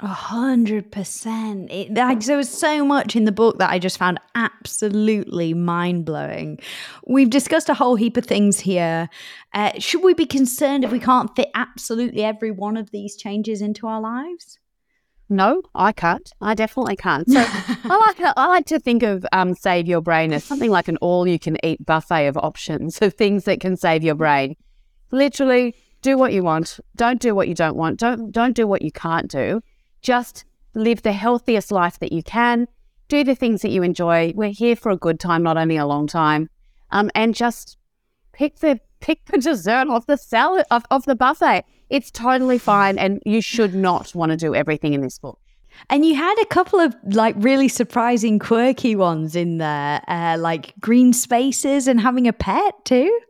A 0.00 0.06
hundred 0.06 0.92
percent. 0.92 1.72
Like 1.90 2.20
there 2.20 2.36
was 2.36 2.48
so 2.48 2.84
much 2.84 3.16
in 3.16 3.24
the 3.24 3.32
book 3.32 3.58
that 3.58 3.70
I 3.70 3.80
just 3.80 3.98
found 3.98 4.20
absolutely 4.36 5.54
mind 5.54 6.04
blowing. 6.04 6.60
We've 7.08 7.28
discussed 7.28 7.68
a 7.68 7.74
whole 7.74 7.96
heap 7.96 8.16
of 8.16 8.24
things 8.24 8.60
here. 8.60 9.08
Uh, 9.52 9.72
should 9.80 10.04
we 10.04 10.14
be 10.14 10.24
concerned 10.24 10.84
if 10.84 10.92
we 10.92 11.00
can't 11.00 11.34
fit 11.34 11.50
absolutely 11.52 12.22
every 12.22 12.52
one 12.52 12.76
of 12.76 12.92
these 12.92 13.16
changes 13.16 13.60
into 13.60 13.88
our 13.88 14.00
lives? 14.00 14.60
No, 15.28 15.62
I 15.74 15.90
can't. 15.90 16.30
I 16.40 16.54
definitely 16.54 16.94
can't. 16.94 17.28
So 17.28 17.44
I 17.44 18.14
like 18.18 18.34
I 18.36 18.46
like 18.46 18.66
to 18.66 18.78
think 18.78 19.02
of 19.02 19.26
um, 19.32 19.52
save 19.54 19.88
your 19.88 20.00
brain 20.00 20.32
as 20.32 20.44
something 20.44 20.70
like 20.70 20.86
an 20.86 20.96
all 20.98 21.26
you 21.26 21.40
can 21.40 21.56
eat 21.64 21.84
buffet 21.84 22.28
of 22.28 22.36
options 22.36 23.02
of 23.02 23.14
things 23.14 23.44
that 23.44 23.60
can 23.60 23.76
save 23.76 24.04
your 24.04 24.14
brain. 24.14 24.54
Literally, 25.10 25.74
do 26.02 26.16
what 26.16 26.32
you 26.32 26.44
want. 26.44 26.78
Don't 26.94 27.20
do 27.20 27.34
what 27.34 27.48
you 27.48 27.54
don't 27.54 27.76
want. 27.76 27.98
Don't 27.98 28.30
don't 28.30 28.54
do 28.54 28.68
what 28.68 28.82
you 28.82 28.92
can't 28.92 29.28
do 29.28 29.60
just 30.02 30.44
live 30.74 31.02
the 31.02 31.12
healthiest 31.12 31.72
life 31.72 31.98
that 31.98 32.12
you 32.12 32.22
can, 32.22 32.68
do 33.08 33.24
the 33.24 33.34
things 33.34 33.62
that 33.62 33.70
you 33.70 33.82
enjoy. 33.82 34.32
We're 34.34 34.50
here 34.50 34.76
for 34.76 34.90
a 34.90 34.96
good 34.96 35.18
time, 35.18 35.42
not 35.42 35.56
only 35.56 35.76
a 35.76 35.86
long 35.86 36.06
time. 36.06 36.50
Um, 36.90 37.10
and 37.14 37.34
just 37.34 37.76
pick 38.32 38.60
the 38.60 38.80
pick 39.00 39.24
the 39.26 39.38
dessert 39.38 39.88
off 39.88 40.06
the 40.06 40.16
salad 40.16 40.64
of, 40.70 40.84
of 40.90 41.04
the 41.04 41.16
buffet. 41.16 41.64
It's 41.90 42.10
totally 42.10 42.58
fine, 42.58 42.98
and 42.98 43.22
you 43.24 43.40
should 43.40 43.74
not 43.74 44.14
want 44.14 44.30
to 44.30 44.36
do 44.36 44.54
everything 44.54 44.92
in 44.92 45.00
this 45.00 45.18
book. 45.18 45.38
And 45.90 46.04
you 46.04 46.14
had 46.14 46.34
a 46.42 46.46
couple 46.46 46.80
of 46.80 46.94
like 47.04 47.34
really 47.38 47.68
surprising, 47.68 48.38
quirky 48.38 48.96
ones 48.96 49.36
in 49.36 49.58
there, 49.58 50.02
uh, 50.08 50.36
like 50.38 50.74
green 50.80 51.12
spaces 51.12 51.86
and 51.86 52.00
having 52.00 52.26
a 52.26 52.32
pet 52.32 52.74
too. 52.84 53.20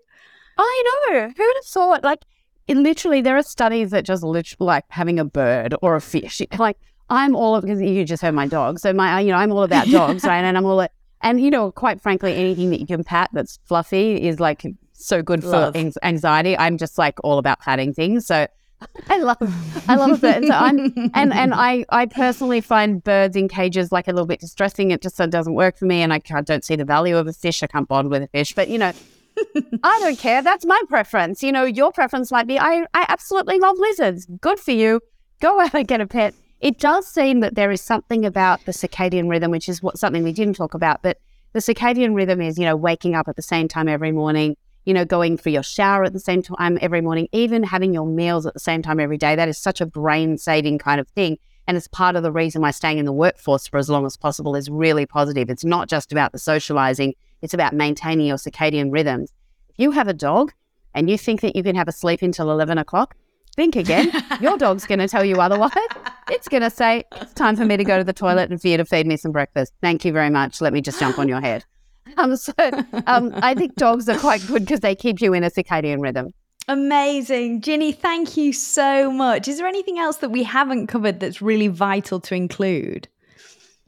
I 0.56 0.82
know. 0.84 1.20
Who 1.20 1.46
would 1.46 1.56
have 1.56 1.64
thought? 1.66 2.02
Like 2.02 2.24
it 2.68 2.76
literally 2.76 3.22
there 3.22 3.36
are 3.36 3.42
studies 3.42 3.90
that 3.90 4.04
just 4.04 4.22
literally 4.22 4.66
like 4.66 4.84
having 4.90 5.18
a 5.18 5.24
bird 5.24 5.74
or 5.82 5.96
a 5.96 6.00
fish. 6.00 6.42
Like 6.58 6.76
I'm 7.10 7.34
all 7.34 7.56
of 7.56 7.62
because 7.62 7.80
you 7.80 8.04
just 8.04 8.22
heard 8.22 8.34
my 8.34 8.46
dog, 8.46 8.78
so 8.78 8.92
my 8.92 9.20
you 9.20 9.30
know 9.32 9.38
I'm 9.38 9.50
all 9.50 9.62
about 9.62 9.88
dogs, 9.88 10.24
right? 10.24 10.44
And 10.44 10.56
I'm 10.56 10.66
all 10.66 10.86
and 11.22 11.40
you 11.40 11.50
know 11.50 11.72
quite 11.72 12.00
frankly 12.00 12.34
anything 12.34 12.70
that 12.70 12.80
you 12.80 12.86
can 12.86 13.02
pat 13.02 13.30
that's 13.32 13.58
fluffy 13.64 14.22
is 14.22 14.38
like 14.38 14.66
so 14.92 15.22
good 15.22 15.42
for 15.42 15.72
anxiety. 16.02 16.58
I'm 16.58 16.76
just 16.76 16.98
like 16.98 17.18
all 17.24 17.38
about 17.38 17.60
patting 17.60 17.94
things, 17.94 18.26
so. 18.26 18.46
I 19.10 19.18
love, 19.18 19.88
I 19.88 19.96
love 19.96 20.22
it. 20.22 20.44
So 20.44 20.52
I'm, 20.52 21.10
and 21.14 21.32
and 21.32 21.52
I, 21.52 21.84
I 21.88 22.06
personally 22.06 22.60
find 22.60 23.02
birds 23.02 23.34
in 23.34 23.48
cages 23.48 23.90
like 23.90 24.06
a 24.06 24.12
little 24.12 24.26
bit 24.26 24.38
distressing. 24.38 24.92
It 24.92 25.02
just 25.02 25.16
doesn't 25.16 25.54
work 25.54 25.76
for 25.76 25.84
me, 25.84 26.00
and 26.00 26.12
I, 26.12 26.20
I 26.32 26.42
don't 26.42 26.64
see 26.64 26.76
the 26.76 26.84
value 26.84 27.16
of 27.16 27.26
a 27.26 27.32
fish. 27.32 27.60
I 27.64 27.66
can't 27.66 27.88
bond 27.88 28.08
with 28.08 28.22
a 28.22 28.28
fish, 28.28 28.54
but 28.54 28.68
you 28.68 28.78
know, 28.78 28.92
I 29.82 29.98
don't 30.00 30.18
care. 30.18 30.42
That's 30.42 30.64
my 30.64 30.80
preference. 30.88 31.42
You 31.42 31.52
know, 31.52 31.64
your 31.64 31.92
preference 31.92 32.30
might 32.30 32.46
be 32.46 32.58
I, 32.58 32.86
I 32.94 33.06
absolutely 33.08 33.58
love 33.58 33.76
lizards. 33.78 34.26
Good 34.40 34.58
for 34.58 34.72
you. 34.72 35.00
Go 35.40 35.60
out 35.60 35.74
and 35.74 35.86
get 35.86 36.00
a 36.00 36.06
pet. 36.06 36.34
It 36.60 36.78
does 36.78 37.06
seem 37.06 37.40
that 37.40 37.54
there 37.54 37.70
is 37.70 37.80
something 37.80 38.24
about 38.24 38.64
the 38.64 38.72
circadian 38.72 39.28
rhythm, 39.28 39.50
which 39.50 39.68
is 39.68 39.82
what 39.82 39.98
something 39.98 40.24
we 40.24 40.32
didn't 40.32 40.54
talk 40.54 40.74
about, 40.74 41.02
but 41.02 41.18
the 41.52 41.60
circadian 41.60 42.14
rhythm 42.14 42.40
is, 42.40 42.58
you 42.58 42.64
know, 42.64 42.76
waking 42.76 43.14
up 43.14 43.28
at 43.28 43.36
the 43.36 43.42
same 43.42 43.68
time 43.68 43.88
every 43.88 44.12
morning, 44.12 44.56
you 44.84 44.92
know, 44.92 45.04
going 45.04 45.36
for 45.36 45.50
your 45.50 45.62
shower 45.62 46.04
at 46.04 46.12
the 46.12 46.20
same 46.20 46.42
time 46.42 46.78
every 46.80 47.00
morning, 47.00 47.28
even 47.32 47.62
having 47.62 47.94
your 47.94 48.06
meals 48.06 48.44
at 48.44 48.54
the 48.54 48.60
same 48.60 48.82
time 48.82 48.98
every 48.98 49.18
day. 49.18 49.36
That 49.36 49.48
is 49.48 49.56
such 49.56 49.80
a 49.80 49.86
brain 49.86 50.36
saving 50.36 50.78
kind 50.78 51.00
of 51.00 51.08
thing. 51.08 51.38
And 51.66 51.76
it's 51.76 51.88
part 51.88 52.16
of 52.16 52.22
the 52.22 52.32
reason 52.32 52.62
why 52.62 52.70
staying 52.70 52.98
in 52.98 53.04
the 53.04 53.12
workforce 53.12 53.68
for 53.68 53.78
as 53.78 53.90
long 53.90 54.06
as 54.06 54.16
possible 54.16 54.56
is 54.56 54.70
really 54.70 55.06
positive. 55.06 55.50
It's 55.50 55.64
not 55.64 55.88
just 55.88 56.12
about 56.12 56.32
the 56.32 56.38
socializing, 56.38 57.14
it's 57.42 57.54
about 57.54 57.72
maintaining 57.72 58.26
your 58.26 58.36
circadian 58.36 58.92
rhythms. 58.92 59.32
If 59.70 59.78
you 59.78 59.90
have 59.92 60.08
a 60.08 60.12
dog 60.12 60.52
and 60.94 61.08
you 61.08 61.18
think 61.18 61.40
that 61.42 61.54
you 61.54 61.62
can 61.62 61.76
have 61.76 61.88
a 61.88 61.92
sleep 61.92 62.22
until 62.22 62.50
11 62.50 62.78
o'clock, 62.78 63.16
think 63.54 63.76
again. 63.76 64.10
your 64.40 64.56
dog's 64.56 64.86
going 64.86 65.00
to 65.00 65.08
tell 65.08 65.24
you 65.24 65.36
otherwise. 65.40 65.72
It's 66.30 66.48
going 66.48 66.62
to 66.62 66.70
say, 66.70 67.04
it's 67.16 67.32
time 67.34 67.56
for 67.56 67.64
me 67.64 67.76
to 67.76 67.84
go 67.84 67.98
to 67.98 68.04
the 68.04 68.12
toilet 68.12 68.50
and 68.50 68.60
for 68.60 68.68
you 68.68 68.76
to 68.76 68.84
feed 68.84 69.06
me 69.06 69.16
some 69.16 69.32
breakfast. 69.32 69.72
Thank 69.80 70.04
you 70.04 70.12
very 70.12 70.30
much. 70.30 70.60
Let 70.60 70.72
me 70.72 70.80
just 70.80 71.00
jump 71.00 71.18
on 71.18 71.28
your 71.28 71.40
head. 71.40 71.64
Um, 72.16 72.36
so 72.36 72.54
um, 73.06 73.32
I 73.34 73.54
think 73.54 73.74
dogs 73.74 74.08
are 74.08 74.18
quite 74.18 74.44
good 74.46 74.62
because 74.62 74.80
they 74.80 74.94
keep 74.94 75.20
you 75.20 75.34
in 75.34 75.44
a 75.44 75.50
circadian 75.50 76.00
rhythm. 76.00 76.32
Amazing. 76.66 77.60
Ginni, 77.60 77.94
thank 77.94 78.34
you 78.34 78.52
so 78.54 79.12
much. 79.12 79.46
Is 79.46 79.58
there 79.58 79.66
anything 79.66 79.98
else 79.98 80.16
that 80.18 80.30
we 80.30 80.42
haven't 80.42 80.86
covered 80.86 81.20
that's 81.20 81.42
really 81.42 81.68
vital 81.68 82.18
to 82.20 82.34
include? 82.34 83.08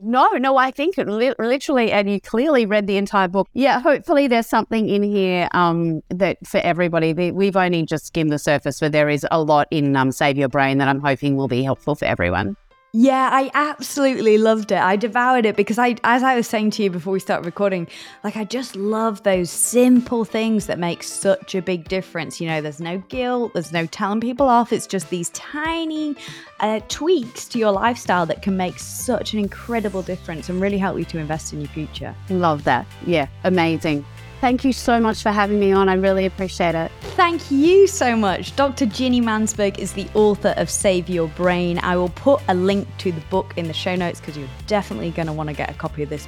No, 0.03 0.29
no, 0.33 0.57
I 0.57 0.71
think 0.71 0.97
li- 0.97 1.35
literally, 1.39 1.93
and 1.93 2.11
you 2.11 2.21
clearly 2.21 2.67
read 2.67 2.87
the 2.87 2.97
entire 2.97 3.29
book. 3.29 3.49
Yeah, 3.53 3.81
hopefully 3.81 4.29
there's 4.29 4.47
something 4.47 4.89
in 4.89 5.03
here 5.03 5.49
um, 5.53 6.01
that 6.09 6.39
for 6.47 6.59
everybody. 6.59 7.13
We've 7.31 7.57
only 7.57 7.85
just 7.85 8.07
skimmed 8.07 8.33
the 8.33 8.39
surface, 8.39 8.81
but 8.81 8.93
there 8.93 9.09
is 9.09 9.27
a 9.31 9.43
lot 9.43 9.69
in 9.71 9.97
um, 9.97 10.13
Save 10.13 10.39
Your 10.39 10.49
Brain 10.49 10.79
that 10.79 10.89
I'm 10.89 11.01
hoping 11.01 11.37
will 11.37 11.49
be 11.49 11.63
helpful 11.63 11.95
for 11.95 12.07
everyone. 12.07 12.57
Yeah, 12.93 13.29
I 13.33 13.53
absolutely 13.55 14.37
loved 14.37 14.73
it. 14.73 14.79
I 14.79 14.97
devoured 14.97 15.47
it 15.47 15.57
because 15.57 15.79
I 15.79 15.95
as 16.03 16.25
I 16.25 16.35
was 16.35 16.49
saying 16.49 16.71
to 16.73 16.83
you 16.83 16.91
before 16.91 17.13
we 17.13 17.21
start 17.21 17.45
recording, 17.45 17.87
like 18.25 18.37
I 18.37 18.43
just 18.43 18.75
love 18.75 19.23
those 19.23 19.49
simple 19.49 20.25
things 20.25 20.67
that 20.67 20.77
make 20.79 21.05
such 21.05 21.55
a 21.55 21.63
big 21.63 21.89
difference. 21.89 22.41
You 22.41 22.49
know, 22.49 22.61
there's 22.61 22.81
no 22.81 22.99
guilt, 23.09 23.53
there's 23.55 23.73
no 23.73 23.87
telling 23.87 24.21
people 24.21 24.49
off. 24.49 24.73
It's 24.73 24.89
just 24.89 25.09
these 25.09 25.31
tiny 25.31 26.17
uh, 26.59 26.81
tweaks 26.89 27.47
to 27.49 27.61
your 27.61 27.71
lifestyle 27.71 28.27
that 28.27 28.43
can 28.43 28.57
make 28.57 28.81
such 28.81 29.35
an 29.35 29.39
incredible 29.39 30.03
difference 30.03 30.49
and 30.49 30.61
really 30.61 30.79
help 30.79 30.99
you 30.99 31.05
to 31.05 31.19
invest 31.19 31.53
in 31.53 31.61
your 31.61 31.71
future. 31.71 32.13
Love 32.29 32.65
that. 32.65 32.87
Yeah, 33.07 33.29
amazing. 33.45 34.05
Thank 34.41 34.65
you 34.65 34.73
so 34.73 34.99
much 34.99 35.23
for 35.23 35.31
having 35.31 35.61
me 35.61 35.71
on. 35.73 35.91
I 35.91 35.95
really 35.95 36.25
appreciate 36.25 36.75
it. 36.75 36.91
Thank 37.15 37.51
you 37.51 37.87
so 37.87 38.17
much. 38.17 38.57
Dr. 38.57 38.87
Ginni 38.87 39.21
Mansberg 39.21 39.79
is 39.79 39.93
the 39.93 40.09
author 40.15 40.55
of 40.57 40.71
Save 40.71 41.11
Your 41.11 41.29
Brain. 41.29 41.79
I 41.83 41.97
will 41.97 42.09
put 42.09 42.41
a 42.49 42.55
link 42.55 42.89
to 42.99 43.13
the 43.13 43.21
book 43.29 43.53
in 43.59 43.69
the 43.69 43.75
show 43.75 43.95
notes 43.97 44.19
because 44.19 44.39
you're 44.39 44.49
definitely 44.67 45.11
going 45.11 45.27
to 45.27 45.35
want 45.35 45.51
to 45.51 45.55
get 45.55 45.69
a 45.69 45.75
copy 45.75 46.03
of 46.03 46.09
this. 46.09 46.27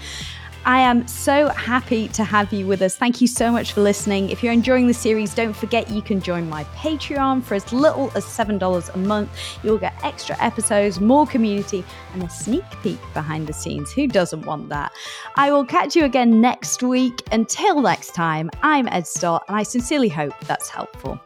I 0.65 0.79
am 0.79 1.09
so 1.09 1.49
happy 1.49 2.07
to 2.09 2.23
have 2.23 2.53
you 2.53 2.69
with 2.69 2.83
us. 2.83 2.95
Thank 2.97 3.21
you 3.21 3.27
so 3.27 3.51
much 3.51 3.73
for 3.73 3.81
listening. 3.81 4.31
If 4.31 4.45
you're 4.45 4.53
enjoying 4.53 4.87
the 4.87 4.95
series, 4.95 5.35
don't 5.35 5.55
forget 5.55 5.91
you 5.91 6.01
can 6.03 6.21
join 6.21 6.49
my 6.49 6.63
Patreon 6.77 7.43
for 7.43 7.57
as 7.57 7.73
little 7.73 8.13
as 8.15 8.25
$7 8.25 8.95
a 8.95 8.99
month. 8.99 9.31
You'll 9.65 9.79
get 9.79 9.95
extra 10.05 10.41
episodes, 10.41 11.01
more 11.01 11.27
community, 11.27 11.85
and 12.15 12.23
a 12.23 12.31
sneak 12.31 12.65
peek 12.81 13.01
behind 13.13 13.49
the 13.49 13.53
scenes. 13.53 13.91
Who 13.93 14.07
doesn't 14.07 14.47
want 14.47 14.69
that? 14.69 14.93
I 15.35 15.51
will 15.51 15.65
catch 15.65 15.97
you 15.97 16.05
again 16.05 16.41
next 16.41 16.81
week. 16.81 17.23
Until 17.33 17.81
next 17.81 18.15
time, 18.15 18.49
I'm 18.63 18.87
Ed 18.87 19.09
Stott, 19.09 19.45
and 19.49 19.57
I 19.57 19.65
sincerely 19.65 20.09
hope 20.09 20.35
that's 20.47 20.69
helpful. 20.69 21.21